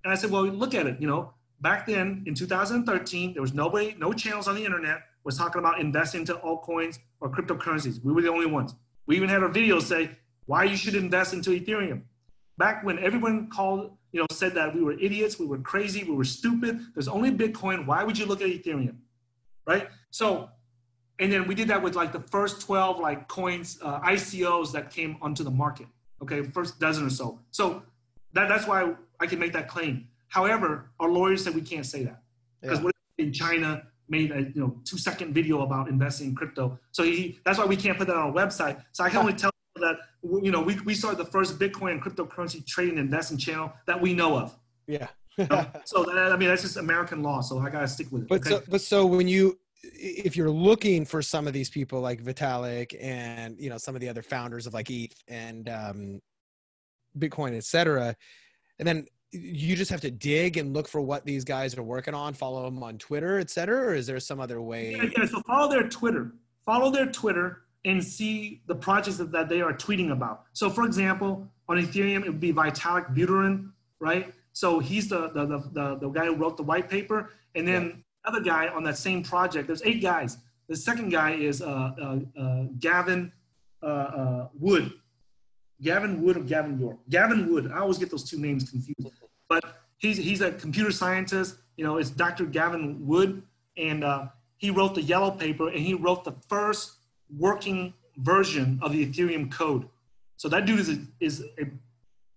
[0.05, 1.01] And I said, well, look at it.
[1.01, 5.37] You know, back then in 2013, there was nobody, no channels on the internet was
[5.37, 8.03] talking about investing into altcoins or cryptocurrencies.
[8.03, 8.75] We were the only ones.
[9.07, 10.11] We even had our videos say
[10.47, 12.03] why you should invest into Ethereum.
[12.57, 16.15] Back when everyone called, you know, said that we were idiots, we were crazy, we
[16.15, 16.81] were stupid.
[16.95, 17.87] There's only Bitcoin.
[17.87, 18.97] Why would you look at Ethereum?
[19.67, 19.89] Right?
[20.11, 20.51] So,
[21.19, 24.91] and then we did that with like the first 12 like coins, uh, ICOs that
[24.91, 25.87] came onto the market
[26.23, 27.39] okay, first dozen or so.
[27.51, 27.83] So
[28.33, 30.09] that, that's why I can make that claim.
[30.29, 32.23] However, our lawyers said we can't say that
[32.61, 32.85] because yeah.
[32.85, 36.79] what in China made a you know two second video about investing in crypto.
[36.93, 38.83] So he, that's why we can't put that on our website.
[38.93, 39.50] So I can only tell
[39.81, 43.73] that you know we, we started the first Bitcoin and cryptocurrency trading and investing channel
[43.87, 44.57] that we know of.
[44.87, 45.09] Yeah.
[45.85, 47.41] so that, I mean that's just American law.
[47.41, 48.29] So I gotta stick with it.
[48.29, 48.51] But okay?
[48.51, 52.95] so but so when you if you're looking for some of these people like Vitalik
[53.01, 56.21] and you know some of the other founders of like ETH and um,
[57.19, 58.15] Bitcoin, etc.,
[58.79, 62.15] and then you just have to dig and look for what these guys are working
[62.15, 64.93] on, follow them on Twitter, etc., or is there some other way?
[64.93, 66.33] Yeah, yeah, so follow their Twitter,
[66.67, 70.45] follow their Twitter, and see the projects that, that they are tweeting about.
[70.53, 73.71] So, for example, on Ethereum, it would be Vitalik Buterin,
[74.01, 74.33] right?
[74.53, 78.05] So he's the the, the, the, the guy who wrote the white paper, and then
[78.25, 79.67] other guy on that same project.
[79.67, 80.39] There's eight guys.
[80.69, 83.33] The second guy is uh, uh, uh, Gavin
[83.83, 84.93] uh, uh, Wood.
[85.83, 86.99] Gavin Wood or Gavin York?
[87.09, 87.73] Gavin Wood.
[87.73, 89.11] I always get those two names confused.
[89.49, 89.65] But
[89.97, 91.57] he's, he's a computer scientist.
[91.77, 92.45] You know, it's Dr.
[92.45, 93.43] Gavin Wood.
[93.77, 94.27] And uh,
[94.59, 96.99] he wrote the yellow paper and he wrote the first
[97.37, 99.89] working version of the Ethereum code.
[100.37, 101.65] So that dude is, a, is a,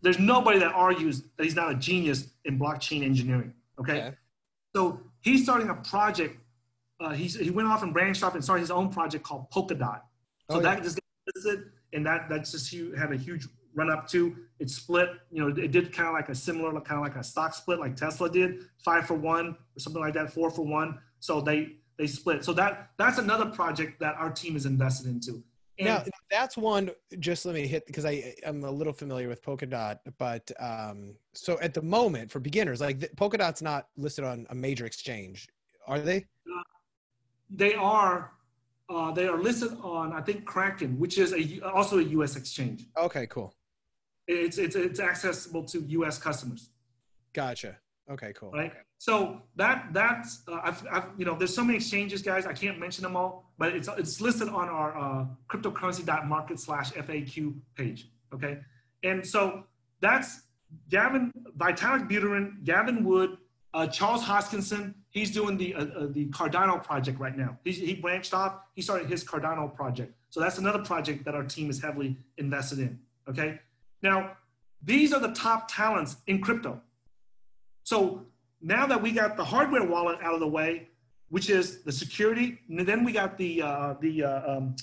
[0.02, 3.54] there's nobody that argues that he's not a genius in blockchain engineering.
[3.80, 4.02] Okay.
[4.02, 4.16] okay.
[4.76, 6.38] So he's starting a project
[7.04, 10.02] uh, he's, he went off and branched off and started his own project called Polkadot.
[10.50, 10.84] So Oh, that yeah.
[10.84, 14.36] just got listed, and that that's just hu- had a huge run up to.
[14.60, 17.24] It split, you know, it did kind of like a similar, kind of like a
[17.24, 21.00] stock split, like Tesla did, five for one or something like that, four for one.
[21.20, 22.44] So they they split.
[22.44, 25.44] So that that's another project that our team is invested into.
[25.80, 26.92] And now that's one.
[27.20, 31.60] Just let me hit because I I'm a little familiar with Polkadot, but um, so
[31.62, 35.48] at the moment for beginners, like the, Polkadot's not listed on a major exchange,
[35.88, 36.26] are they?
[37.50, 38.32] they are
[38.90, 42.36] uh, they are listed on I think Kraken, which is a also a U.S.
[42.36, 42.86] exchange.
[42.98, 43.56] Okay, cool,
[44.28, 46.20] It's it's it's accessible to U.S.
[46.20, 46.70] customers.
[47.34, 47.78] gotcha.
[48.10, 48.52] Okay, cool.
[48.52, 48.74] right?
[48.98, 52.46] So that that's uh, I've, I've you know there's so many exchanges, guys.
[52.46, 57.56] I can't mention them all, but it's it's listed on our uh, cryptocurrency.market slash FAQ
[57.76, 58.10] page.
[58.34, 58.60] Okay,
[59.04, 59.64] and so
[60.02, 60.42] that's
[60.90, 63.38] Gavin Vitalik Buterin, Gavin Wood,
[63.74, 64.94] uh, Charles Hoskinson.
[65.10, 67.58] He's doing the uh, uh, the Cardano project right now.
[67.64, 68.60] He's, he branched off.
[68.74, 70.14] He started his Cardano project.
[70.30, 73.00] So that's another project that our team is heavily invested in.
[73.30, 73.60] Okay,
[74.02, 74.36] now
[74.84, 76.82] these are the top talents in crypto.
[77.84, 78.26] So
[78.62, 80.90] now that we got the hardware wallet out of the way,
[81.30, 84.76] which is the security, and then we got the uh, the uh, um,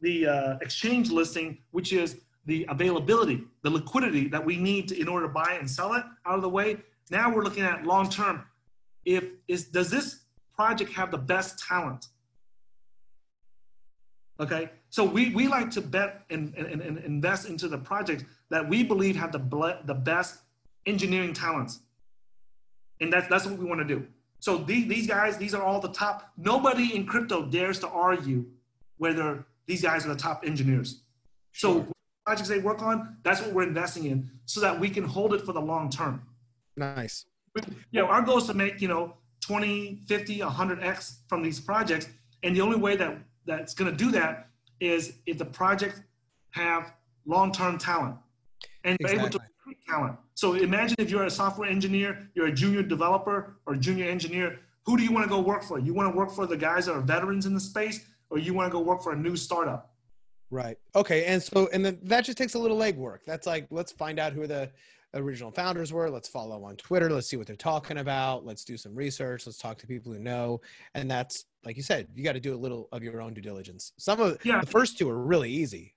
[0.00, 5.08] the uh, exchange listing, which is the availability, the liquidity that we need to, in
[5.08, 6.78] order to buy and sell it out of the way.
[7.10, 8.44] Now we're looking at long term.
[9.04, 10.20] If is does this
[10.54, 12.06] project have the best talent?
[14.40, 18.66] Okay, so we, we like to bet and, and, and invest into the projects that
[18.66, 20.40] we believe have the the best
[20.86, 21.80] engineering talents
[23.00, 24.06] and that's that's what we want to do.
[24.40, 26.32] So these, these guys, these are all the top.
[26.36, 28.46] Nobody in crypto dares to argue
[28.96, 31.02] whether these guys are the top engineers.
[31.52, 31.86] So
[32.24, 35.42] projects they work on, that's what we're investing in, so that we can hold it
[35.44, 36.22] for the long term.
[36.76, 37.26] Nice.
[37.90, 42.08] You know, our goal is to make you know 20, 50, 100x from these projects,
[42.42, 44.48] and the only way that that's going to do that
[44.80, 46.00] is if the projects
[46.50, 46.92] have
[47.26, 48.16] long term talent
[48.84, 49.48] and you're able to Exactly.
[49.58, 50.16] recruit talent.
[50.40, 54.96] So imagine if you're a software engineer, you're a junior developer or junior engineer, who
[54.96, 55.78] do you want to go work for?
[55.78, 58.54] You want to work for the guys that are veterans in the space, or you
[58.54, 59.92] want to go work for a new startup?
[60.50, 60.78] Right.
[60.96, 61.26] Okay.
[61.26, 63.18] And so, and then that just takes a little legwork.
[63.26, 64.70] That's like, let's find out who the
[65.12, 66.08] original founders were.
[66.08, 67.10] Let's follow on Twitter.
[67.10, 68.46] Let's see what they're talking about.
[68.46, 69.44] Let's do some research.
[69.44, 70.62] Let's talk to people who know.
[70.94, 73.42] And that's, like you said, you got to do a little of your own due
[73.42, 73.92] diligence.
[73.98, 74.62] Some of Yeah.
[74.62, 75.96] the first two are really easy.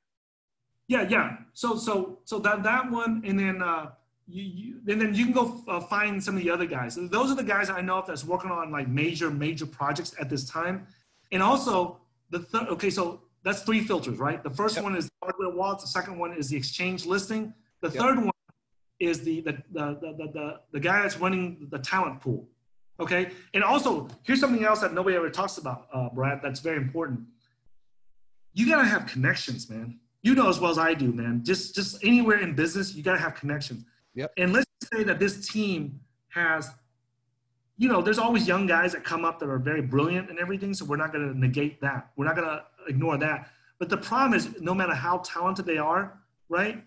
[0.90, 1.38] Yeah, yeah.
[1.54, 3.92] So, so, so that that one, and then uh,
[4.28, 6.96] you, you and then you can go uh, find some of the other guys.
[6.96, 10.30] Those are the guys I know of that's working on like major, major projects at
[10.30, 10.88] this time.
[11.32, 12.68] And also the third.
[12.70, 14.42] Okay, so that's three filters, right?
[14.44, 14.84] The first Yep.
[14.84, 15.84] one is hardware wallets.
[15.84, 17.54] The second one is the exchange listing.
[17.82, 17.98] The Yep.
[18.02, 18.32] third one
[19.00, 22.48] is the the, the the the the the guy that's running the talent pool.
[23.00, 26.42] Okay, and also here's something else that nobody ever talks about, uh, Brad.
[26.42, 27.22] That's very important.
[28.54, 30.00] You gotta have connections, man.
[30.22, 31.44] You know as well as I do, man.
[31.44, 33.84] Just just anywhere in business, you gotta have connections.
[34.16, 34.34] Yep.
[34.38, 36.00] And let's say that this team
[36.30, 36.72] has,
[37.78, 40.74] you know, there's always young guys that come up that are very brilliant and everything.
[40.74, 42.12] So we're not gonna negate that.
[42.16, 43.50] We're not gonna ignore that.
[43.80, 46.20] But the problem is, no matter how talented they are,
[46.50, 46.84] right?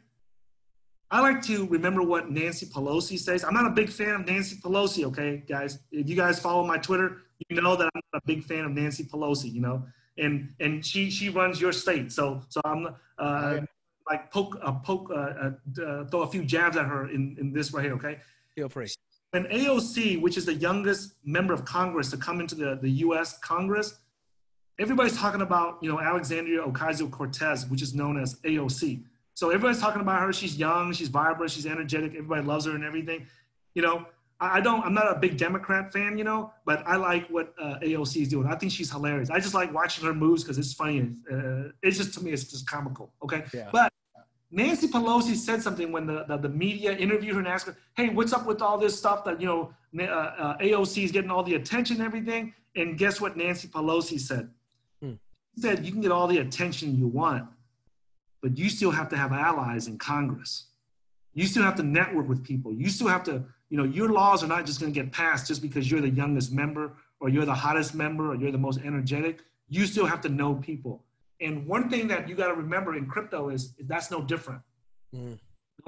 [1.11, 3.45] I like to remember what Nancy Pelosi says.
[3.45, 5.79] I'm not a big fan of Nancy Pelosi, okay, guys.
[5.93, 8.73] If you guys follow my Twitter, you know that I'm not a big fan of
[8.73, 9.85] Nancy Pelosi, you know,
[10.19, 13.61] and and she she runs your state, so so I'm uh.
[14.11, 15.51] Like poke uh, poke uh, uh,
[15.85, 18.19] uh, throw a few jabs at her in in this right here, okay.
[18.55, 18.89] Feel free.
[19.33, 23.39] When AOC, which is the youngest member of Congress to come into the the U.S.
[23.41, 23.99] Congress,
[24.79, 29.03] everybody's talking about you know Alexandria Ocasio Cortez, which is known as AOC.
[29.35, 30.33] So everybody's talking about her.
[30.33, 32.13] She's young, she's vibrant, she's energetic.
[32.13, 33.27] Everybody loves her and everything.
[33.75, 34.07] You know,
[34.41, 34.83] I, I don't.
[34.87, 38.29] I'm not a big Democrat fan, you know, but I like what uh, AOC is
[38.29, 38.47] doing.
[38.47, 39.29] I think she's hilarious.
[39.29, 41.11] I just like watching her moves because it's funny.
[41.31, 43.13] Uh, it's just to me, it's just comical.
[43.23, 43.69] Okay, Yeah.
[43.73, 43.93] but
[44.51, 48.11] Nancy Pelosi said something when the, the, the media interviewed her and asked her, "Hey,
[48.11, 51.43] what's up with all this stuff that you know uh, uh, AOC is getting all
[51.43, 54.51] the attention and everything?" And guess what Nancy Pelosi said?
[55.03, 55.15] Hmm.
[55.55, 57.49] She said, "You can get all the attention you want,
[58.41, 60.67] but you still have to have allies in Congress.
[61.35, 62.73] You still have to network with people.
[62.73, 65.49] You still have to, you know, your laws are not just going to get passed
[65.49, 68.81] just because you're the youngest member or you're the hottest member or you're the most
[68.83, 69.41] energetic.
[69.69, 71.06] You still have to know people."
[71.41, 74.63] And one thing that you got to remember in crypto is that's no different.
[75.15, 75.39] Mm.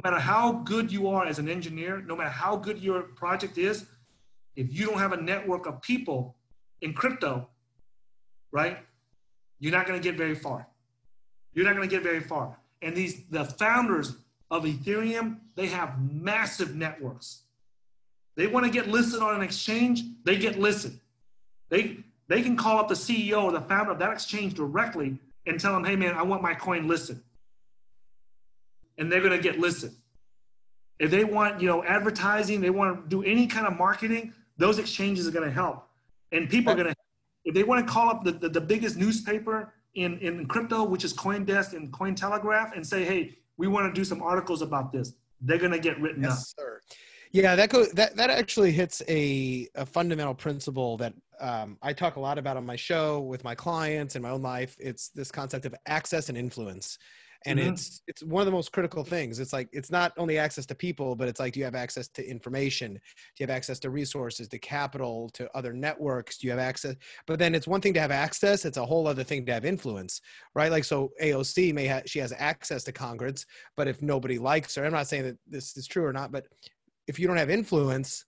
[0.05, 3.59] No matter how good you are as an engineer, no matter how good your project
[3.59, 3.87] is,
[4.55, 6.37] if you don't have a network of people
[6.83, 7.49] in crypto,
[8.53, 8.79] right,
[9.59, 10.69] you're not going to get very far.
[11.53, 12.59] You're not going to get very far.
[12.83, 14.17] And these the founders
[14.51, 17.43] of Ethereum, they have massive networks.
[18.37, 21.01] They want to get listed on an exchange, they get listed.
[21.71, 25.19] They they can call up the CEO or the founder of that exchange directly
[25.49, 27.21] and tell them, hey man, I want my coin listed.
[28.99, 29.93] And they're gonna get listed.
[30.99, 34.79] If they want, you know, advertising, they want to do any kind of marketing, those
[34.79, 35.89] exchanges are gonna help.
[36.33, 36.95] And people are gonna,
[37.45, 41.05] if they want to call up the, the, the biggest newspaper in, in crypto, which
[41.05, 45.15] is CoinDesk and Cointelegraph, and say, hey, we want to do some articles about this,
[45.41, 46.65] they're gonna get written yes, up.
[46.65, 46.81] Sir.
[47.33, 52.17] Yeah, that goes that that actually hits a, a fundamental principle that um, I talk
[52.17, 54.77] a lot about on my show with my clients and my own life.
[54.79, 56.99] It's this concept of access and influence,
[57.45, 57.75] and mm-hmm.
[57.75, 59.41] it's it's one of the most critical things.
[59.41, 62.09] It's like it's not only access to people, but it's like do you have access
[62.09, 62.95] to information?
[62.95, 63.01] Do
[63.39, 66.39] you have access to resources, to capital, to other networks?
[66.39, 66.97] Do you have access?
[67.27, 69.67] But then it's one thing to have access; it's a whole other thing to have
[69.67, 70.23] influence,
[70.55, 70.71] right?
[70.71, 73.45] Like so, AOC may have she has access to Congress,
[73.77, 76.47] but if nobody likes her, I'm not saying that this is true or not, but
[77.09, 78.25] if you don't have influence,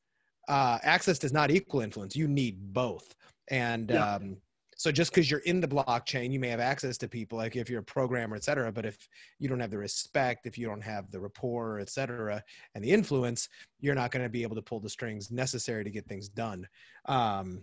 [0.49, 2.17] uh, access does not equal influence.
[2.17, 3.15] You need both.
[3.51, 4.15] And yeah.
[4.15, 4.39] um,
[4.77, 7.69] so just because you're in the blockchain, you may have access to people, like if
[7.69, 8.73] you're a programmer, et cetera.
[8.73, 8.97] But if
[9.39, 12.43] you don't have the respect, if you don't have the rapport, et cetera,
[12.75, 13.49] and the influence,
[13.81, 16.67] you're not going to be able to pull the strings necessary to get things done.
[17.05, 17.63] Um,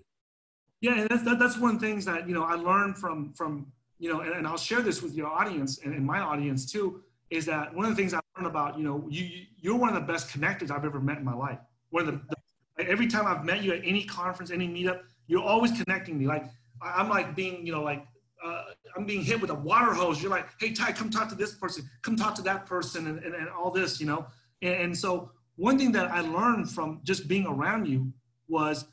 [0.80, 3.34] yeah, and that's that, that's one of the things that you know I learned from
[3.34, 6.72] from you know, and, and I'll share this with your audience and, and my audience
[6.72, 9.90] too is that one of the things I learned about, you know, you you're one
[9.90, 11.60] of the best connectors I've ever met in my life.
[11.90, 12.36] One of the,
[12.78, 16.28] the every time I've met you at any conference, any meetup, you're always connecting me.
[16.28, 16.45] Like
[16.82, 18.06] I'm like being, you know, like
[18.44, 18.64] uh,
[18.95, 20.22] I'm being hit with a water hose.
[20.22, 23.20] You're like, hey Tai, come talk to this person, come talk to that person, and,
[23.20, 24.28] and, and all this, you know.
[24.62, 28.14] And, and so one thing that I learned from just being around you
[28.48, 28.86] was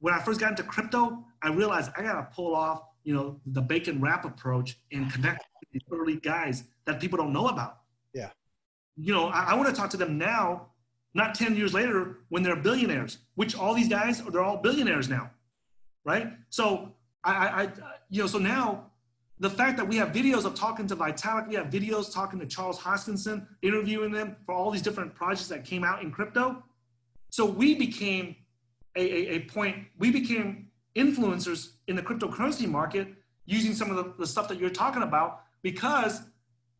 [0.00, 3.60] when I first got into crypto, I realized I gotta pull off, you know, the
[3.60, 7.80] bacon wrap approach and connect with these early guys that people don't know about.
[8.14, 8.30] Yeah.
[8.96, 10.66] You know, I, I want to talk to them now,
[11.14, 15.30] not 10 years later when they're billionaires, which all these guys, they're all billionaires now.
[16.04, 16.32] Right.
[16.50, 16.92] So
[17.24, 17.68] I, I,
[18.08, 18.90] you know, so now
[19.38, 22.46] the fact that we have videos of talking to Vitalik, we have videos talking to
[22.46, 26.62] Charles Hoskinson, interviewing them for all these different projects that came out in crypto.
[27.30, 28.36] So we became
[28.96, 33.08] a, a, a point, we became influencers in the cryptocurrency market
[33.46, 36.22] using some of the, the stuff that you're talking about because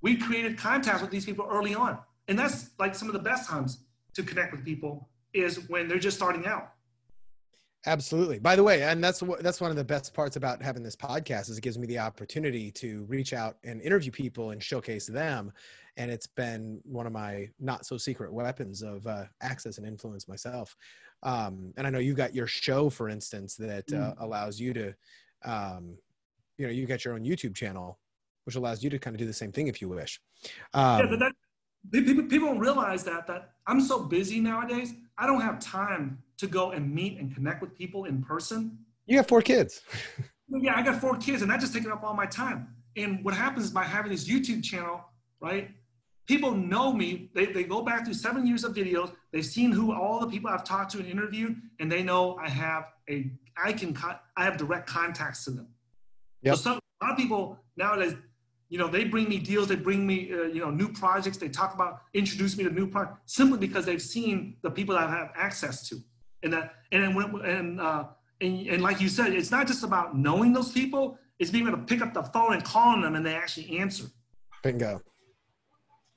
[0.02, 1.98] we created contacts with these people early on.
[2.28, 3.78] And that's like some of the best times
[4.14, 6.72] to connect with people is when they're just starting out.
[7.86, 8.38] Absolutely.
[8.38, 11.48] By the way, and that's that's one of the best parts about having this podcast
[11.48, 15.50] is it gives me the opportunity to reach out and interview people and showcase them.
[15.96, 20.28] And it's been one of my not so secret weapons of uh, access and influence
[20.28, 20.76] myself.
[21.22, 24.14] Um, and I know you got your show, for instance, that uh, mm.
[24.20, 24.94] allows you to,
[25.44, 25.96] um,
[26.56, 27.98] you know, you got your own YouTube channel
[28.44, 30.20] which allows you to kind of do the same thing if you wish.
[30.74, 31.32] Um, yeah, that,
[31.92, 34.92] people, people don't realize that that I'm so busy nowadays.
[35.18, 38.78] I don't have time to go and meet and connect with people in person.
[39.06, 39.82] You have four kids.
[40.48, 42.74] yeah, I got four kids, and that just taking up all my time.
[42.96, 45.00] And what happens is by having this YouTube channel,
[45.40, 45.70] right?
[46.30, 47.28] People know me.
[47.34, 49.12] They, they go back through seven years of videos.
[49.32, 52.48] They've seen who all the people I've talked to and interviewed, and they know I
[52.48, 53.96] have a I can
[54.36, 55.68] I have direct contacts to them.
[56.42, 56.54] Yep.
[56.54, 58.14] So some, a lot of people nowadays
[58.68, 61.36] you know, they bring me deals, they bring me, uh, you know, new projects.
[61.36, 65.08] They talk about introduce me to new projects simply because they've seen the people that
[65.08, 65.96] I have access to,
[66.44, 68.04] and that, and when, and uh,
[68.40, 71.78] and and like you said, it's not just about knowing those people; it's being able
[71.78, 74.04] to pick up the phone and calling them, and they actually answer.
[74.62, 75.02] Bingo.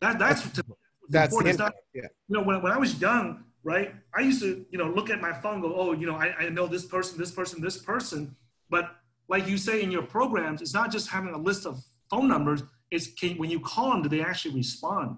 [0.03, 0.61] That that's that's,
[1.09, 1.59] that's important.
[1.59, 2.01] Not, yeah.
[2.27, 5.21] You know, when when I was young, right, I used to, you know, look at
[5.21, 8.35] my phone, go, oh, you know, I, I know this person, this person, this person,
[8.69, 8.97] but
[9.29, 12.63] like you say in your programs, it's not just having a list of phone numbers
[12.91, 15.17] It's can, when you call them, do they actually respond?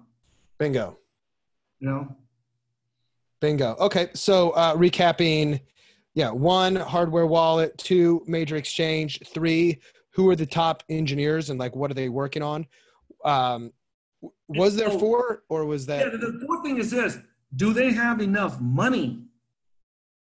[0.58, 0.96] Bingo.
[1.80, 2.16] You know?
[3.40, 3.76] Bingo.
[3.80, 4.08] Okay.
[4.14, 5.60] So uh, recapping,
[6.14, 9.80] yeah, one, hardware wallet, two, major exchange, three,
[10.10, 12.66] who are the top engineers and like what are they working on?
[13.24, 13.72] Um,
[14.48, 16.00] was there four or was that?
[16.00, 17.18] Yeah, the fourth thing is this
[17.54, 19.22] do they have enough money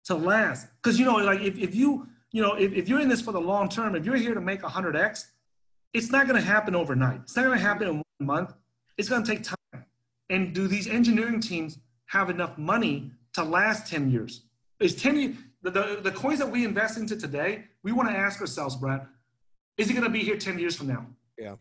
[0.04, 0.68] to last?
[0.82, 3.32] Because, you know, like if, if you, you know, if, if you're in this for
[3.32, 5.26] the long term, if you're here to make 100x,
[5.92, 7.20] it's not going to happen overnight.
[7.22, 8.54] It's not going to happen in one month.
[8.96, 9.84] It's going to take time.
[10.28, 14.42] And do these engineering teams have enough money to last 10 years?
[14.78, 18.14] Is 10 years, the, the, the coins that we invest into today, we want to
[18.14, 19.06] ask ourselves, Brad,
[19.76, 21.06] is it going to be here 10 years from now?
[21.36, 21.56] Yeah.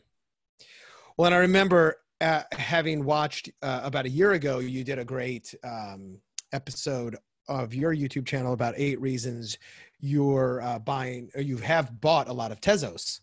[1.17, 5.05] Well, and I remember uh, having watched uh, about a year ago, you did a
[5.05, 6.17] great um,
[6.53, 7.15] episode
[7.47, 9.57] of your YouTube channel about eight reasons
[9.99, 13.21] you're uh, buying or you have bought a lot of Tezos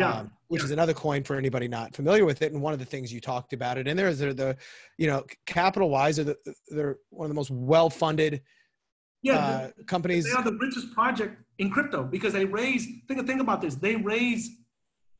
[0.00, 0.12] yeah.
[0.12, 0.66] Um, which yeah.
[0.66, 2.52] is another coin for anybody not familiar with it.
[2.52, 4.56] And one of the things you talked about it, and there's the, the
[4.98, 6.36] you know, capital wise, are the,
[6.68, 8.42] they're one of the most well funded
[9.22, 10.24] yeah, uh, companies.
[10.24, 12.86] They are the richest project in crypto because they raise.
[13.06, 13.74] Think think about this.
[13.74, 14.50] They raise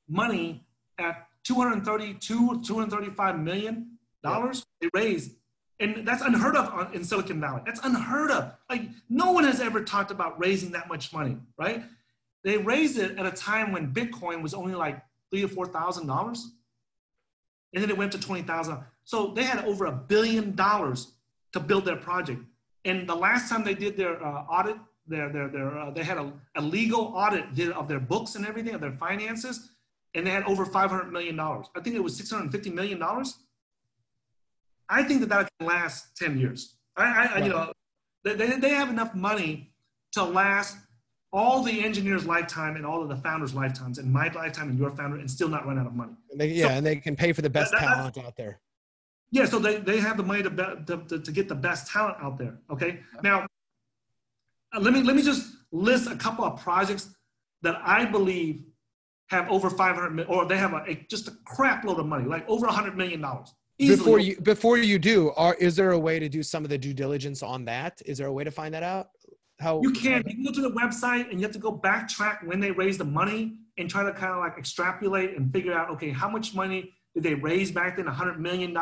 [0.09, 0.67] money
[0.99, 4.67] at 232, 235 million dollars.
[4.81, 4.89] Yeah.
[4.93, 5.33] They raised
[5.81, 7.63] and that's unheard of in Silicon Valley.
[7.65, 8.53] That's unheard of.
[8.69, 11.83] Like no one has ever talked about raising that much money, right?
[12.45, 16.07] They raised it at a time when Bitcoin was only like three or four thousand
[16.07, 16.53] dollars,
[17.75, 18.79] and then it went to twenty thousand.
[19.05, 21.13] So they had over a billion dollars
[21.53, 22.43] to build their project.
[22.85, 24.77] And the last time they did their uh, audit,
[25.07, 28.75] their, their, their, uh, they had a, a legal audit of their books and everything,
[28.75, 29.71] of their finances,
[30.15, 31.39] and they had over $500 million.
[31.39, 33.03] I think it was $650 million.
[34.89, 36.77] I think that that can last 10 years.
[36.97, 37.45] I, I right.
[37.45, 37.73] you know,
[38.25, 39.73] they, they have enough money
[40.13, 40.77] to last
[41.33, 44.91] all the engineers' lifetime and all of the founders' lifetimes, and my lifetime and your
[44.91, 46.13] founder, and still not run out of money.
[46.33, 48.61] And they, yeah, so, and they can pay for the best that, talent out there.
[49.31, 50.51] Yeah, so they, they have the money to,
[51.09, 52.59] to, to get the best talent out there.
[52.69, 53.01] Okay.
[53.23, 53.47] Now,
[54.75, 57.15] uh, let me let me just list a couple of projects
[57.63, 58.65] that I believe
[59.31, 62.49] have over 500 or they have a, a just a crap load of money, like
[62.49, 63.55] over 100 million dollars.
[63.79, 66.77] Before you before you do, are is there a way to do some of the
[66.77, 68.03] due diligence on that?
[68.05, 69.09] Is there a way to find that out?
[69.59, 72.45] How you can you can go to the website and you have to go backtrack
[72.47, 75.91] when they raised the money and try to kind of like extrapolate and figure out
[75.91, 78.07] okay how much money did they raise back then?
[78.07, 78.77] $100 million.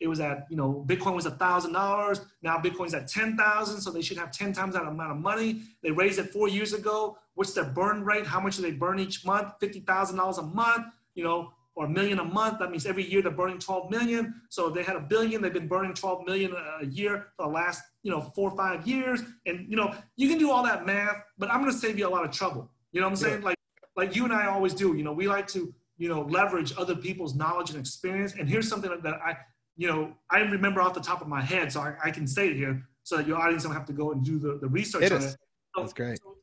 [0.00, 2.20] It was at, you know, Bitcoin was a $1,000.
[2.42, 3.80] Now Bitcoin's at 10,000.
[3.80, 5.62] So they should have 10 times that amount of money.
[5.82, 7.18] They raised it four years ago.
[7.34, 8.26] What's their burn rate?
[8.26, 9.54] How much do they burn each month?
[9.60, 12.58] $50,000 a month, you know, or a million a month.
[12.58, 14.40] That means every year they're burning 12 million.
[14.48, 17.52] So if they had a billion, they've been burning 12 million a year for the
[17.52, 19.22] last, you know, four or five years.
[19.46, 22.08] And, you know, you can do all that math, but I'm going to save you
[22.08, 22.70] a lot of trouble.
[22.92, 23.40] You know what I'm saying?
[23.40, 23.46] Yeah.
[23.46, 23.58] Like,
[23.96, 26.94] like you and I always do, you know, we like to you know, leverage other
[26.94, 28.34] people's knowledge and experience.
[28.38, 29.36] And here's something that I,
[29.78, 32.48] you know, I remember off the top of my head, so I, I can say
[32.48, 35.04] it here so that your audience don't have to go and do the, the research
[35.04, 35.34] it on is.
[35.34, 35.40] it.
[35.74, 36.18] So, That's great.
[36.18, 36.36] So,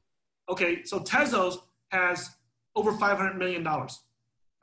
[0.50, 1.58] okay, so Tezos
[1.90, 2.30] has
[2.76, 3.68] over $500 million.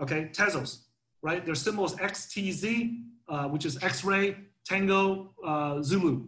[0.00, 0.78] Okay, Tezos,
[1.22, 1.44] right?
[1.46, 4.36] Their symbol is XTZ, uh, which is X-ray,
[4.66, 6.26] Tango, uh, Zulu.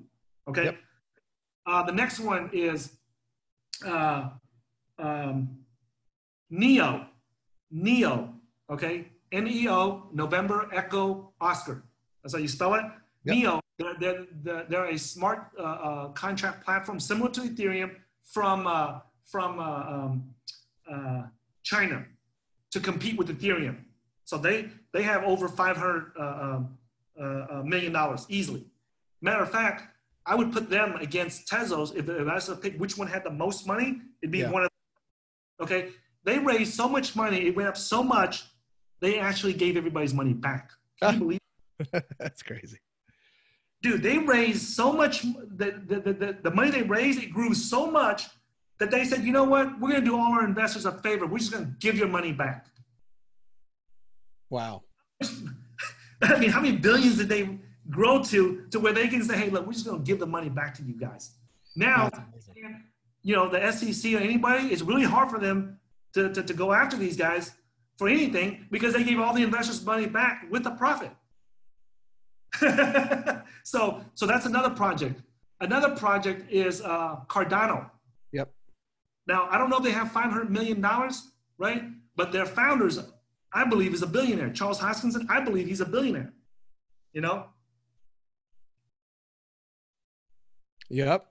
[0.48, 0.64] Okay.
[0.64, 0.76] Yep.
[1.66, 2.98] Uh, the next one is
[3.86, 4.28] uh,
[4.98, 5.58] um,
[6.50, 7.06] Neo.
[7.70, 8.34] Neo
[8.70, 9.06] okay?
[9.32, 11.84] N-E-O, November, Echo, Oscar.
[12.24, 12.84] That's how you spell it.
[13.24, 13.36] Yep.
[13.36, 19.01] NEO, they're, they're, they're, a smart uh, uh, contract platform similar to Ethereum from, uh,
[19.26, 20.34] from uh, um,
[20.90, 21.22] uh,
[21.62, 22.05] China
[22.70, 23.76] to compete with Ethereum.
[24.24, 26.60] So they, they have over 500 uh,
[27.20, 28.64] um, million dollars easily.
[29.20, 29.84] Matter of fact,
[30.26, 31.94] I would put them against Tezos.
[31.94, 34.51] If, if I was to pick which one had the most money, it'd be yeah.
[34.51, 35.66] one of them.
[35.66, 35.90] Okay.
[36.24, 38.44] They raised so much money, it went up so much
[39.05, 40.70] they actually gave everybody's money back.
[41.01, 41.40] Can you believe?
[42.18, 42.78] That's crazy.
[43.82, 47.90] Dude, they raised so much, the, the, the, the money they raised, it grew so
[47.90, 48.24] much
[48.78, 51.26] that they said, you know what, we're going to do all our investors a favor.
[51.26, 52.66] We're just going to give your money back.
[54.51, 54.82] Wow.
[56.22, 57.59] I mean, how many billions did they
[57.90, 60.26] grow to, to where they can say, hey, look, we're just going to give the
[60.26, 61.32] money back to you guys.
[61.76, 62.09] Now,
[63.22, 65.78] you know, the SEC or anybody, it's really hard for them
[66.14, 67.52] to, to, to go after these guys
[67.98, 71.10] for anything because they gave all the investors money back with a profit.
[73.62, 75.20] so, so that's another project.
[75.60, 77.90] Another project is uh, Cardano.
[78.32, 78.52] Yep.
[79.26, 80.85] Now, I don't know if they have $500 million,
[81.59, 81.85] right?
[82.16, 82.98] But their founders,
[83.52, 84.51] I believe, is a billionaire.
[84.51, 86.32] Charles Hoskinson, I believe he's a billionaire.
[87.12, 87.47] You know?
[90.90, 91.26] Yep.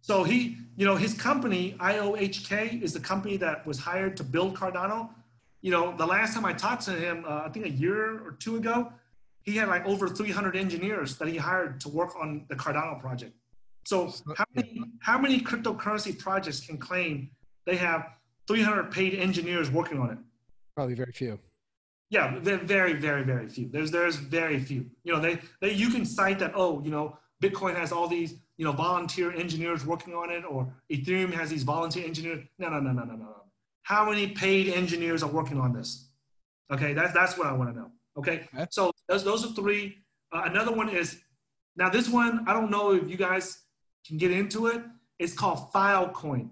[0.00, 4.56] So he, you know, his company, IOHK, is the company that was hired to build
[4.56, 5.10] Cardano
[5.62, 8.32] you know, the last time I talked to him, uh, I think a year or
[8.32, 8.92] two ago,
[9.44, 13.34] he had like over 300 engineers that he hired to work on the Cardano project.
[13.84, 17.30] So how many, how many cryptocurrency projects can claim
[17.66, 18.06] they have
[18.46, 20.18] 300 paid engineers working on it?
[20.76, 21.38] Probably very few.
[22.10, 23.68] Yeah, they're very, very, very few.
[23.68, 24.86] There's, there's very few.
[25.02, 28.34] You know, they, they, you can cite that, oh, you know, Bitcoin has all these,
[28.56, 32.44] you know, volunteer engineers working on it, or Ethereum has these volunteer engineers.
[32.58, 33.42] No, no, no, no, no, no
[33.82, 36.08] how many paid engineers are working on this?
[36.72, 37.90] Okay, that's, that's what I want to know.
[38.16, 38.66] Okay, okay.
[38.70, 39.98] so those, those are three.
[40.32, 41.20] Uh, another one is,
[41.76, 43.58] now this one, I don't know if you guys
[44.06, 44.82] can get into it.
[45.18, 46.50] It's called Filecoin.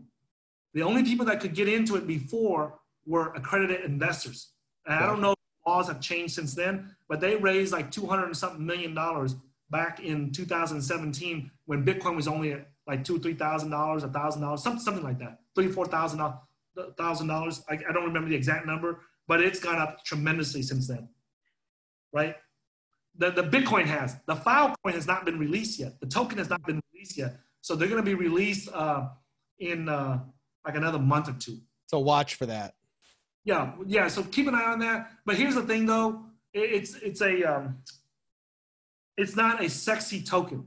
[0.75, 4.53] The only people that could get into it before were accredited investors.
[4.87, 8.25] And I don't know if laws have changed since then, but they raised like 200
[8.25, 9.37] and something million dollars
[9.71, 14.43] back in 2017 when Bitcoin was only at like two, three thousand dollars, a thousand
[14.43, 16.39] dollars, something, something like that, three, four thousand dollars
[16.97, 17.63] thousand dollars.
[17.69, 21.09] I don't remember the exact number, but it's gone up tremendously since then.
[22.13, 22.37] Right?
[23.17, 24.17] The, the Bitcoin has.
[24.27, 26.01] The Filecoin has not been released yet.
[26.01, 27.37] The token has not been released yet.
[27.61, 29.09] So they're going to be released uh,
[29.59, 30.21] in uh,
[30.65, 31.59] like another month or two.
[31.87, 32.75] So watch for that.
[33.45, 34.09] Yeah, yeah.
[34.09, 35.11] So keep an eye on that.
[35.27, 36.25] But here's the thing, though.
[36.53, 37.79] It- It's it's a um,
[39.17, 40.67] it's not a sexy token.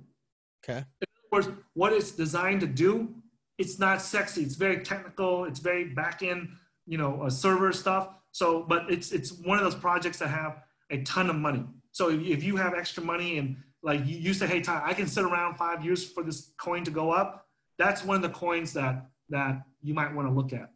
[0.64, 0.80] Okay.
[0.80, 3.14] In other words, what it's designed to do,
[3.57, 4.44] it's not sexy.
[4.44, 5.45] It's very technical.
[5.45, 6.49] It's very back end,
[6.86, 8.10] you know, uh, server stuff.
[8.32, 10.61] So, but it's it's one of those projects that have
[10.94, 11.65] a ton of money.
[11.91, 14.94] So if, if you have extra money and like you, you say, hey, Tai, I
[14.94, 17.48] can sit around five years for this coin to go up.
[17.78, 20.72] That's one of the coins that that you might want to look at.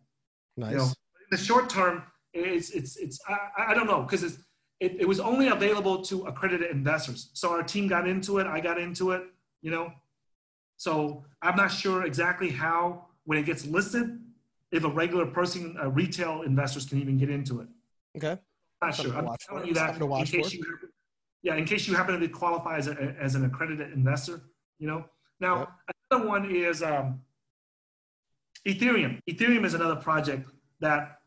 [0.57, 0.71] Nice.
[0.71, 2.03] You know, in the short term,
[2.33, 4.37] it's it's it's I, I don't know because it's
[4.79, 7.29] it, it was only available to accredited investors.
[7.33, 8.47] So our team got into it.
[8.47, 9.23] I got into it.
[9.61, 9.93] You know,
[10.77, 14.19] so I'm not sure exactly how when it gets listed,
[14.71, 17.67] if a regular person, uh, retail investors can even get into it.
[18.17, 18.39] Okay.
[18.81, 19.15] Not sure.
[19.15, 19.67] I'm telling for.
[19.67, 20.55] you that in case for.
[20.55, 20.77] you,
[21.41, 24.41] yeah, in case you happen to qualify as, a, as an accredited investor.
[24.79, 25.05] You know.
[25.39, 25.69] Now Yep.
[26.11, 27.21] another one is um,
[28.67, 29.19] Ethereum.
[29.29, 30.49] Ethereum is another project
[30.79, 31.19] that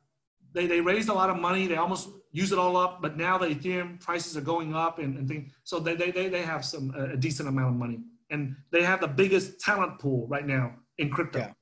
[0.52, 1.66] they, they raised a lot of money.
[1.66, 5.16] They almost used it all up, but now the Ethereum prices are going up and,
[5.16, 5.52] and things.
[5.64, 8.00] So they, they, they, they have some a decent amount of money,
[8.30, 11.38] and they have the biggest talent pool right now in crypto.
[11.38, 11.52] Yeah.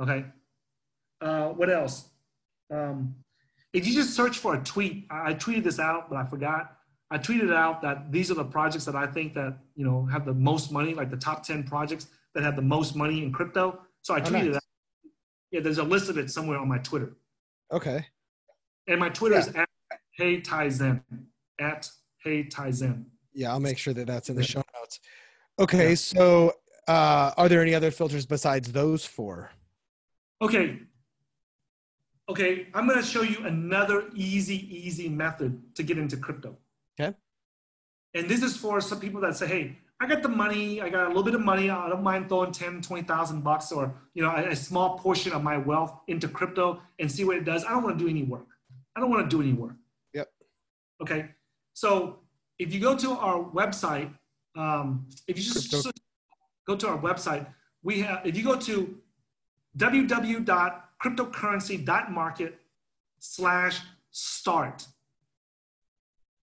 [0.00, 0.26] Okay.
[1.20, 2.08] Uh, what else?
[2.72, 3.14] Um,
[3.72, 6.74] if you just search for a tweet, I I tweeted this out, but I forgot.
[7.10, 10.24] I tweeted out that these are the projects that I think that you know have
[10.24, 13.80] the most money, like the top ten projects that have the most money in crypto.
[14.02, 14.54] So I Oh, tweeted nice.
[14.54, 14.62] that.
[15.50, 17.16] Yeah, there's a list of it somewhere on my Twitter,
[17.72, 18.04] Okay.
[18.86, 19.68] and my Twitter is at
[20.20, 21.02] HeyTaiZen
[21.58, 21.90] at
[22.24, 23.04] HeyTaiZen.
[23.32, 25.00] Yeah, I'll make sure that that's in the show notes.
[25.58, 25.94] Okay, Yeah.
[25.94, 26.52] so
[26.86, 29.50] uh, are there any other filters besides those four?
[30.42, 30.80] Okay.
[32.28, 36.56] Okay, I'm going to show you another easy, easy method to get into crypto.
[37.00, 37.16] Okay.
[38.14, 41.06] And this is for some people that say, hey, I got the money, I got
[41.06, 44.30] a little bit of money, I don't mind throwing 10, 20,000 bucks or, you know,
[44.30, 47.64] a, a small portion of my wealth into crypto and see what it does.
[47.64, 48.46] I don't want to do any work.
[48.94, 49.74] I don't want to do any work.
[50.12, 50.28] Yep.
[51.02, 51.30] Okay.
[51.72, 52.20] So
[52.58, 54.12] if you go to our website,
[54.54, 55.90] um, if you just Crypto-
[56.66, 57.46] go to our website,
[57.82, 58.98] we have, if you go to
[61.04, 62.60] www.cryptocurrency.market
[63.18, 63.80] slash
[64.10, 64.86] start.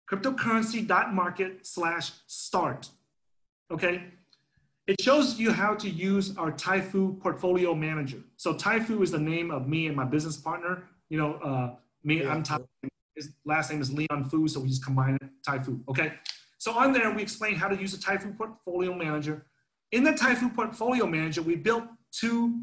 [0.09, 2.89] Cryptocurrency.market slash start.
[3.72, 4.03] Okay.
[4.88, 8.18] It shows you how to use our Taifu portfolio manager.
[8.35, 10.84] So Taifu is the name of me and my business partner.
[11.09, 12.68] You know, uh, me, Yeah, I'm Taifu.
[13.15, 15.81] His last name is Leon Fu, so we just combine it, Taifu.
[15.89, 16.13] Okay.
[16.57, 19.45] So on there, we explain how to use the Taifu portfolio manager.
[19.91, 22.59] In the Taifu portfolio manager, we built two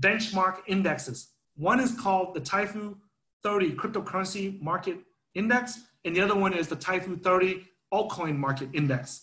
[0.00, 1.28] benchmark indexes.
[1.56, 2.96] One is called the Taifu
[3.42, 4.98] 30 cryptocurrency market
[5.34, 9.22] index, and the other one is the Taifu 30 altcoin market index.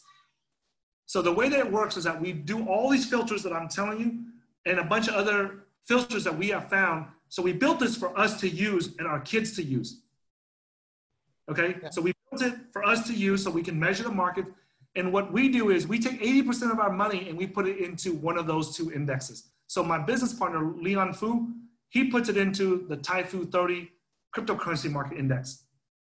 [1.06, 3.68] So the way that it works is that we do all these filters that I'm
[3.68, 4.20] telling you,
[4.66, 7.08] and a bunch of other filters that we have found.
[7.30, 10.02] So we built this for us to use and our kids to use.
[11.50, 11.90] Okay, Yeah.
[11.90, 14.46] so we built it for us to use so we can measure the market.
[14.96, 17.78] And what we do is we take 80% of our money and we put it
[17.80, 19.50] into one of those two indexes.
[19.70, 21.48] So my business partner, Leon Fu,
[21.90, 23.91] he puts it into the Taifu 30
[24.36, 25.66] cryptocurrency market index.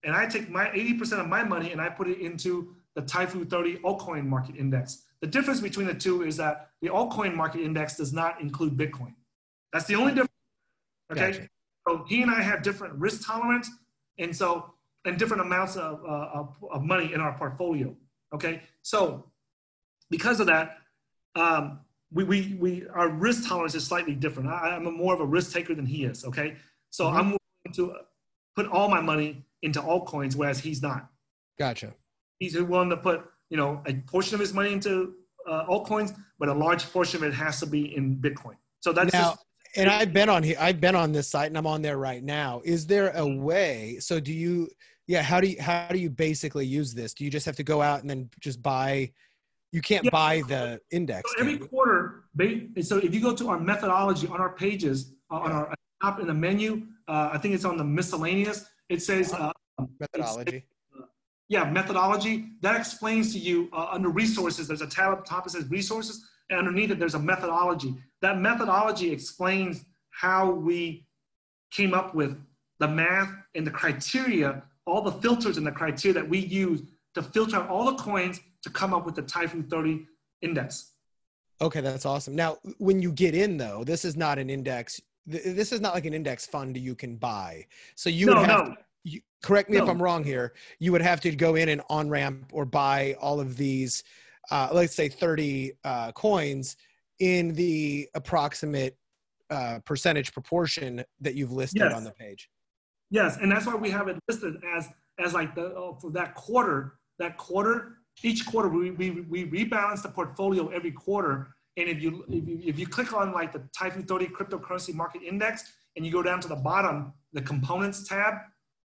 [0.05, 3.49] And I take my 80% of my money and I put it into the Taifu
[3.49, 5.03] 30 altcoin market index.
[5.19, 9.13] The difference between the two is that the altcoin market index does not include Bitcoin.
[9.73, 10.31] That's the only difference.
[11.11, 11.31] Okay.
[11.33, 11.47] Gotcha.
[11.89, 13.69] So he and I have different risk tolerance,
[14.17, 14.73] and so
[15.03, 17.93] and different amounts of, uh, of, of money in our portfolio.
[18.33, 18.61] Okay.
[18.81, 19.25] So
[20.09, 20.77] because of that,
[21.35, 21.79] um,
[22.13, 24.49] we, we, we our risk tolerance is slightly different.
[24.49, 26.25] I, I'm a more of a risk taker than he is.
[26.25, 26.55] Okay.
[26.89, 27.13] So Mhm.
[27.15, 27.95] I'm willing to
[28.55, 31.09] put all my money into altcoins, whereas he's not
[31.57, 31.93] Gotcha.
[32.39, 35.13] he's willing to put you know a portion of his money into
[35.47, 38.55] uh, altcoins, but a large portion of it has to be in Bitcoin.
[38.81, 39.45] So that's Now, just
[39.77, 40.57] and I've been on here.
[40.59, 42.61] I've been on this site, and I'm on there right now.
[42.65, 43.97] Is there a way?
[43.99, 44.69] So do you?
[45.07, 45.21] Yeah.
[45.21, 45.61] How do you?
[45.61, 47.13] How do you basically use this?
[47.13, 49.11] Do you just have to go out and then just buy?
[49.71, 50.09] You can't Yeah.
[50.11, 51.31] buy the index.
[51.33, 52.25] so every quarter.
[52.81, 56.27] So if you go to our methodology on our pages uh, on our top in
[56.27, 58.65] the menu, uh, I think it's on the miscellaneous.
[58.89, 59.51] It says uh,
[59.99, 60.65] methodology.
[61.47, 64.67] yeah methodology that explains to you uh, under resources.
[64.67, 67.95] There's a tab up top that says resources, and underneath it there's a methodology.
[68.21, 71.05] That methodology explains how we
[71.71, 72.37] came up with
[72.79, 76.81] the math and the criteria, all the filters and the criteria that we use
[77.15, 80.05] to filter out all the coins to come up with the Taifu 30
[80.41, 80.91] index.
[81.61, 82.35] Okay, that's awesome.
[82.35, 84.99] Now, when you get in though, this is not an index.
[85.29, 87.65] th- This is not like an index fund you can buy.
[87.95, 88.75] So you no, would have no.
[89.03, 90.53] you, correct me if I'm wrong here.
[90.79, 94.03] You would have to go in and on ramp or buy all of these
[94.49, 96.75] uh, let's say 30 uh, coins
[97.19, 98.97] in the approximate
[99.51, 101.93] uh, percentage proportion that you've listed Yes.
[101.93, 102.49] on the page.
[103.11, 104.87] Yes, and that's why we have it listed as
[105.19, 106.93] as like the oh, for that quarter.
[107.19, 111.55] That quarter, each quarter we, we we rebalance the portfolio every quarter.
[111.77, 115.21] And if you if you, if you click on like the Taifu 30 cryptocurrency market
[115.23, 115.63] index
[115.95, 118.35] and you go down to the bottom, the components tab,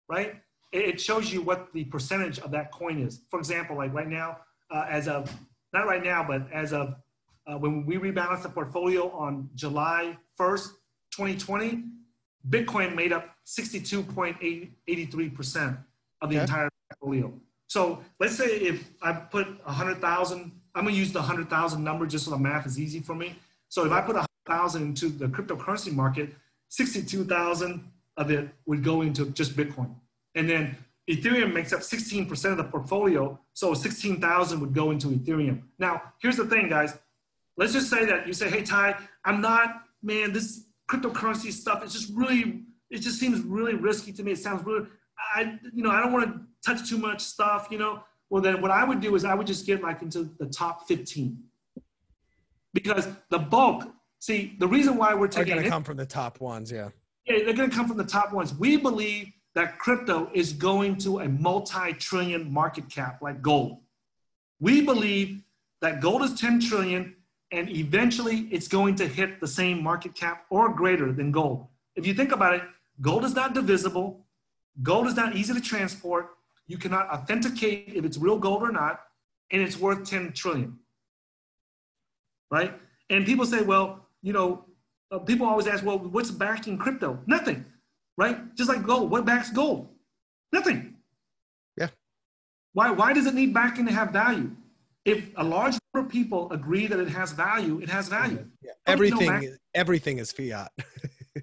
[0.08, 0.34] right?
[0.72, 3.22] It, it shows you what the percentage of that coin is.
[3.30, 4.38] For example, like right now,
[4.70, 5.30] uh, as of
[5.72, 6.94] not right now, but as of
[7.46, 10.68] uh, when we rebalance the portfolio on July 1st,
[11.12, 11.84] 2020,
[12.48, 15.78] Bitcoin made up 62.83%
[16.20, 16.42] of the Okay.
[16.42, 17.32] entire portfolio.
[17.68, 22.30] So let's say if I put 100,000, I'm gonna use the 100,000 number just so
[22.32, 23.36] the math is easy for me.
[23.68, 26.34] So if I put 100,000 into the cryptocurrency market,
[26.68, 29.94] 62,000 of it would go into just Bitcoin.
[30.34, 30.76] And then
[31.08, 35.62] Ethereum makes up 16% of the portfolio, so 16,000 would go into Ethereum.
[35.78, 36.98] Now, here's the thing, guys.
[37.56, 41.92] Let's just say that you say, hey, Tai, I'm not, man, this cryptocurrency stuff, it's
[41.92, 44.32] just really, it just seems really risky to me.
[44.32, 44.86] It sounds really,
[45.34, 48.02] I, you know, I don't want to touch too much stuff, you know.
[48.30, 50.86] Well, then what I would do is I would just get like into the top
[50.86, 51.38] 15.
[52.74, 53.88] Because the bulk,
[54.18, 56.90] see, the reason why we're taking going to it- come from the top ones, yeah.
[57.26, 58.54] yeah, they're going to come from the top ones.
[58.54, 63.78] We believe that crypto is going to a multi-trillion market cap like gold.
[64.60, 65.42] We believe
[65.80, 67.14] that gold is 10 trillion
[67.50, 71.66] and eventually it's going to hit the same market cap or greater than gold.
[71.96, 72.62] If you think about it,
[73.00, 74.26] gold is not divisible.
[74.82, 76.28] Gold is not easy to transport.
[76.68, 79.00] You cannot authenticate if it's real gold or not,
[79.50, 80.78] and it's worth 10 trillion.
[82.50, 82.78] Right?
[83.10, 84.64] And people say, well, you know,
[85.10, 87.18] uh, people always ask, well, what's backing crypto?
[87.26, 87.64] Nothing,
[88.18, 88.54] right?
[88.54, 89.10] Just like gold.
[89.10, 89.88] What backs gold?
[90.52, 90.94] Nothing.
[91.78, 91.88] Yeah.
[92.74, 94.50] Why, why does it need backing to have value?
[95.06, 98.46] If a large number of people agree that it has value, it has value.
[98.62, 98.72] yeah.
[98.86, 100.70] Nobody know Everything, everything is fiat.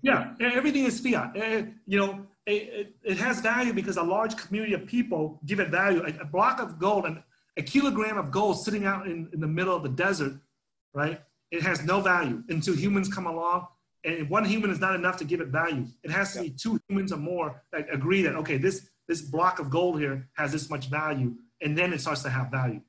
[0.04, 1.36] Yeah, everything is fiat.
[1.38, 5.70] Eh, You know, it, it, has value because a large community of people give it
[5.70, 6.04] value.
[6.04, 7.22] A, a block of gold and
[7.58, 10.34] a kilogram of gold sitting out in, in the middle of the desert,
[10.94, 11.22] right?
[11.52, 13.68] It has no value until humans come along.
[14.04, 15.88] And one human is not enough to give it value.
[16.04, 19.60] It has to be two humans or more that agree that okay, this this block
[19.60, 22.82] of gold here has this much value, and then it starts to have value.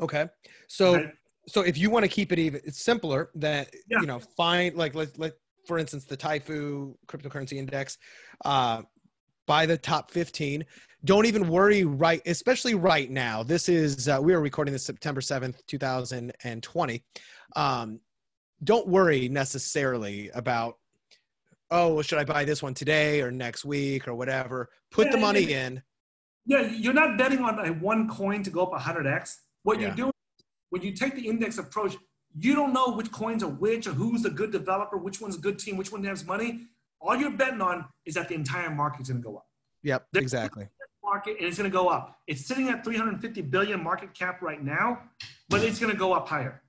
[0.00, 0.28] Okay.
[0.68, 1.10] So,
[1.48, 4.00] so if you want to keep it even, it's simpler that, Yeah.
[4.00, 5.32] you know, find like, let, let,
[5.66, 7.98] for instance, the Taifu cryptocurrency index,
[8.44, 8.82] uh,
[9.46, 10.64] by the top 15.
[11.04, 13.42] Don't even worry right, especially right now.
[13.42, 17.04] This is, uh, we are recording this September 7th, 2020.
[17.54, 18.00] Um,
[18.64, 20.78] don't worry necessarily about,
[21.70, 24.68] oh, well, should I buy this one today or next week or whatever?
[24.90, 25.66] Put Yeah, the money yeah.
[25.66, 25.82] in.
[26.46, 29.36] Yeah, you're not betting on a one coin to go up 100x.
[29.62, 29.88] What Yeah.
[29.88, 30.12] you're doing
[30.70, 31.96] when you take the index approach,
[32.38, 35.40] you don't know which coins are which or who's a good developer, which one's a
[35.40, 36.66] good team, which one has money.
[37.00, 39.46] All you're betting on is that the entire market's going to go up.
[39.82, 40.68] Yep, There- exactly.
[41.04, 42.18] Market and it's going to go up.
[42.26, 45.02] It's sitting at 350 billion market cap right now,
[45.48, 46.62] but it's going to go up higher.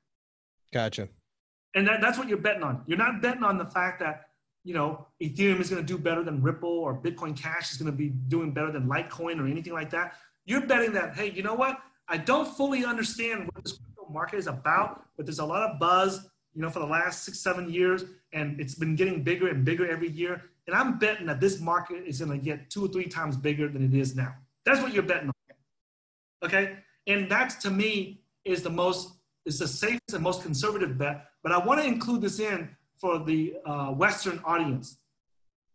[0.72, 1.10] Gotcha.
[1.74, 2.84] And that, that's what you're betting on.
[2.86, 4.28] You're not betting on the fact that,
[4.64, 7.92] you know, Ethereum is going to do better than Ripple or Bitcoin Cash is going
[7.92, 10.14] to be doing better than Litecoin or anything like that.
[10.46, 11.80] You're betting that, hey, you know what?
[12.08, 13.80] I don't fully understand what this
[14.12, 17.40] market is about, but there's a lot of buzz, you know, for the last six,
[17.40, 20.42] seven years, and it's been getting bigger and bigger every year.
[20.66, 23.70] And I'm betting that this market is going to get two or three times bigger
[23.70, 24.34] than it is now.
[24.66, 25.34] That's what you're betting on.
[26.44, 26.78] Okay.
[27.08, 29.14] And that to me is the most,
[29.46, 31.26] is the safest and most conservative bet.
[31.42, 34.98] But I want to include this in for the uh, Western audience,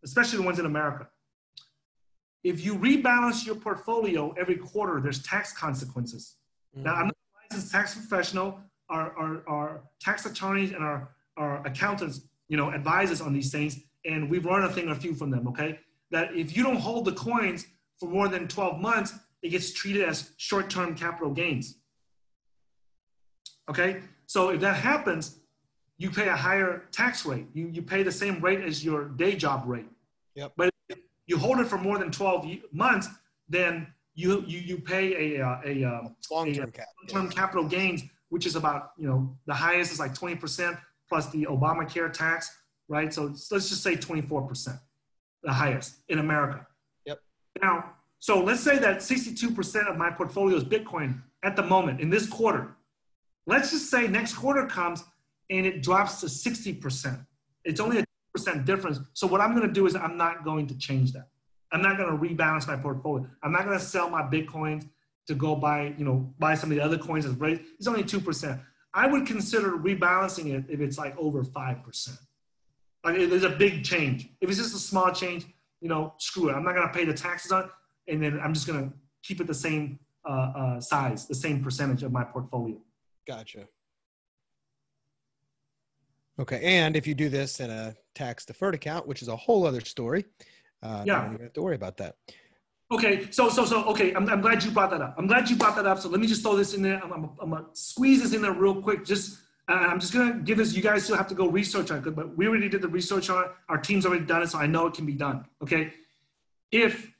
[0.04, 1.08] especially the ones in America.
[2.44, 6.34] If you rebalance your portfolio every quarter, there's tax consequences.
[6.74, 7.16] Now, I'm not
[7.70, 8.60] tax professional.
[8.88, 13.50] Our, our, our tax attorneys and our, our accountants, you know, advise us on these
[13.50, 15.78] things, and we've learned a thing or a few from them, okay?
[16.10, 17.66] That if you don't hold the coins
[17.98, 21.76] for more than 12 months, it gets treated as short-term capital gains.
[23.68, 24.02] Okay?
[24.26, 25.38] So if that happens,
[25.98, 27.46] you pay a higher tax rate.
[27.54, 29.86] You, you pay the same rate as your day job rate.
[30.34, 30.52] Yep.
[30.56, 33.08] But if you hold it for more than 12 months,
[33.48, 36.86] then you, you, you pay a, uh, a, um, Long-term cap.
[37.08, 40.78] term capital gains, which is about, you know, the highest is like 20%
[41.08, 42.54] plus the Obamacare tax,
[42.88, 43.12] right?
[43.12, 44.78] So let's just say 24%,
[45.42, 46.66] the highest in America.
[47.06, 47.20] Yep.
[47.62, 52.08] Now, so let's say that 62% of my portfolio is Bitcoin at the moment in
[52.08, 52.76] this quarter.
[53.46, 55.04] Let's just say next quarter comes
[55.50, 57.26] and it drops to 60%.
[57.64, 59.00] It's only a percent difference.
[59.12, 61.28] So what I'm going to do is I'm not going to change that.
[61.72, 63.26] I'm not going to rebalance my portfolio.
[63.42, 64.88] I'm not going to sell my Bitcoins
[65.26, 67.62] to go buy, you know, buy some of the other coins raised.
[67.78, 68.60] It's only 2%.
[68.94, 72.18] I would consider rebalancing it if it's like over 5%.
[73.04, 74.28] Like there's a big change.
[74.40, 75.46] If it's just a small change,
[75.80, 76.52] you know, screw it.
[76.52, 77.70] I'm not going to pay the taxes on it.
[78.08, 81.62] And then I'm just going to keep it the same uh, uh, size, the same
[81.64, 82.76] percentage of my portfolio.
[83.26, 83.66] Gotcha.
[86.38, 86.60] Okay.
[86.62, 89.80] And if you do this in a tax deferred account, which is a whole other
[89.80, 90.24] story,
[90.82, 91.24] uh, yeah.
[91.24, 92.16] you don't have to worry about that.
[92.90, 95.14] Okay, so so so okay, I'm, I'm glad you brought that up.
[95.16, 95.98] I'm glad you brought that up.
[95.98, 97.02] So let me just throw this in there.
[97.02, 99.04] I'm, I'm, I'm gonna squeeze this in there real quick.
[99.04, 99.38] Just
[99.68, 100.74] uh, I'm just gonna give this.
[100.74, 103.30] You guys still have to go research on it, but we already did the research
[103.30, 103.50] on it.
[103.70, 105.46] Our team's already done it, so I know it can be done.
[105.62, 105.94] Okay,
[106.70, 107.10] if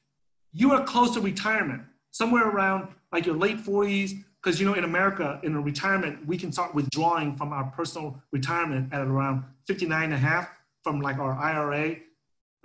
[0.52, 4.84] you are close to retirement, somewhere around like your late 40s, because you know in
[4.84, 10.05] America in a retirement we can start withdrawing from our personal retirement at around 59
[10.05, 10.51] and a half
[10.82, 11.97] from like our IRA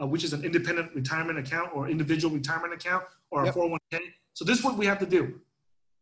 [0.01, 3.55] uh, which is an independent retirement account or individual retirement account or yep.
[3.55, 3.99] a 401k.
[4.33, 5.39] So this is what we have to do.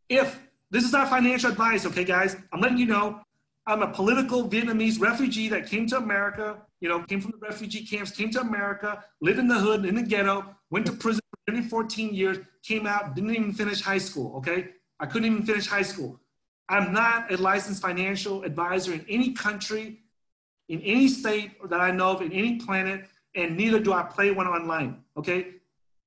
[0.09, 0.39] If
[0.71, 3.21] this is not financial advice, okay, guys, I'm letting you know
[3.67, 7.83] I'm a political Vietnamese refugee that came to America, you know, came from the refugee
[7.83, 11.51] camps, came to America, lived in the hood, in the ghetto, went to prison for
[11.51, 14.69] nearly 14 years, came out, didn't even finish high school, okay?
[14.99, 16.19] I couldn't even finish high school.
[16.69, 19.99] I'm not a licensed financial advisor in any country,
[20.69, 24.31] in any state that I know of, in any planet and neither do I play
[24.31, 25.03] one online.
[25.17, 25.47] Okay.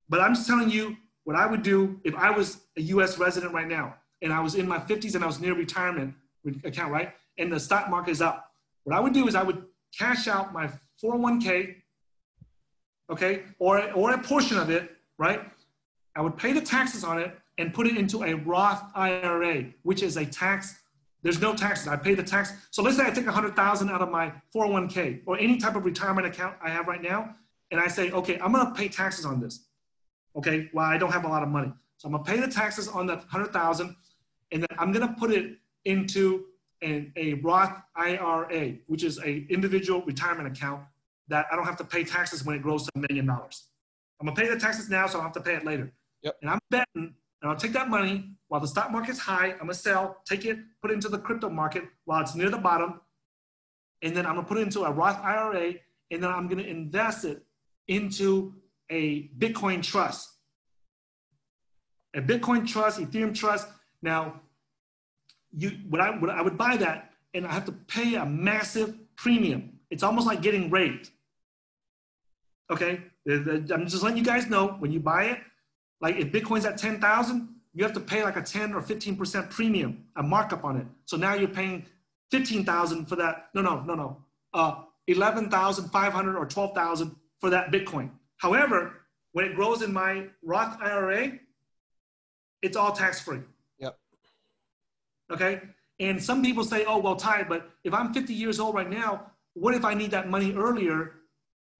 [0.08, 3.52] But I'm just telling you what I would do if I was a US resident
[3.52, 6.14] right now and I was in my 50s and I was near retirement
[6.64, 7.12] account, right?
[7.36, 8.52] And the stock market is up.
[8.84, 9.64] What I would do is I would
[9.96, 10.70] cash out my
[11.02, 11.76] 401k,
[13.10, 15.42] okay, or, or a portion of it, right?
[16.16, 20.02] I would pay the taxes on it and put it into a Roth IRA, which
[20.02, 20.76] is a tax
[21.22, 21.88] there's no taxes.
[21.88, 22.52] I pay the tax.
[22.70, 26.26] So let's say I take 100,000 out of my 401k or any type of retirement
[26.26, 27.34] account I have right now,
[27.70, 29.66] and I say, okay, I'm gonna pay taxes on this.
[30.36, 32.88] Okay, well I don't have a lot of money, so I'm gonna pay the taxes
[32.88, 33.96] on that 100,000,
[34.52, 36.44] and then I'm gonna put it into
[36.82, 40.82] an, a Roth IRA, which is a individual retirement account
[41.26, 43.64] that I don't have to pay taxes when it grows to a million dollars.
[44.20, 45.92] I'm gonna pay the taxes now, so I don't have to pay it later.
[46.22, 46.36] Yep.
[46.42, 49.52] And I'm betting and I'll take that money while the stock market's high.
[49.52, 52.58] I'm gonna sell, take it, put it into the crypto market while it's near the
[52.58, 53.00] bottom,
[54.02, 55.74] and then I'm gonna put it into a Roth IRA,
[56.10, 57.42] and then I'm gonna invest it
[57.86, 58.54] into
[58.90, 60.30] a Bitcoin trust.
[62.14, 63.68] A Bitcoin trust, Ethereum trust.
[64.02, 64.40] Now,
[65.52, 68.94] you what I what I would buy that, and I have to pay a massive
[69.16, 69.78] premium.
[69.90, 71.10] It's almost like getting raped.
[72.70, 75.38] Okay, I'm just letting you guys know when you buy it,
[76.00, 80.04] like if Bitcoin's at 10,000, you have to pay like a 10 or 15% premium,
[80.16, 80.86] a markup on it.
[81.04, 81.86] So now you're paying
[82.30, 83.48] 15,000 for that.
[83.54, 84.16] No, no, no, no.
[84.52, 88.10] Uh, 11,500 or 12,000 for that Bitcoin.
[88.38, 88.94] However,
[89.32, 91.38] when it grows in my Roth IRA,
[92.62, 93.40] it's all tax free.
[93.78, 93.98] Yep.
[95.32, 95.60] Okay.
[96.00, 99.32] And some people say, oh, well, Tai, but if I'm 50 years old right now,
[99.54, 101.14] what if I need that money earlier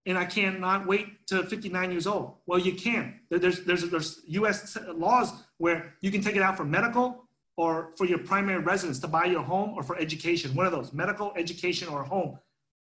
[0.09, 2.37] and I cannot wait to 59 years old.
[2.47, 3.21] Well, you can.
[3.29, 7.29] There's, there's, there's US laws where you can take it out for medical
[7.59, 10.95] or for your primary residence to buy your home or for education, one of those,
[10.95, 12.39] medical, education, or home.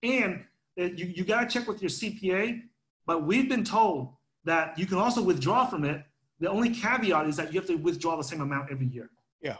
[0.01, 0.45] And
[0.79, 2.61] uh, you, you got to check with your CPA,
[3.05, 4.13] but we've been told
[4.45, 6.01] that you can also withdraw from it.
[6.39, 9.09] The only caveat is that you have to withdraw the same amount every year.
[9.41, 9.57] Yeah.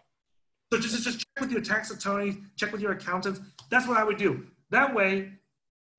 [0.72, 3.41] So just, just check with your tax attorney, check with your accountants.
[3.69, 4.48] That's what I would do.
[4.69, 5.34] That way,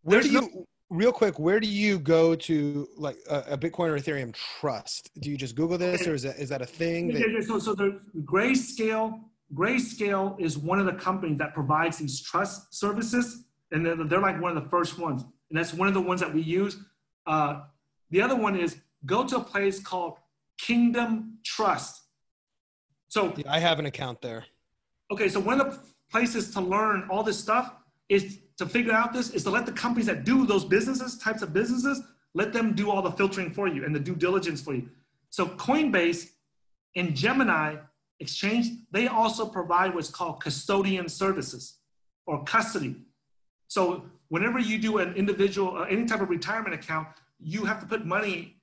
[0.03, 3.89] where do you no, real quick, where do you go to like a, a, Bitcoin
[3.89, 5.11] or Ethereum trust?
[5.21, 7.12] Do you just Google this, or is that is that a thing?
[7.12, 9.21] That- so, so the Grayscale,
[9.55, 14.41] Grayscale is one of the companies that provides these trust services, and they're, they're like
[14.41, 16.77] one of the first ones, and that's one of the ones that we use.
[17.27, 17.62] Uh,
[18.11, 18.77] the other one is
[19.07, 20.19] go to a place called
[20.59, 22.03] Kingdom Trust.
[23.09, 24.45] So yeah, I have an account there.
[25.11, 25.81] Okay, so one of the
[26.11, 27.75] places to learn all this stuff
[28.09, 31.41] is to figure out this is to let the companies that do those businesses, types
[31.41, 32.03] of businesses,
[32.35, 34.87] let them do all the filtering for you and the due diligence for you.
[35.31, 36.28] So Coinbase
[36.95, 37.77] and Gemini
[38.20, 41.78] Exchange, they also provide what's called custodian services
[42.27, 42.97] or custody.
[43.69, 47.09] So whenever you do an individual, uh, any type of retirement account,
[47.39, 48.57] you have to put money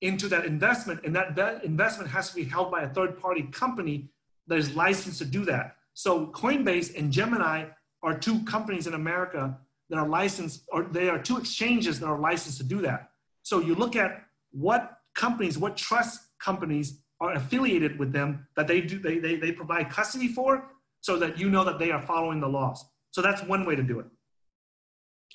[0.00, 3.42] into that investment and that, that investment has to be held by a third party
[3.52, 4.08] company
[4.48, 5.76] that is licensed to do that.
[5.94, 7.66] So Coinbase and Gemini
[8.04, 9.58] are two companies in America
[9.90, 13.10] that are licensed, or they are two exchanges that are licensed to do that.
[13.42, 14.22] So you look at
[14.52, 19.52] what companies, what trust companies are affiliated with them that they do, they, they, they
[19.52, 20.70] provide custody for
[21.00, 22.84] so that you know that they are following the laws.
[23.10, 24.06] So that's one way to do it.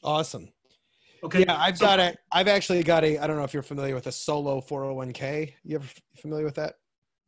[0.04, 0.50] Awesome.
[1.24, 1.42] Okay.
[1.42, 2.16] Yeah, I've so, got a.
[2.32, 3.18] I've actually got a.
[3.18, 5.54] I don't know if you're familiar with a solo 401k.
[5.64, 5.88] You ever
[6.18, 6.76] familiar with that?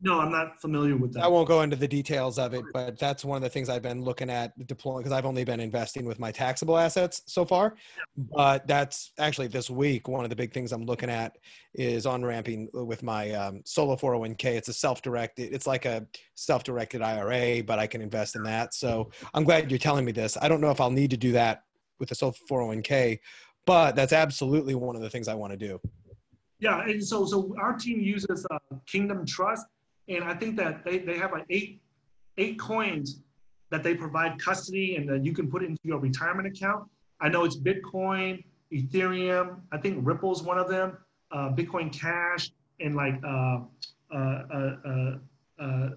[0.03, 1.23] No, I'm not familiar with that.
[1.23, 3.83] I won't go into the details of it, but that's one of the things I've
[3.83, 7.75] been looking at deploying because I've only been investing with my taxable assets so far.
[8.17, 10.07] But that's actually this week.
[10.07, 11.37] One of the big things I'm looking at
[11.75, 14.45] is on ramping with my um, solo 401k.
[14.45, 15.53] It's a self-directed.
[15.53, 18.73] It's like a self-directed IRA, but I can invest in that.
[18.73, 20.35] So I'm glad you're telling me this.
[20.41, 21.61] I don't know if I'll need to do that
[21.99, 23.19] with the solo 401k,
[23.67, 25.79] but that's absolutely one of the things I want to do.
[26.57, 29.65] Yeah, and so so our team uses uh, Kingdom Trust
[30.15, 31.81] and I think that they, they have like eight
[32.37, 33.21] eight coins
[33.69, 36.89] that they provide custody and that you can put into your retirement account.
[37.19, 39.61] I know it's Bitcoin, Ethereum.
[39.71, 40.97] I think Ripple's one of them.
[41.31, 43.59] Uh, Bitcoin Cash and like uh,
[44.13, 45.17] uh, uh, uh,
[45.59, 45.89] uh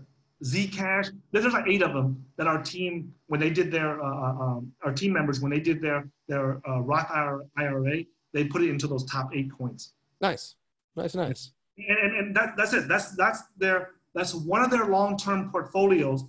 [0.45, 1.11] Zcash.
[1.33, 5.13] There's like eight of them that our team when they did their um, our team
[5.13, 7.11] members when they did their their Roth
[7.57, 9.95] IRA, they put it into those top eight coins.
[10.21, 10.57] Nice,
[10.97, 11.53] nice, nice.
[11.77, 12.87] And, and that, that's it.
[12.87, 16.25] That's that's their that's one of their long-term portfolios,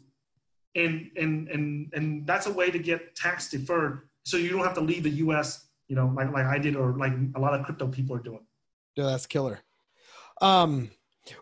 [0.76, 4.74] and and and and that's a way to get tax deferred, so you don't have
[4.74, 5.68] to leave the U.S.
[5.88, 8.46] You know, like like I did, or like a lot of crypto people are doing.
[8.96, 9.60] Yeah, that's killer.
[10.42, 10.90] Um,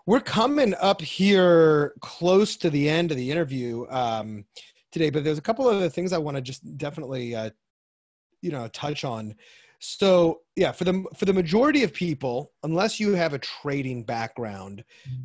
[0.05, 4.45] we're coming up here close to the end of the interview um,
[4.91, 7.49] today, but there's a couple of other things I want to just definitely, uh,
[8.41, 9.35] you know, touch on.
[9.79, 14.83] So yeah, for the for the majority of people, unless you have a trading background,
[15.07, 15.23] mm-hmm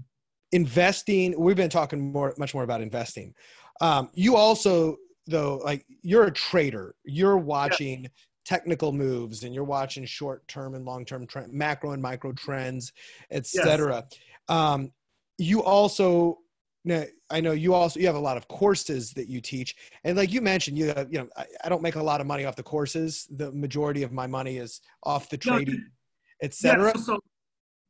[0.52, 3.34] investing we've been talking more much more about investing
[3.80, 4.96] um, you also
[5.26, 8.08] though like you're a trader you're watching yeah.
[8.44, 12.92] technical moves and you're watching short term and long term trend, macro and micro trends
[13.30, 14.20] etc yes.
[14.48, 14.90] um,
[15.36, 16.38] you also
[16.84, 20.16] now, I know you also you have a lot of courses that you teach, and
[20.16, 22.44] like you mentioned, you have, you know I, I don't make a lot of money
[22.44, 23.26] off the courses.
[23.30, 26.86] The majority of my money is off the trading, no, etc.
[26.86, 27.18] Yeah, so, so,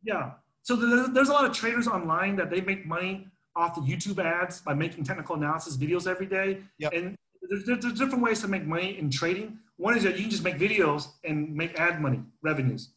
[0.02, 0.30] yeah,
[0.68, 3.26] so there's a lot of traders online that they make money
[3.56, 6.58] off the YouTube ads by making technical analysis videos every day.
[6.76, 6.92] Yep.
[6.92, 7.16] And
[7.48, 9.60] there's, there's, different ways to make money in trading.
[9.78, 12.90] One is that you can just make videos and make ad money revenues.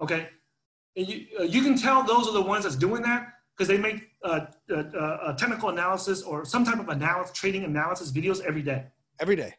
[0.00, 0.28] Okay.
[0.94, 3.78] And you, uh, you can tell those are the ones that's doing that because they
[3.78, 8.62] make uh, uh, uh, technical analysis or some type of analysis, trading analysis videos every
[8.62, 8.84] day.
[9.18, 9.52] Every day.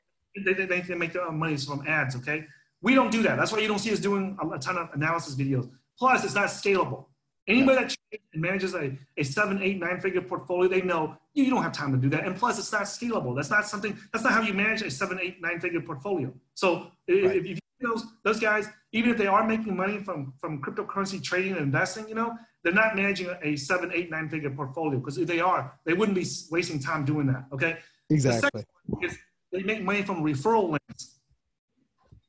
[0.45, 2.15] They, they, they make their own money from ads.
[2.15, 2.45] Okay.
[2.81, 3.35] We don't do that.
[3.35, 5.69] That's why you don't see us doing a, a ton of analysis videos.
[5.99, 7.07] Plus, it's not scalable.
[7.47, 7.95] Anybody that
[8.33, 11.97] manages a, a seven, eight, nine figure portfolio, they know you don't have time to
[11.97, 12.25] do that.
[12.25, 13.35] And plus, it's not scalable.
[13.35, 16.33] That's not something, that's not how you manage a seven, eight, nine figure portfolio.
[16.53, 16.91] So right.
[17.07, 21.21] if, if you those, those guys, even if they are making money from, from cryptocurrency
[21.21, 25.17] trading and investing, you know, they're not managing a seven, eight, nine figure portfolio because
[25.17, 27.45] if they are, they wouldn't be wasting time doing that.
[27.51, 27.77] Okay.
[28.09, 28.63] Exactly.
[28.87, 29.17] The is
[29.51, 31.19] they make money from referral links,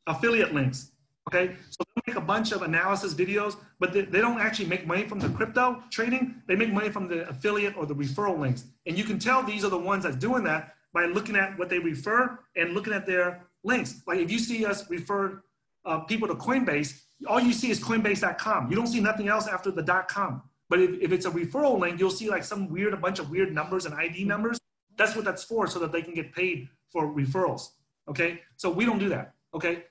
[0.07, 0.91] affiliate links.
[1.29, 4.87] Okay, so they make a bunch of analysis videos, but they, they, don't actually make
[4.87, 6.43] money from the crypto trading.
[6.47, 8.65] They make money from the affiliate or the referral links.
[8.85, 11.71] And you can tell these are the ones that's doing that by looking at what
[11.71, 14.03] they refer and looking at their links.
[14.07, 15.43] Like if you see us refer
[15.87, 18.71] uh, people to Coinbase, all you see is coinbase.com.
[18.71, 20.43] You don't see nothing else after the .com.
[20.69, 23.31] But if, if it's a referral link, you'll see like some weird, a bunch of
[23.31, 24.59] weird numbers and ID numbers.
[24.97, 27.71] That's what that's for, so that they can get paid for referrals.
[28.09, 29.35] Okay, so we don't do that.
[29.55, 29.85] Okay,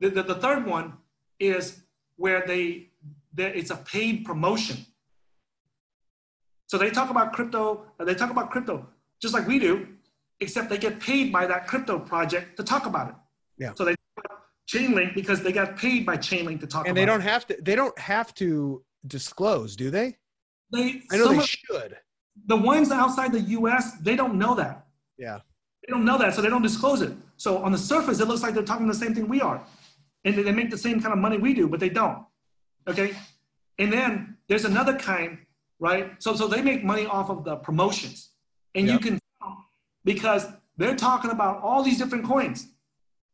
[0.00, 0.94] the, the, the third one
[1.38, 1.80] is
[2.16, 2.90] where they,
[3.32, 4.84] they, it's a paid promotion.
[6.66, 8.86] So they talk about crypto, uh, they talk about crypto
[9.24, 9.88] just like we do,
[10.40, 13.14] except they get paid by that crypto project to talk about it.
[13.56, 13.72] Yeah.
[13.74, 17.20] So they talk Chainlink because they got paid by Chainlink to talk and they don't
[17.20, 17.24] it.
[17.24, 20.16] have to they don't have to disclose, do they?
[20.72, 21.96] They I know they of, should.
[22.46, 24.86] The ones outside the US, they don't know that.
[25.16, 25.38] Yeah.
[25.86, 27.12] They don't know that, so they don't disclose it.
[27.36, 29.62] So on the surface, it looks like they're talking the same thing we are
[30.24, 32.24] and they make the same kind of money we do, but they don't.
[32.88, 33.14] Okay.
[33.78, 35.38] And then there's another kind,
[35.78, 36.22] right?
[36.22, 38.30] So so they make money off of the promotions,
[38.74, 38.94] and yep.
[38.94, 39.18] you can
[40.04, 40.46] because
[40.76, 42.68] they're talking about all these different coins.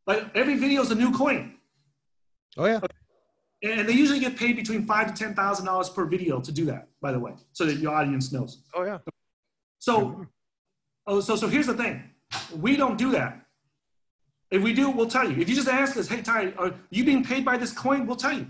[0.06, 1.56] Like every video is a new coin.
[2.56, 2.80] Oh yeah.
[3.62, 6.64] And they usually get paid between five to ten thousand dollars per video to do
[6.66, 6.88] that.
[7.00, 8.62] By the way, so that your audience knows.
[8.74, 8.98] Oh yeah.
[9.78, 10.22] So, mm-hmm.
[11.06, 12.02] oh, so so here's the thing.
[12.58, 13.46] We don't do that.
[14.50, 15.40] If we do, we'll tell you.
[15.40, 18.06] If you just ask us, hey, Tai, are you being paid by this coin?
[18.06, 18.46] We'll tell you.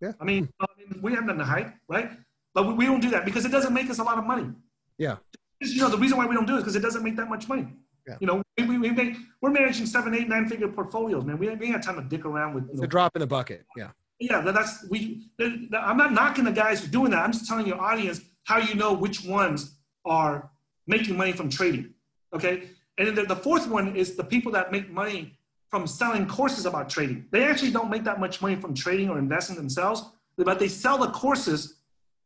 [0.00, 0.12] Yeah.
[0.20, 2.10] I mean, I mean we have nothing to hide, right?
[2.54, 4.50] But we, we, don't do that because it doesn't make us a lot of money.
[4.96, 5.16] Yeah.
[5.60, 7.28] You know, the reason why we don't do it is because it doesn't make that
[7.28, 7.66] much money.
[8.06, 8.16] Yeah.
[8.20, 11.38] You know, we, we, make, we're managing seven, eight, nine figure portfolios, man.
[11.38, 12.68] We, we ain't got time to dick around with.
[12.70, 13.64] You know, a drop in the bucket.
[13.76, 13.90] Yeah.
[14.20, 15.28] Yeah, that's we.
[15.38, 17.20] I'm not knocking the guys who are doing that.
[17.20, 20.50] I'm just telling your audience how you know which ones are
[20.88, 21.94] making money from trading.
[22.34, 25.37] Okay, and then the, the fourth one is the people that make money
[25.70, 27.26] from selling courses about trading.
[27.30, 30.02] They actually don't make that much money from trading or investing themselves,
[30.36, 31.76] but they sell the courses,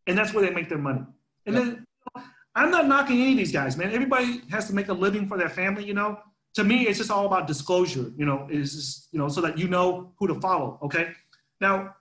[0.07, 1.05] and that's where they make their money.
[1.47, 1.65] And yep.
[1.65, 1.87] then
[2.55, 3.93] I'm not knocking any of these guys, man.
[3.93, 6.19] Everybody has to make a living for their family, you know.
[6.55, 9.69] To me, it's just all about disclosure, you know, is you know, so that you
[9.69, 10.79] know who to follow.
[10.83, 11.09] Okay.
[11.61, 11.97] Now,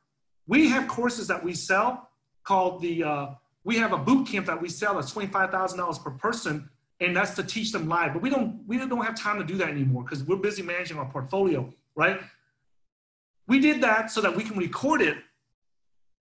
[0.46, 2.10] we have courses that we sell
[2.44, 3.28] called the uh,
[3.64, 6.70] we have a boot camp that we sell that's $25,000 per person
[7.02, 8.14] and that's to teach them live.
[8.14, 10.98] But we don't we don't have time to do that anymore because we're busy managing
[10.98, 12.22] our portfolio, right?
[13.48, 15.18] We did that so that we can record it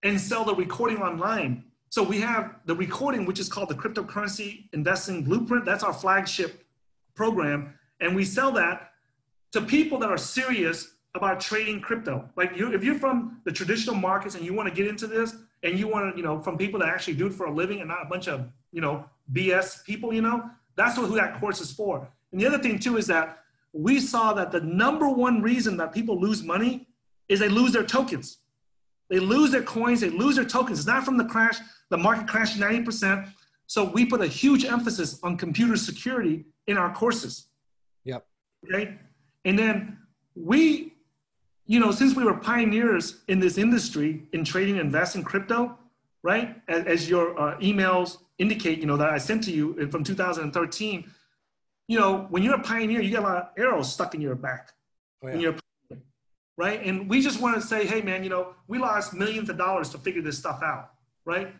[0.03, 1.63] and sell the recording online.
[1.89, 5.63] So we have the recording, which is called the Cryptocurrency Investing Blueprint.
[5.63, 6.65] That's our flagship
[7.15, 7.73] program.
[7.99, 8.91] And we sell that
[9.51, 12.27] to people that are serious about trading crypto.
[12.35, 15.35] Like you, if you're from the traditional markets and you want to get into this,
[15.63, 17.79] and you want to, you know, from people that actually do it for a living
[17.79, 21.39] and not a bunch of, you know, BS people, you know, that's what, who that
[21.39, 22.07] course is for.
[22.31, 23.39] And the other thing too is that
[23.73, 26.87] we saw that the number one reason that people lose money
[27.29, 28.37] is they lose their tokens.
[29.09, 30.79] They lose their coins, they lose their tokens.
[30.79, 31.57] It's not from the crash,
[31.89, 33.29] the market crashed 90%.
[33.67, 37.47] So we put a huge emphasis on computer security in our courses.
[38.05, 38.25] Yep.
[38.65, 38.97] Okay.
[39.45, 39.97] And then
[40.35, 40.91] we
[41.71, 45.77] you know, since we were pioneers in this industry in trading and investing crypto,
[46.21, 46.61] right?
[46.67, 51.11] As, as your uh, emails indicate, you know, that I sent to you from 2013,
[51.87, 54.35] you know, when you're a pioneer, you get a lot of arrows stuck in your
[54.35, 54.71] back
[55.23, 55.33] oh, yeah.
[55.33, 55.55] when you're
[56.57, 56.85] right?
[56.85, 59.89] And we just want to say, hey, man, you know, we lost millions of dollars
[59.89, 60.91] to figure this stuff out,
[61.25, 61.55] right?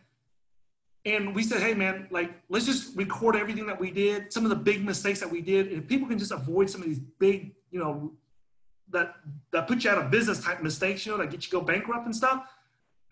[1.06, 4.49] And we said, hey, man, like, let's just record everything that we did, some of
[4.49, 5.72] the big mistakes that we did.
[5.72, 8.12] And people can just avoid some of these big, you know,
[8.91, 9.16] that
[9.52, 12.06] that put you out of business type mistakes, you know, that get you go bankrupt
[12.06, 12.45] and stuff.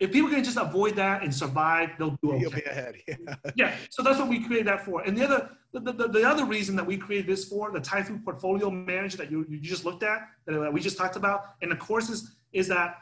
[0.00, 2.40] If people can just avoid that and survive, they'll do okay.
[2.40, 2.94] You'll be ahead.
[3.06, 3.16] Yeah.
[3.54, 3.76] yeah.
[3.90, 5.02] So that's what we created that for.
[5.02, 8.24] And the other the, the, the other reason that we created this for, the Taifu
[8.24, 11.70] Portfolio Manager that you, you just looked at, that uh, we just talked about, and
[11.70, 12.96] the courses, is that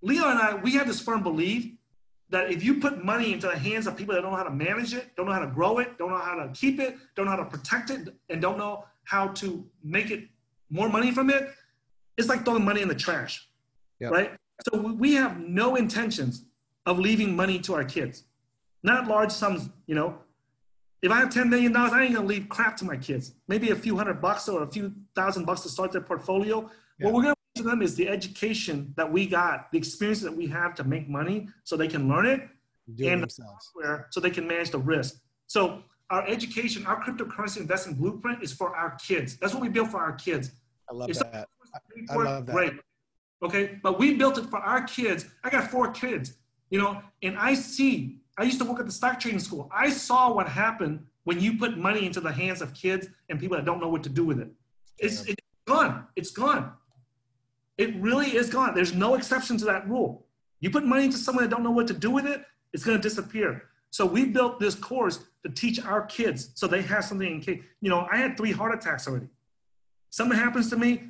[0.00, 1.70] Leo and I, we have this firm belief
[2.30, 4.50] that if you put money into the hands of people that don't know how to
[4.50, 7.26] manage it, don't know how to grow it, don't know how to keep it, don't
[7.26, 10.28] know how to protect it, and don't know how to make it
[10.70, 11.50] more money from it,
[12.16, 13.48] it's like throwing money in the trash,
[13.98, 14.12] yep.
[14.12, 14.32] right?
[14.68, 16.44] So we have no intentions
[16.86, 18.24] of leaving money to our kids,
[18.82, 19.70] not large sums.
[19.86, 20.18] You know,
[21.02, 23.34] if I have ten million dollars, I ain't gonna leave crap to my kids.
[23.48, 26.62] Maybe a few hundred bucks or a few thousand bucks to start their portfolio.
[26.62, 26.70] Yep.
[27.00, 30.46] What we're gonna to them is the education that we got, the experience that we
[30.46, 32.48] have to make money, so they can learn it,
[32.94, 35.16] Do and it software so they can manage the risk.
[35.46, 39.36] So our education, our cryptocurrency investment blueprint is for our kids.
[39.36, 40.52] That's what we built for our kids.
[40.88, 41.48] I love if that.
[42.10, 42.52] I love that.
[42.52, 42.72] Great.
[43.42, 43.78] Okay.
[43.82, 45.26] But we built it for our kids.
[45.44, 46.34] I got four kids,
[46.70, 49.70] you know, and I see, I used to work at the stock trading school.
[49.74, 53.56] I saw what happened when you put money into the hands of kids and people
[53.56, 54.48] that don't know what to do with it.
[54.98, 55.32] It's, yeah.
[55.32, 56.06] it's gone.
[56.16, 56.72] It's gone.
[57.78, 58.74] It really is gone.
[58.74, 60.26] There's no exception to that rule.
[60.60, 62.98] You put money into someone that don't know what to do with it, it's going
[62.98, 63.64] to disappear.
[63.90, 67.62] So we built this course to teach our kids so they have something in case.
[67.80, 69.28] You know, I had three heart attacks already.
[70.10, 71.04] Something happens to me,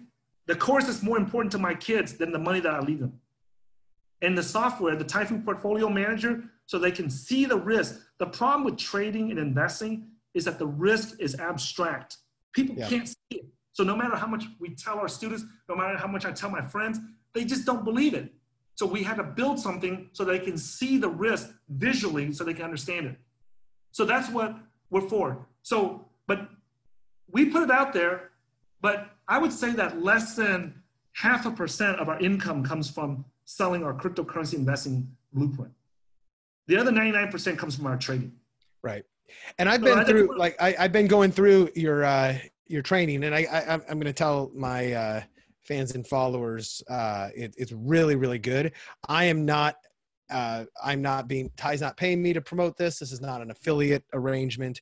[0.51, 3.21] the course is more important to my kids than the money that I leave them.
[4.21, 8.01] And the software, the Taifu Portfolio Manager, so they can see the risk.
[8.19, 12.17] The problem with trading and investing is that the risk is abstract.
[12.53, 12.89] People yeah.
[12.89, 13.45] can't see it.
[13.75, 16.51] So no matter how much we tell our students, no matter how much I tell
[16.51, 16.99] my friends,
[17.33, 18.33] they just don't believe it.
[18.75, 22.55] So we had to build something so they can see the risk visually so they
[22.55, 23.17] can understand it.
[23.93, 24.57] So that's what
[24.91, 25.47] we're for.
[25.63, 26.49] So, but
[27.31, 28.31] we put it out there,
[28.81, 30.75] but I would say that less than
[31.13, 35.73] half a percent of our income comes from selling our cryptocurrency investing blueprint.
[36.67, 38.33] The other 99% comes from our trading.
[38.83, 39.05] Right.
[39.59, 43.23] And I've so been through, like, I, have been going through your, uh, your training
[43.23, 45.23] and I, I am going to tell my, uh,
[45.63, 48.73] fans and followers, uh, it, it's really, really good.
[49.09, 49.77] I am not,
[50.29, 52.99] uh, I'm not being, Tai's not paying me to promote this.
[52.99, 54.81] This is not an affiliate arrangement,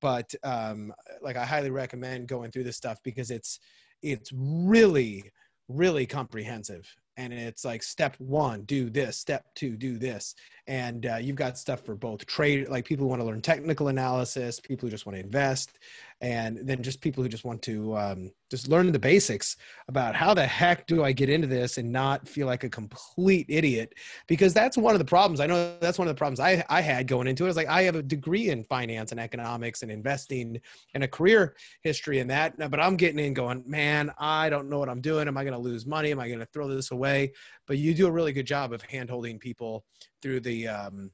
[0.00, 0.92] but, um,
[1.22, 3.60] like I highly recommend going through this stuff because it's,
[4.04, 5.24] it's really
[5.68, 6.86] really comprehensive.
[7.16, 10.34] And it's like step one do this step two do this.
[10.66, 13.88] And uh, you've got stuff for both trade like people who want to learn technical
[13.88, 15.78] analysis people who just want to invest
[16.20, 19.56] and then just people who just want to um, just learn the basics
[19.88, 23.46] about how the heck do i get into this and not feel like a complete
[23.48, 23.94] idiot
[24.26, 25.40] because that's one of the problems.
[25.40, 27.50] I know that's one of the problems i, I had going into it.
[27.50, 30.60] is like i have a degree in finance and economics and investing
[30.94, 34.78] and a career history in that but i'm getting in going man i don't know
[34.78, 35.28] what i'm doing.
[35.28, 36.10] Am i going to lose money?
[36.10, 37.32] Am i going to throw this away?
[37.66, 39.84] But you do a really good job of hand holding people
[40.22, 41.10] through the um,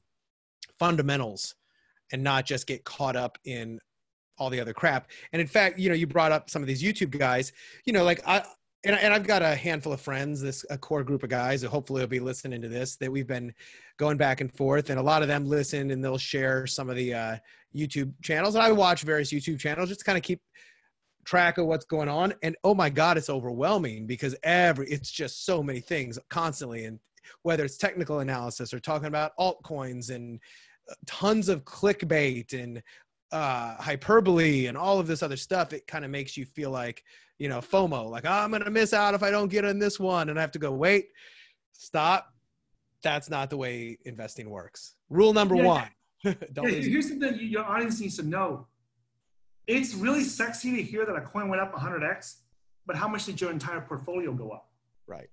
[0.79, 1.55] fundamentals
[2.11, 3.79] and not just get caught up in
[4.37, 5.09] all the other crap.
[5.33, 7.51] And in fact, you know, you brought up some of these YouTube guys,
[7.85, 8.43] you know, like I,
[8.83, 11.67] and, and I've got a handful of friends, this a core group of guys who
[11.67, 13.53] hopefully will be listening to this that we've been
[13.97, 16.95] going back and forth, and a lot of them listen and they'll share some of
[16.95, 17.37] the uh,
[17.75, 18.55] YouTube channels.
[18.55, 20.41] And I watch various YouTube channels just to kind of keep
[21.25, 22.33] track of what's going on.
[22.41, 26.99] And oh my God, it's overwhelming because every it's just so many things constantly, and
[27.43, 30.39] whether it's technical analysis or talking about altcoins and
[30.89, 32.81] uh, tons of clickbait and
[33.31, 37.03] uh, hyperbole and all of this other stuff, it kind of makes you feel like,
[37.37, 39.79] you know, FOMO, like, oh, I'm going to miss out if I don't get in
[39.79, 40.29] this one.
[40.29, 41.07] And I have to go, wait,
[41.71, 42.33] stop.
[43.03, 44.95] That's not the way investing works.
[45.09, 45.89] Rule number Yeah, one.
[46.23, 48.67] Yeah, here's the thing your audience needs to know.
[49.65, 52.41] It's really sexy to hear that a coin went up 100x,
[52.85, 54.69] but how much did your entire portfolio go up?
[55.07, 55.29] right.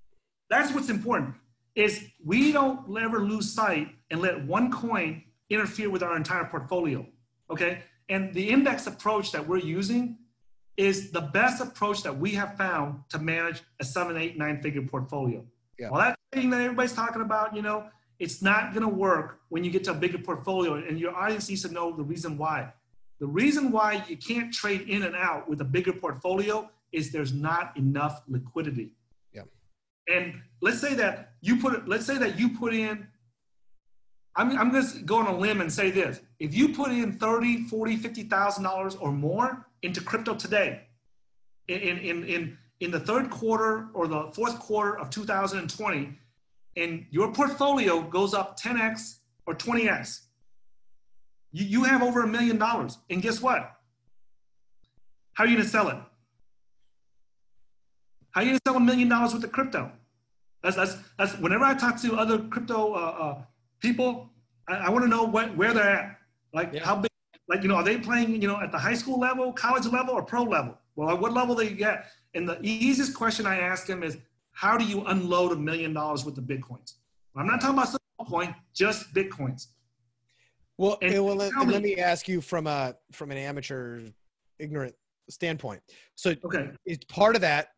[0.50, 1.34] That's what's important.
[1.74, 7.06] Is we don't ever lose sight and let one coin interfere with our entire portfolio.
[7.50, 10.18] Okay, and the index approach that we're using
[10.76, 14.82] is the best approach that we have found to manage a seven, eight, nine figure
[14.82, 15.44] portfolio.
[15.78, 15.90] Yeah.
[15.90, 17.88] Well, that thing that everybody's talking about, you know,
[18.18, 21.48] it's not going to work when you get to a bigger portfolio, and your audience
[21.48, 22.72] needs to know the reason why.
[23.20, 27.32] The reason why you can't trade in and out with a bigger portfolio is there's
[27.32, 28.92] not enough liquidity.
[29.32, 29.42] Yeah.
[30.08, 33.08] And let's say that you put let's say that you put in
[34.38, 36.20] I'm, I'm going to go on a limb and say this.
[36.38, 40.82] If you put in 30, 40, 50,000 dollars or more into crypto today
[41.66, 46.16] in, in, in, in the third quarter or the fourth quarter of 2020
[46.76, 50.20] and your portfolio goes up 10x or 20x,
[51.50, 52.96] you, you have over a million dollars.
[53.10, 53.74] And guess what?
[55.32, 55.96] How are you going to sell it?
[58.30, 59.90] How are you going to sell a million dollars worth of crypto?
[60.62, 63.42] That's, that's, that's whenever I talk to other crypto uh, uh,
[63.88, 64.28] people,
[64.68, 66.18] I, I want to know what, where they're at.
[66.52, 66.84] Like Yeah.
[66.84, 67.10] how big,
[67.48, 70.14] like, you know, are they playing, you know, at the high school level, college level,
[70.14, 70.76] or pro level?
[70.96, 72.06] Well, at what level they get?
[72.34, 74.18] And the easiest question I ask them is,
[74.52, 76.94] how do you unload a million dollars worth of Bitcoins?
[77.36, 77.96] I'm not talking about
[78.28, 79.68] coin, just Bitcoins.
[80.76, 83.36] Well, And eh, well let, tell let me- me ask you from a from an
[83.38, 84.00] amateur,
[84.58, 84.94] ignorant
[85.30, 85.80] standpoint.
[86.16, 86.70] So Okay.
[86.84, 87.68] it's part of that.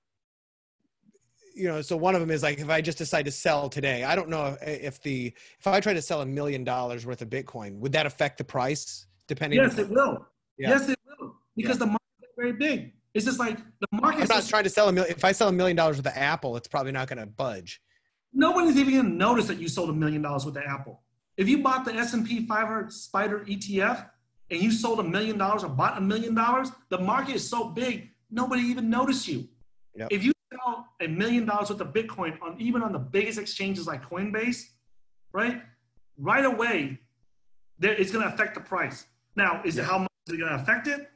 [1.55, 4.05] You know, so one of them is like if I just decide to sell today,
[4.05, 7.28] I don't know if, the if I try to sell a million dollars worth of
[7.28, 9.59] Bitcoin, would that affect the price depending?
[9.60, 10.27] Yes, it will.
[10.59, 10.70] Yeah.
[10.70, 11.35] Yes, it will.
[11.56, 12.93] Because the market is very big.
[13.14, 15.14] It's just like the market I'm not trying to sell a million.
[15.14, 17.80] If I sell a million dollars worth of Apple, it's probably not going to budge.
[18.32, 21.03] nobody's even gonna notice that you sold a million dollars with the Apple.
[21.37, 24.09] If you bought the S&P 500 Spider ETF
[24.51, 27.69] and you sold a million dollars or bought a million dollars, the market is so
[27.70, 29.48] big, nobody even noticed you.
[29.96, 30.09] Yep.
[30.11, 33.87] If you sell a million dollars worth of Bitcoin on even on the biggest exchanges
[33.87, 34.64] like Coinbase,
[35.32, 35.62] right?
[36.16, 36.98] Right away,
[37.79, 39.06] there, it's gonna affect the price.
[39.37, 41.11] Now, is it how much is it gonna affect it?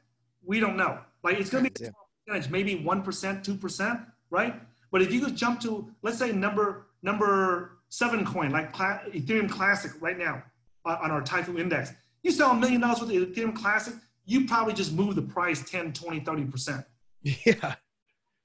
[0.44, 0.98] We don't know.
[1.22, 1.90] Like it's gonna be Yeah.
[2.26, 4.60] percentage, maybe one percent, two percent, right?
[4.90, 9.92] But if you could jump to, let's say number number seven coin, like Ethereum Classic
[10.00, 10.42] right now
[10.84, 14.46] on, on our Taifu Index, you sell a million dollars with the Ethereum Classic, you
[14.46, 16.84] probably just move the price 10, 20, 30 percent.
[17.46, 17.74] Yeah.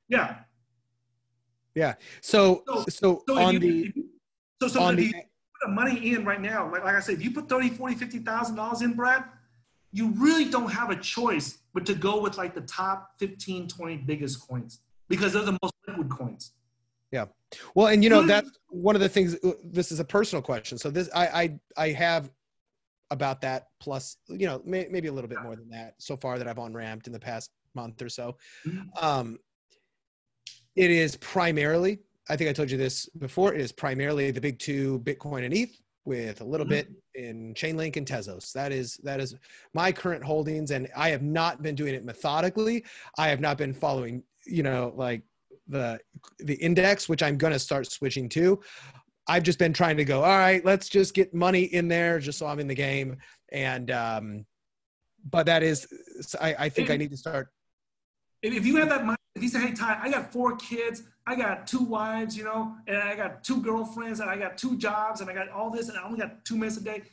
[0.08, 0.35] Yeah.
[2.22, 3.94] So So- so So if on you- the
[4.62, 5.24] so so on the you put
[5.62, 8.56] the money in right now, like, like I said, if you put 30, 40, 50,000
[8.56, 9.24] dollars in, Brad,
[9.92, 13.98] you really don't have a choice but to go with like the top 15, 20
[13.98, 16.54] biggest coins because they're the most liquid coins.
[17.12, 17.26] Yeah.
[17.74, 19.36] Well, and you know that's one of the things.
[19.44, 22.30] uh, This is a personal question, so this I I I have
[23.12, 26.38] about that plus you know may, maybe a little bit more than that so far
[26.38, 28.38] that I've on ramped in the past month or so.
[28.68, 29.04] Mhm.
[29.04, 29.40] Um,
[30.76, 32.00] it is primarily.
[32.30, 33.54] I think I told you this before.
[33.54, 35.76] It is primarily the big two, Bitcoin and ETH,
[36.06, 36.70] with a little Mhm.
[36.70, 38.52] bit in Chainlink and Tezos.
[38.54, 39.36] That is that is
[39.74, 42.86] my current holdings, and I have not been doing it methodically.
[43.18, 45.24] I have not been following, you know, like
[45.68, 46.00] the
[46.40, 48.62] the index, which I'm going to start switching to.
[49.28, 50.24] I've just been trying to go.
[50.24, 53.18] All right, let's just get money in there, just so I'm in the game.
[53.52, 54.46] And um,
[55.30, 55.86] but that is,
[56.40, 57.50] I, I think I need to start.
[58.42, 61.03] If, if you have that money, if you say, hey, Tai, I got four kids,
[61.25, 64.77] I got two wives, you know, and I got two girlfriends, and I got two
[64.77, 67.03] jobs, and I got all this, and I only got two minutes a day.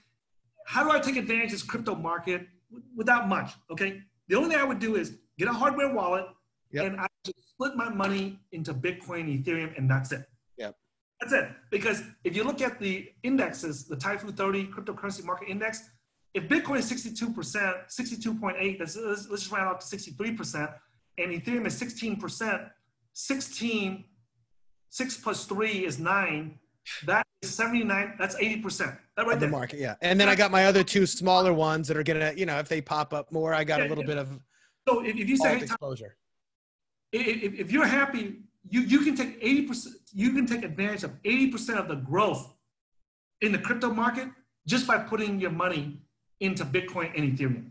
[0.66, 2.46] How do I take advantage of this crypto market
[2.96, 3.52] without much?
[3.70, 4.00] Okay.
[4.28, 6.26] The only thing I would do is get a hardware wallet
[6.72, 6.84] Yep.
[6.84, 10.24] and I just split my money into Bitcoin, Ethereum, and that's it.
[10.58, 10.74] Yep.
[11.20, 11.48] That's it.
[11.70, 15.88] Because if you look at the indexes, the Taifu 30 cryptocurrency market index,
[16.34, 17.32] if Bitcoin is 62%,
[17.88, 20.74] 62.8, let's, let's, let's just round up to 63%,
[21.18, 22.70] and Ethereum is 16%,
[23.12, 24.04] 16,
[24.90, 26.58] 6 plus 3 is 9,
[27.04, 28.98] that is 79, that's 80%.
[29.16, 29.50] That right of the there.
[29.50, 32.44] market yeah and then i got my other two smaller ones that are gonna you
[32.44, 34.08] know if they pop up more i got a little yeah.
[34.08, 34.28] bit of
[34.86, 36.18] So if, if you say, hey, exposure
[37.12, 38.36] if, if you're happy,
[38.68, 42.52] you, you can take 80%, you can take advantage of 80% of the growth
[43.40, 44.28] in the crypto market
[44.66, 46.00] just by putting your money
[46.40, 47.70] into Bitcoin and Ethereum.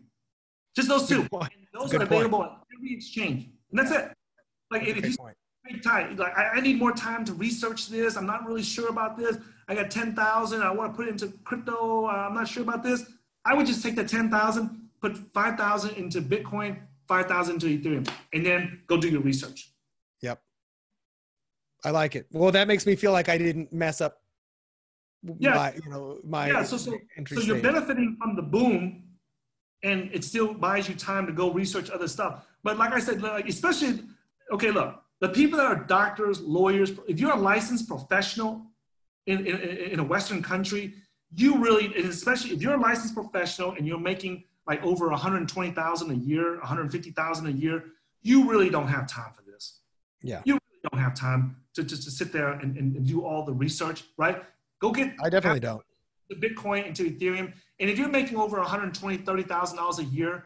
[0.76, 1.28] Just those two.
[1.32, 2.52] And those are available point.
[2.52, 3.50] at every exchange.
[3.72, 4.12] And that's it.
[4.72, 5.16] Like if you
[5.68, 8.18] take time, like I, I, need more time to research this.
[8.18, 9.38] I'm not really sure about this.
[9.68, 10.62] I got 10,000.
[10.62, 12.06] I want to put it into crypto.
[12.06, 13.06] Uh, I'm not sure about this.
[13.46, 18.82] I would just take that 10,000, put 5,000 into Bitcoin, 5,000 into Ethereum, and then
[18.88, 19.72] go do your research.
[20.22, 20.42] Yep.
[21.84, 22.26] I like it.
[22.32, 24.18] Well, that makes me feel like I didn't mess up.
[25.40, 25.56] Yeah.
[25.56, 26.64] My, you know, my yeah.
[26.64, 26.98] So, so,
[27.28, 29.05] so you're benefiting from the boom
[29.86, 32.44] and it still buys you time to go research other stuff.
[32.64, 34.02] But like I said, like especially,
[34.52, 38.66] okay, look, the people that are doctors, lawyers, if you're a licensed professional
[39.28, 39.56] in, in,
[39.94, 40.96] in a Western country,
[41.36, 46.12] you really, and especially if you're a licensed professional and you're making like over 120,000
[46.12, 47.84] a year, 150,000 a year,
[48.24, 49.82] you really don't have time for this.
[50.24, 50.42] Yeah.
[50.46, 53.54] You really don't have time to just to sit there and, and, do all the
[53.54, 54.44] research, right?
[54.80, 55.14] Go get.
[55.24, 55.84] I definitely don't.
[56.30, 57.54] The Bitcoin into Ethereum.
[57.80, 60.46] And if you're making over 120, $30,000 a year,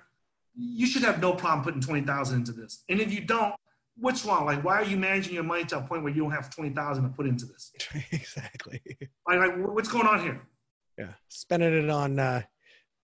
[0.55, 2.83] you should have no problem putting 20,000 into this.
[2.89, 3.53] And if you don't,
[3.97, 4.45] what's wrong?
[4.45, 7.03] Like, why are you managing your money to a point where you don't have 20,000
[7.03, 7.71] to put into this?
[8.11, 8.81] exactly.
[9.27, 10.41] Like, like, what's going on here?
[10.97, 11.13] Yeah.
[11.27, 12.41] Spending it on uh,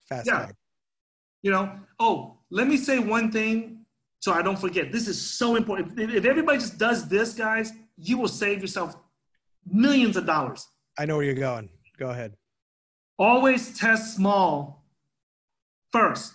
[0.09, 0.49] fast yeah.
[1.43, 3.85] You know, oh, let me say one thing
[4.25, 4.91] so I don't forget.
[4.91, 5.99] This is so important.
[5.99, 8.95] If, if everybody just does this, guys, you will save yourself
[9.71, 10.67] millions of dollars.
[10.97, 11.69] I know where you're going.
[11.99, 12.35] Go ahead.
[13.17, 14.83] Always test small
[15.91, 16.33] first.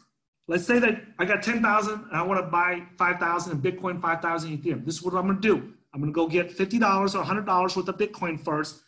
[0.49, 4.59] Let's say that I got 10,000 and I want to buy 5,000 in Bitcoin, 5,000
[4.59, 4.85] Ethereum.
[4.85, 5.73] This is what I'm going to do.
[5.93, 8.83] I'm going to go get $50 or $100 worth of Bitcoin first,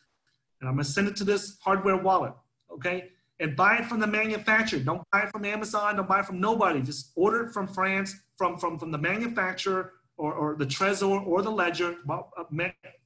[0.60, 2.32] and I'm going to send it to this hardware wallet,
[2.72, 3.10] okay?
[3.40, 4.80] And buy it from the manufacturer.
[4.80, 5.96] Don't buy it from Amazon.
[5.96, 6.80] Don't buy it from nobody.
[6.80, 11.42] Just order it from France, from, from, from the manufacturer or, or the Trezor or
[11.42, 11.96] the Ledger.
[12.08, 12.22] Uh,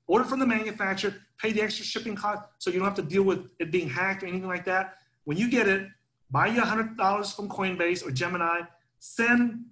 [0.07, 3.23] Order from the manufacturer, pay the extra shipping cost so you don't have to deal
[3.23, 4.99] with it being hacked or anything like that.
[5.25, 5.89] When you get it,
[6.31, 8.60] buy you $100 from Coinbase or Gemini,
[8.99, 9.65] send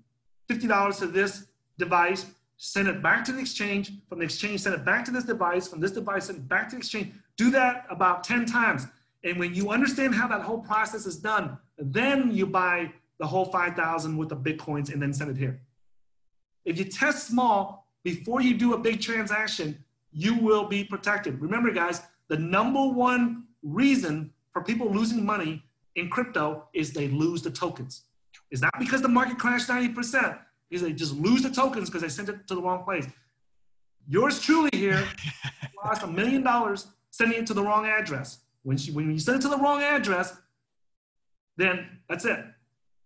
[0.49, 1.47] $50 to this
[1.79, 5.25] device, send it back to the exchange, from the exchange, send it back to this
[5.25, 7.13] device, from this device, send it back to the exchange.
[7.37, 8.87] Do that about 10 times.
[9.23, 13.47] And when you understand how that whole process is done, then you buy the whole
[13.47, 15.61] 5,000 with the Bitcoins and then send it here.
[16.65, 19.84] If you test small before you do a big transaction,
[20.15, 21.41] you will be protected.
[21.41, 25.63] Remember, guys, the number one reason for people losing money
[25.97, 28.05] in crypto is they lose the tokens.
[28.51, 30.39] It's not because the market crashed 90%,
[30.71, 33.07] because they just lose the tokens because they sent it to the wrong place.
[34.07, 35.05] Yours truly here
[35.85, 38.39] lost a million dollars sending it to the wrong address.
[38.63, 40.37] When, she, when you send it to the wrong address,
[41.57, 42.45] then that's it.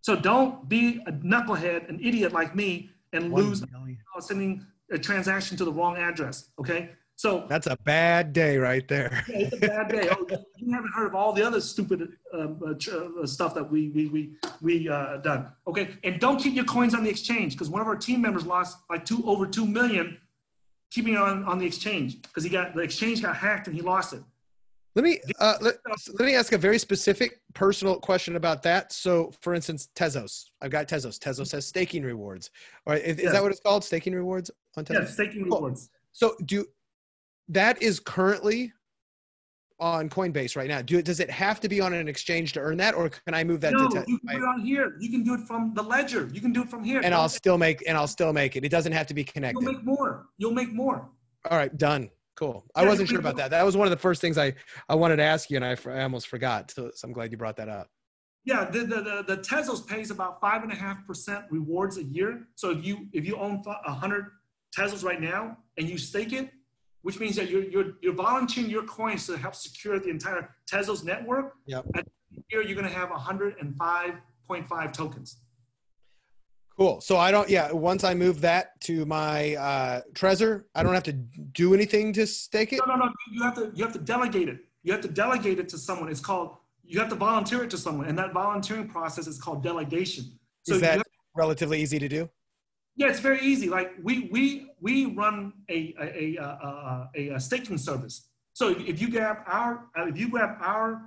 [0.02, 3.98] So don't be a knucklehead, an idiot like me, and lose million.
[4.20, 6.50] sending a transaction to the wrong address.
[6.58, 6.90] Okay.
[7.18, 9.24] So that's a bad day right there.
[9.28, 10.08] yeah, it's a bad day.
[10.08, 10.24] Oh,
[10.56, 14.06] you haven't heard of all the other stupid um, uh, uh, stuff that we we
[14.06, 14.30] we
[14.62, 15.50] we uh, done.
[15.66, 18.46] Okay, and don't keep your coins on the exchange because one of our team members
[18.46, 20.16] lost like two over two million
[20.92, 23.82] keeping it on on the exchange because he got the exchange got hacked and he
[23.82, 24.22] lost it.
[24.94, 28.92] Let me uh, let, let me ask a very specific personal question about that.
[28.92, 30.50] So, for instance, Tezos.
[30.62, 31.18] I've got Tezos.
[31.18, 32.52] Tezos has staking rewards.
[32.86, 33.26] All right, is, yes.
[33.26, 33.82] is that what it's called?
[33.82, 35.00] Staking rewards on Tezos.
[35.00, 35.58] Yeah, staking cool.
[35.58, 35.90] rewards.
[36.12, 36.64] So, do
[37.48, 38.72] that is currently
[39.80, 40.82] on Coinbase right now.
[40.82, 43.44] Do does it have to be on an exchange to earn that, or can I
[43.44, 44.04] move that no, to?
[44.04, 44.96] Te- you can put it on here.
[44.98, 46.28] You can do it from the ledger.
[46.32, 47.00] You can do it from here.
[47.02, 48.64] And I'll still make and I'll still make it.
[48.64, 49.62] It doesn't have to be connected.
[49.62, 50.26] You'll make more.
[50.36, 51.08] You'll make more.
[51.50, 52.10] All right, done.
[52.36, 52.64] Cool.
[52.76, 53.50] Yeah, I wasn't sure about that.
[53.50, 54.54] That was one of the first things I
[54.88, 56.70] I wanted to ask you, and I, I almost forgot.
[56.70, 57.88] So, so I'm glad you brought that up.
[58.44, 62.04] Yeah, the, the, the, the Tezos pays about five and a half percent rewards a
[62.04, 62.46] year.
[62.54, 64.26] So if you if you own a hundred
[64.76, 66.50] Tezos right now and you stake it,
[67.08, 71.02] which means that you're, you're, you're volunteering your coins to help secure the entire Tezos
[71.02, 71.54] network.
[71.64, 71.86] Yep.
[71.96, 72.06] At
[72.50, 75.38] year, you're going to have 105.5 tokens.
[76.76, 77.00] Cool.
[77.00, 81.02] So I don't, yeah, once I move that to my uh, Trezor, I don't have
[81.04, 82.80] to do anything to stake it?
[82.86, 83.12] No, no, no.
[83.32, 84.58] You have to, you have to delegate it.
[84.82, 86.10] You have to delegate it to someone.
[86.10, 88.06] It's called, you have to volunteer it to someone.
[88.06, 90.38] And that volunteering process is called delegation.
[90.64, 91.00] So is that
[91.34, 92.28] relatively easy to do?
[92.98, 93.68] Yeah, it's very easy.
[93.68, 98.28] Like we we we run a a a, a, a, staking service.
[98.54, 101.02] So if, if, you grab our if you grab our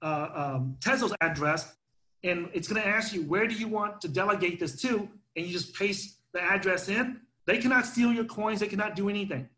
[0.00, 1.76] uh, um, Tezos address,
[2.24, 5.46] and it's going to ask you where do you want to delegate this to, and
[5.46, 7.20] you just paste the address in.
[7.44, 8.60] They cannot steal your coins.
[8.60, 9.50] They cannot do anything.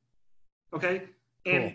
[0.75, 1.05] Okay,
[1.47, 1.73] and cool.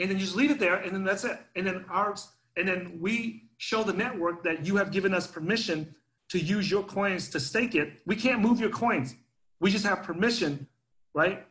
[0.00, 1.38] and then you just leave it there, and then that's it.
[1.56, 2.28] And then ours,
[2.58, 5.94] and then we show the network that you have given us permission
[6.30, 8.00] to use your coins to stake it.
[8.06, 9.14] We can't move your coins.
[9.60, 10.66] We just have permission,
[11.14, 11.44] right?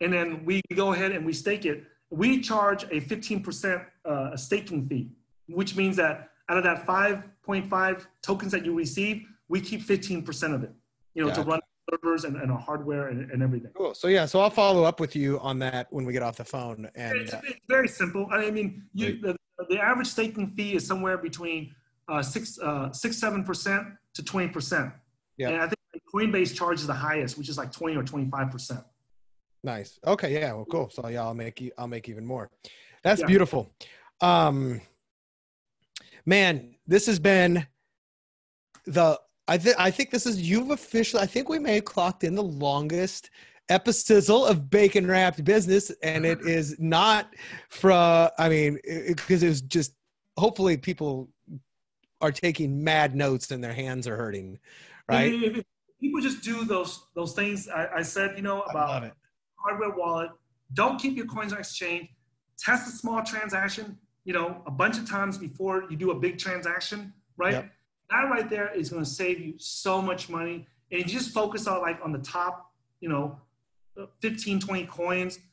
[0.00, 1.84] and then we go ahead and we stake it.
[2.10, 5.10] We charge a 15% uh, a staking fee,
[5.48, 10.62] which means that out of that 5.5 tokens that you receive, we keep 15% of
[10.62, 10.72] it,
[11.14, 11.42] you know, Gotcha.
[11.42, 13.70] to run servers and, and our hardware and, and everything.
[13.76, 13.94] Cool.
[13.94, 16.44] So yeah, so I'll follow up with you on that when we get off the
[16.44, 16.88] phone.
[16.94, 18.28] And It's, it's very simple.
[18.30, 19.36] I mean, you, the,
[19.68, 21.74] the average staking fee is somewhere between
[22.08, 23.86] uh, six, uh, six, seven percent
[24.16, 24.92] to twenty percent.
[25.38, 25.50] Yeah.
[25.50, 28.80] And I think Coinbase charges the highest, which is like twenty or twenty-five percent.
[29.64, 29.98] nice.
[30.06, 30.32] Okay.
[30.32, 30.52] Yeah.
[30.54, 30.90] Well, cool.
[30.90, 31.70] So yeah, I'll make you.
[31.78, 32.50] I'll make even more.
[33.02, 33.26] That's Yeah.
[33.26, 33.70] beautiful.
[34.20, 34.80] Um,
[36.24, 37.66] man, this has been
[38.86, 39.18] the.
[39.48, 39.76] I think.
[39.78, 41.22] I think this is you've officially.
[41.22, 43.30] I think we may have clocked in the longest
[43.68, 47.34] episode of bacon wrapped business, and it is not
[47.68, 48.30] from.
[48.38, 48.78] I mean,
[49.08, 49.92] because it, was just.
[50.38, 51.28] Hopefully, people
[52.20, 54.58] are taking mad notes and their hands are hurting,
[55.08, 55.32] right?
[55.32, 55.64] If, if
[56.00, 59.12] people just do those those things I, I said, you know, about love it.
[59.56, 60.30] hardware wallet.
[60.72, 62.08] Don't keep your coins on exchange.
[62.58, 66.38] Test a small transaction, you know, a bunch of times before you do a big
[66.38, 67.52] transaction, right?
[67.52, 67.70] Yep.
[68.10, 70.66] That right there is going to save you so much money.
[70.90, 73.38] And if you just focus on like on the top, you know,
[74.20, 75.45] 15, 20 coins, th-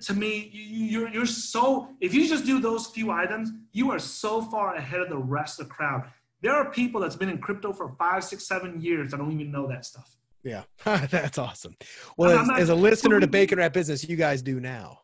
[0.00, 3.98] to me, you- you're, you're so, if you just do those few items, you are
[3.98, 6.04] so far ahead of the rest of the crowd.
[6.42, 9.50] There are people that's been in crypto for five, six, seven years that don't even
[9.50, 10.16] know that stuff.
[10.42, 11.74] Yeah, that's awesome.
[12.16, 15.00] Well, as, not- as a listener to Bacon Wrapped Business, you guys do now.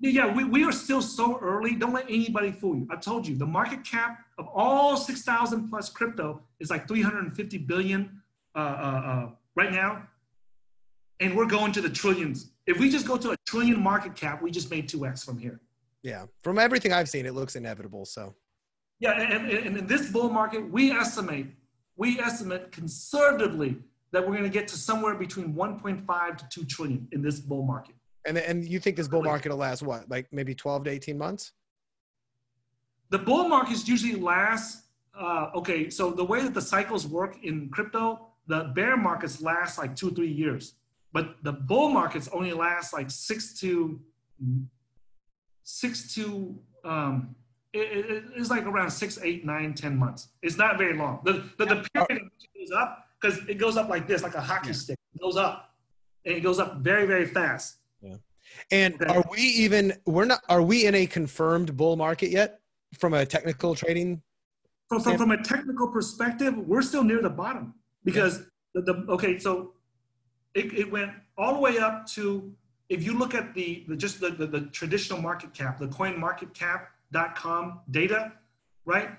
[0.00, 1.74] Yeah, we, we are still so early.
[1.76, 2.86] Don't let anybody fool you.
[2.90, 8.20] I told you the market cap of all 6,000 plus crypto is like 350 billion
[8.54, 10.02] uh, uh, uh, right now.
[11.20, 12.50] And we're going to the trillions.
[12.66, 15.60] If we just go to a trillion market cap, we just made 2x from here.
[16.02, 18.04] Yeah, from everything I've seen, it looks inevitable.
[18.04, 18.34] So
[19.00, 21.46] Yeah, and, and, in this bull market, we estimate,
[21.96, 23.76] we estimate conservatively
[24.12, 27.64] that we're going to get to somewhere between 1.5 to 2 trillion in this bull
[27.64, 27.94] market.
[28.26, 31.18] And and you think this bull market will last what, like maybe twelve to eighteen
[31.18, 31.52] months?
[33.10, 34.86] the bull markets usually last
[35.18, 39.78] uh, okay so the way that the cycles work in crypto the bear markets last
[39.78, 40.74] like two three years
[41.14, 43.98] but the bull markets only last like six to
[45.62, 47.34] six to um,
[47.72, 51.32] it, it- it's like around six eight nine ten months it's not very long the,
[51.56, 52.28] the, the period
[52.58, 54.72] goes up because it goes up like this like a hockey Yeah.
[54.74, 55.72] stick it goes up
[56.26, 58.16] and it goes up very very fast Yeah.
[58.70, 59.06] And Okay.
[59.12, 59.94] are we even?
[60.04, 60.40] We're not.
[60.48, 62.60] Are we in a confirmed bull market yet?
[63.00, 64.22] From a technical trading,
[64.88, 69.38] from, from, from a technical perspective, we're still near the bottom because the, the okay,
[69.40, 69.73] so
[70.54, 72.52] it, it went all the way up to
[72.88, 77.80] if you look at the, the just the, the, the traditional market cap, the coinmarketcap.com
[77.90, 78.32] data,
[78.84, 79.10] right?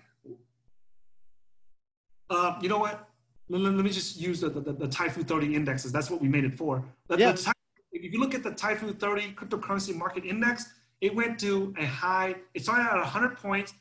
[2.29, 3.09] Uh, you know what?
[3.49, 5.91] Let, let- me just use the, the, the Taifu 30 indexes.
[5.91, 6.83] That's what we made it for.
[7.07, 7.31] The- the Yeah.
[7.33, 7.51] Ty-
[7.91, 12.35] if you look at the Taifu 30 cryptocurrency market index, it went to a high,
[12.53, 13.73] it started at 100 points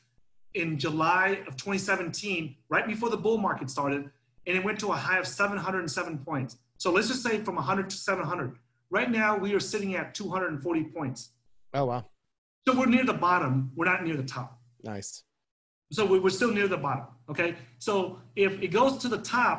[0.53, 4.09] in July of 2017, right before the bull market started,
[4.47, 6.57] and it went to a high of 707 points.
[6.85, 8.59] So let's just say from 100 to 700.
[8.91, 11.31] Right now, we are sitting at 240 points.
[11.73, 12.05] oh wow,
[12.67, 13.71] So we're near the bottom.
[13.75, 14.61] We're not near the top.
[14.83, 15.23] nice.
[15.91, 17.05] So we- we're still near the bottom.
[17.27, 17.55] Okay.
[17.79, 19.57] So if it goes to the top,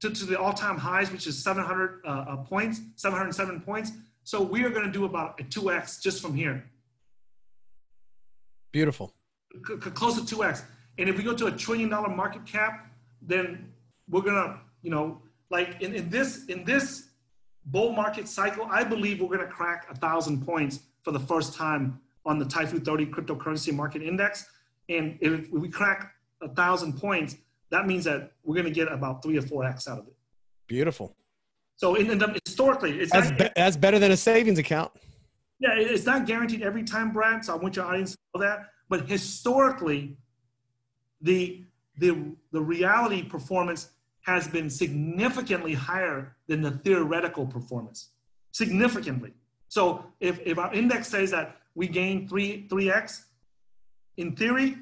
[0.00, 3.92] to, to the all-time highs, which is 700 uh, uh, points, 707 points.
[4.24, 6.64] So we are going to do about a 2x just from here,
[8.72, 9.14] Beautiful.
[9.68, 10.62] c- close to 2x.
[10.98, 12.86] And if we go to a trillion dollar market cap,
[13.20, 13.72] then
[14.08, 15.20] we're gonna, you know,
[15.52, 17.10] like in, in this in this
[17.66, 22.00] bull market cycle, I believe we're gonna crack a thousand points for the first time
[22.24, 24.46] on the Taifu 30 cryptocurrency market index.
[24.88, 27.36] And if we crack a thousand points,
[27.70, 30.14] that means that we're gonna get about three or four x out of it.
[30.66, 31.14] Beautiful.
[31.76, 34.90] So in, in the, historically, it's That's not, be- that's better than a savings account.
[35.60, 37.44] Yeah, it- it's not guaranteed every time, Brad.
[37.44, 38.70] So I want your audience to know that.
[38.88, 40.16] But historically,
[41.20, 41.64] the
[41.98, 42.10] the
[42.52, 43.90] the reality performance
[44.22, 48.10] has been significantly higher than the theoretical performance.
[48.52, 49.32] Significantly.
[49.68, 53.26] So if, if our index says that we gain three three x,
[54.16, 54.76] in theory,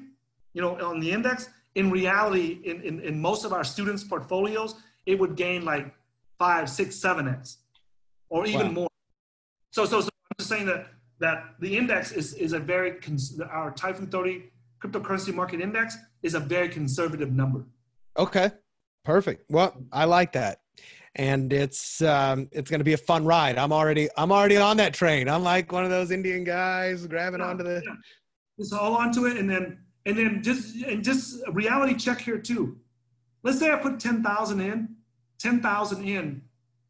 [0.53, 4.75] you know, on the index, in reality, in, in, in most of our students' portfolios,
[5.05, 5.93] it would gain like
[6.37, 7.57] five, six, seven x,
[8.29, 8.73] or even Wow.
[8.73, 8.89] more.
[9.71, 10.87] So, so, so I'm just saying that
[11.19, 14.51] that the index is is a very cons- our Taifu 30
[14.83, 17.63] cryptocurrency market index is a very conservative number.
[18.17, 18.51] Okay,
[19.03, 19.49] perfect.
[19.49, 20.61] Well, I like that,
[21.15, 23.57] and it's um, it's going to be a fun ride.
[23.57, 25.27] I'm already I'm already on that train.
[25.29, 27.81] I'm like one of those Indian guys grabbing onto the.
[27.85, 27.93] Yeah.
[28.59, 32.77] Just all onto it, and then and then just and just reality check here too.
[33.43, 34.89] Let's say I put ten thousand in,
[35.39, 36.43] ten thousand in,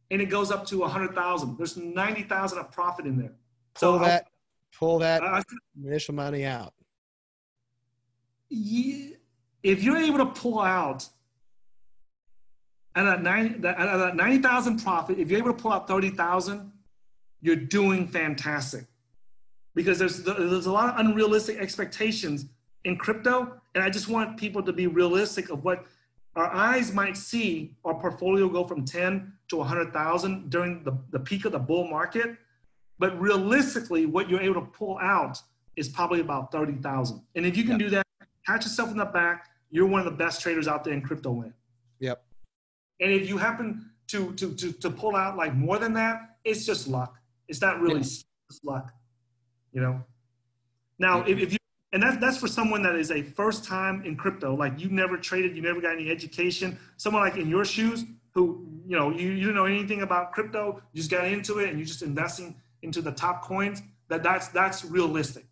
[0.09, 1.57] and it goes up to a hundred thousand.
[1.57, 3.33] There's ninety thousand of profit in there.
[3.75, 4.27] pull So I- that,
[4.77, 5.43] pull that I, I,
[5.81, 6.73] initial money out.
[8.49, 9.15] ye-
[9.64, 11.07] if you're able to pull out
[12.95, 16.71] at a 90 at a 90,000 profit, if you're able to pull out 30,000,
[17.41, 18.85] you're doing fantastic.
[19.73, 22.45] Because there's there's a lot of unrealistic expectations
[22.83, 25.85] in crypto, and I just want people to be realistic of what
[26.35, 31.43] our eyes might see our portfolio go from 10 to 100,000 during the, the peak
[31.45, 32.37] of the bull market.
[32.99, 35.41] But realistically, what you're able to pull out
[35.75, 37.21] is probably about 30,000.
[37.35, 37.77] And if you can Yeah.
[37.85, 38.07] do that,
[38.45, 41.33] pat yourself in the back, you're one of the best traders out there in crypto
[41.33, 41.53] land.
[43.01, 46.65] And if you happen to, to, to, to pull out like more than that, it's
[46.65, 47.17] just luck.
[47.47, 48.57] It's not really Yeah.
[48.63, 48.93] luck,
[49.73, 50.03] you know?
[50.99, 51.57] Now, if, if you,
[51.93, 55.17] and that's, that's for someone that is a first time in crypto, like you never
[55.17, 59.31] traded, you never got any education, someone like in your shoes who, you know, you,
[59.31, 62.55] you don't know anything about crypto, you just got into it and you're just investing
[62.83, 65.45] into the top coins, that that's, that's realistic.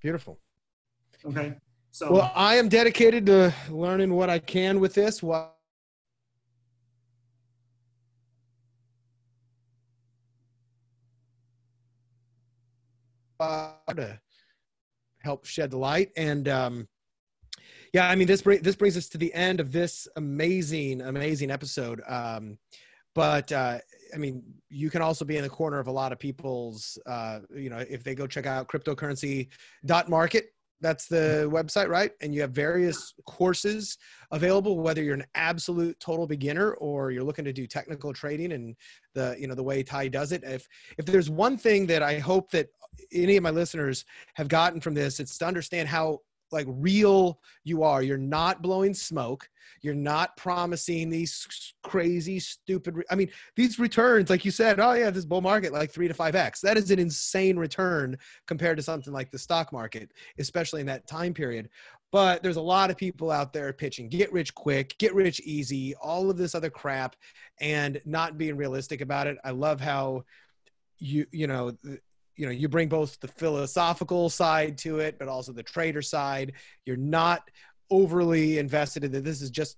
[0.00, 0.38] Beautiful.
[1.24, 1.54] Okay.
[1.90, 5.22] So, Well, I am dedicated to learning what I can with this.
[5.22, 5.54] While uh,
[13.38, 14.20] to
[15.22, 16.88] help shed the light and um,
[17.92, 22.02] yeah, I mean this this brings us to the end of this amazing amazing episode.
[22.06, 22.58] Um,
[23.14, 23.78] but uh,
[24.14, 27.40] I mean, you can also be in the corner of a lot of people's, uh,
[27.54, 29.48] you know, if they go check out cryptocurrency
[29.84, 32.12] dot market that's the website right?
[32.20, 33.98] And you have various courses
[34.30, 38.76] available whether you're an absolute total beginner or you're looking to do technical trading and
[39.14, 40.44] the you know the way Tai does it.
[40.44, 40.66] If
[40.98, 42.68] if there's one thing that i hope that
[43.12, 46.18] any of my listeners have gotten from this it's to understand how
[46.50, 48.02] like real you are.
[48.02, 49.48] You're not blowing smoke.
[49.82, 51.46] You're not promising these
[51.82, 55.72] crazy stupid re- i mean these returns like you said oh yeah this bull market
[55.72, 59.72] like 3 to 5x that is an insane return compared to something like the stock
[59.72, 61.68] market especially in that time period.
[62.10, 65.94] But there's a lot of people out there pitching get rich quick get rich easy
[65.96, 67.16] all of this other crap
[67.60, 69.36] and not being realistic about it.
[69.44, 70.24] I love how
[70.98, 71.76] you you know
[72.38, 76.52] you know you bring both the philosophical side to it but also the trader side.
[76.86, 77.50] You're not
[77.90, 79.76] overly invested in that this is just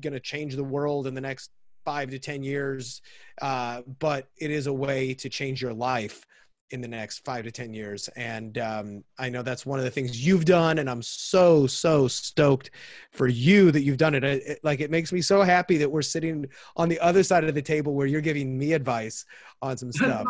[0.00, 1.50] going to change the world in the next
[1.84, 3.00] five to ten years
[3.40, 6.26] uh, but it is a way to change your life
[6.70, 8.08] in the next five to ten years.
[8.16, 12.08] And um, i know that's one of the things you've done and i'm so so
[12.08, 12.70] stoked
[13.12, 14.24] for you that you've done it.
[14.24, 17.44] It, it like it makes me so happy that we're sitting on the other side
[17.44, 19.24] of the table where you're giving me advice
[19.62, 20.26] on some stuff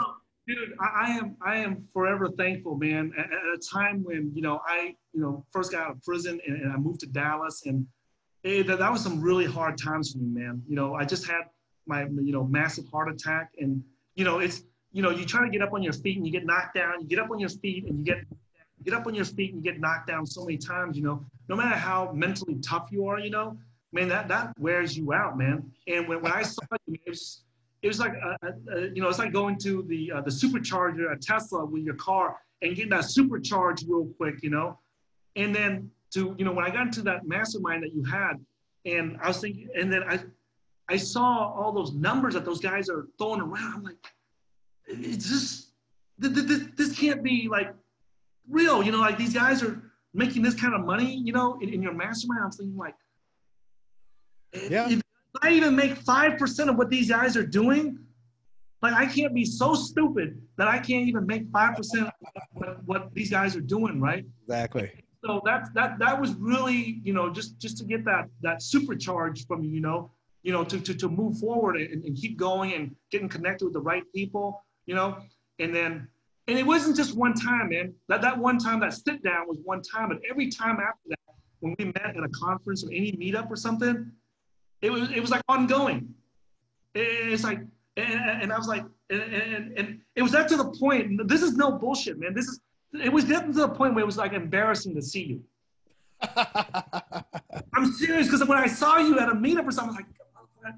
[0.46, 3.12] dude, I, I am I am forever thankful, man.
[3.16, 6.40] At, at a time when you know I you know first got out of prison
[6.46, 7.86] and, and I moved to Dallas, and
[8.42, 10.62] it, that, that was some really hard times for me, man.
[10.68, 11.42] You know, I just had
[11.86, 13.82] my you know massive heart attack, and
[14.14, 14.62] you know it's
[14.92, 17.00] you know you try to get up on your feet and you get knocked down.
[17.00, 18.24] You get up on your feet and you get
[18.84, 20.96] get up on your feet and you get knocked down so many times.
[20.96, 23.56] You know, no matter how mentally tough you are, you know,
[23.92, 25.70] man, that that wears you out, man.
[25.86, 27.42] And when, when I saw you, it was
[27.82, 30.30] it was like a, a, a, you know it's like going to the uh, the
[30.30, 34.78] supercharger at Tesla with your car and getting that supercharged real quick, you know,
[35.36, 38.34] and then to you know when I got into that mastermind that you had,
[38.84, 40.20] and I was thinking, and then I
[40.88, 43.74] I saw all those numbers that those guys are throwing around.
[43.74, 43.96] I'm like,
[44.86, 45.68] it's just
[46.18, 47.72] this, this, this can't be like
[48.48, 49.80] real, you know, like these guys are
[50.12, 52.42] making this kind of money, you know, in, in your mastermind.
[52.44, 52.96] I'm thinking like,
[54.68, 54.90] Yeah.
[54.90, 55.00] if
[55.42, 57.98] I even make five percent of what these guys are doing,
[58.82, 62.12] like I can't be so stupid that I can't even make five percent of
[62.52, 64.24] what, what these guys are doing, right?
[64.44, 64.90] exactly
[65.24, 69.46] So that that that was really, you know, just just to get that that supercharge
[69.46, 70.10] from you, you know,
[70.42, 73.74] you know, to to, to move forward and, and keep going and getting connected with
[73.74, 75.18] the right people, you know,
[75.58, 76.08] and then
[76.48, 77.94] and it wasn't just one time, man.
[78.08, 81.18] That that one time that sit down was one time, but every time after that,
[81.60, 84.10] when we met at a conference or any meetup or something,
[84.82, 86.14] it was it was like ongoing.
[86.94, 87.60] It's like
[87.96, 91.28] and, and I was like and, and and it was that to the point.
[91.28, 92.34] This is no bullshit, man.
[92.34, 92.60] This is
[92.92, 95.44] it was getting to the point where it was like embarrassing to see you.
[97.74, 100.74] I'm serious because when I saw you at a meetup or something, I was like,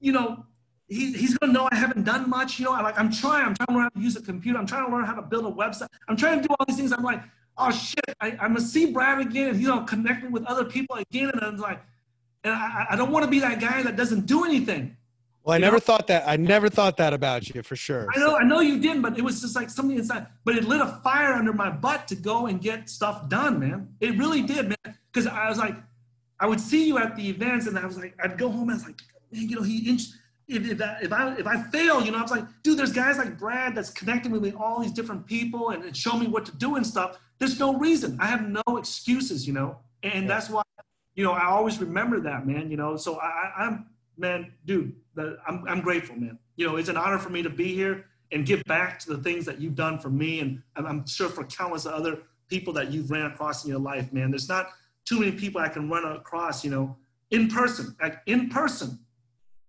[0.00, 0.44] you know,
[0.88, 2.58] he, he's gonna know I haven't done much.
[2.58, 3.46] You know, I like I'm trying.
[3.46, 4.58] I'm trying to learn how to use a computer.
[4.58, 5.88] I'm trying to learn how to build a website.
[6.08, 6.92] I'm trying to do all these things.
[6.92, 7.22] I'm like,
[7.56, 10.64] oh shit, I, I'm gonna see Brad again, and he's gonna connect me with other
[10.64, 11.30] people again.
[11.30, 11.80] And I'm like,
[12.44, 14.96] and I, I don't want to be that guy that doesn't do anything.
[15.42, 15.80] well i never know?
[15.80, 18.78] thought that i never thought that about you for sure I know, I know you
[18.78, 20.26] didn't, but it was just like something inside.
[20.44, 23.88] But it lit a fire under my butt to go and get stuff done, man.
[24.00, 24.98] It really did, man.
[25.12, 25.76] Because I was like,
[26.40, 28.72] I would see you at the events, and I was like, I'd go home and
[28.72, 29.00] I was like,
[29.32, 29.88] man, you know, he.
[29.88, 30.14] Int-
[30.46, 33.16] if, if, if I if I fail, you know, I was like, dude, there's guys
[33.16, 36.44] like Brad that's connecting with me, all these different people, and, and show me what
[36.46, 37.18] to do and stuff.
[37.38, 38.18] There's no reason.
[38.20, 40.28] I have no excuses, you know, and yeah.
[40.28, 40.62] that's why,
[41.14, 42.70] you know, I always remember that, man.
[42.70, 43.86] You know, so I, I'm
[44.16, 46.38] man, dude, the, I'm I'm grateful, man.
[46.56, 49.22] You know, it's an honor for me to be here and give back to the
[49.22, 53.10] things that you've done for me, and I'm sure for countless other people that you've
[53.10, 54.30] ran across in your life, man.
[54.30, 54.68] There's not
[55.04, 56.96] too many people I can run across, you know,
[57.30, 58.98] in person, like in person,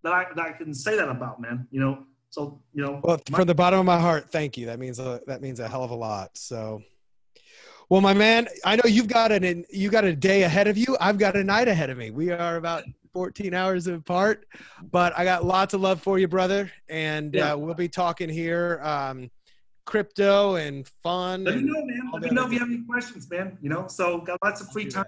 [0.04, 1.68] that I that I can say that about, man.
[1.72, 3.02] You know, so you know.
[3.04, 4.66] Well, my- from the bottom of my heart, thank you.
[4.68, 6.38] That means a, that means a hell of a lot.
[6.38, 6.82] So.
[7.90, 10.98] Well, my man, I know you've got an you got a day ahead of you.
[11.00, 12.10] I've got a night ahead of me.
[12.10, 12.84] We are about
[13.14, 14.46] 14 hours apart,
[14.92, 16.72] but I got lots of love for you, brother.
[16.90, 17.54] And yeah.
[17.54, 18.80] uh, we'll be talking here.
[18.84, 19.30] Um,
[19.86, 21.44] crypto and fun.
[21.44, 22.12] Let me know, man.
[22.14, 23.58] Let me know if you have any questions, man.
[23.62, 25.06] You know, so got lots of free time.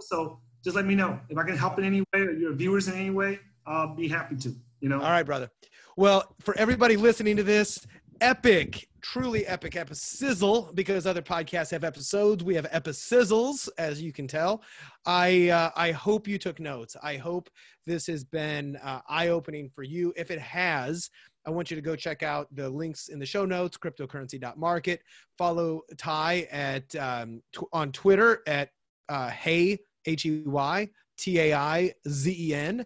[0.00, 2.88] So just let me know if I can help in any way or your viewers
[2.88, 3.40] in any way.
[3.66, 4.54] I'll be happy to.
[4.80, 4.96] You know.
[4.96, 5.50] All right, brother.
[5.96, 7.86] Well, for everybody listening to this,
[8.20, 12.44] epic, truly epic episizzle because other podcasts have episodes.
[12.44, 14.62] We have episizzles, as you can tell.
[15.06, 16.96] I uh, I hope you took notes.
[17.02, 17.50] I hope
[17.86, 20.12] this has been uh, eye opening for you.
[20.16, 21.10] If it has,
[21.46, 25.02] I want you to go check out the links in the show notes, cryptocurrency.market.
[25.38, 27.42] Follow Tai at um,
[27.72, 28.70] on Twitter at
[29.08, 32.84] uh, Hey H E Y T A I Z E N,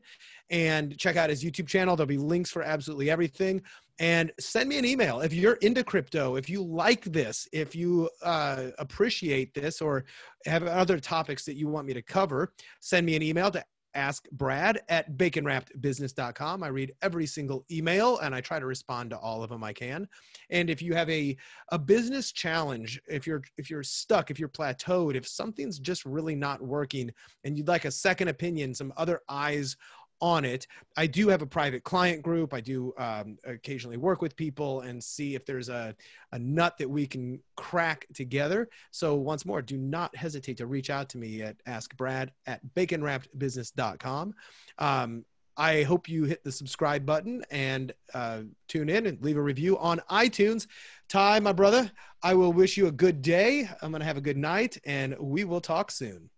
[0.51, 1.97] and check out his YouTube channel.
[1.97, 3.63] There'll be links for absolutely everything.
[4.01, 8.11] And send me an email if you're into crypto, if you like this, if you
[8.23, 10.05] uh, appreciate this, or
[10.47, 12.53] have other topics that you want me to cover.
[12.81, 13.65] Send me an email to
[13.95, 16.63] ask Brad at baconwrappedbusiness.com.
[16.63, 19.73] I read every single email and I try to respond to all of them I
[19.73, 20.09] can.
[20.51, 21.37] And if you have a,
[21.71, 26.35] a business challenge, if you're if you're stuck, if you're plateaued, if something's just really
[26.35, 27.11] not working
[27.45, 29.77] and you'd like a second opinion, some other eyes
[30.25, 30.67] on it.
[30.97, 32.55] I do have a private client group.
[32.55, 35.95] I do um, occasionally work with people and see if there's a,
[36.33, 38.71] a nut that we can crack together.
[38.91, 44.35] So, once more, do not hesitate to reach out to me at askbrad at baconwrappedbusiness.com.
[44.79, 45.27] Um,
[45.59, 49.77] I hope you hit the subscribe button and uh, tune in and leave a review
[49.77, 50.67] on iTunes.
[51.11, 53.69] Tai, my brother, I will wish you a good day.
[53.83, 56.31] I'm going to have a good night, and we will talk soon.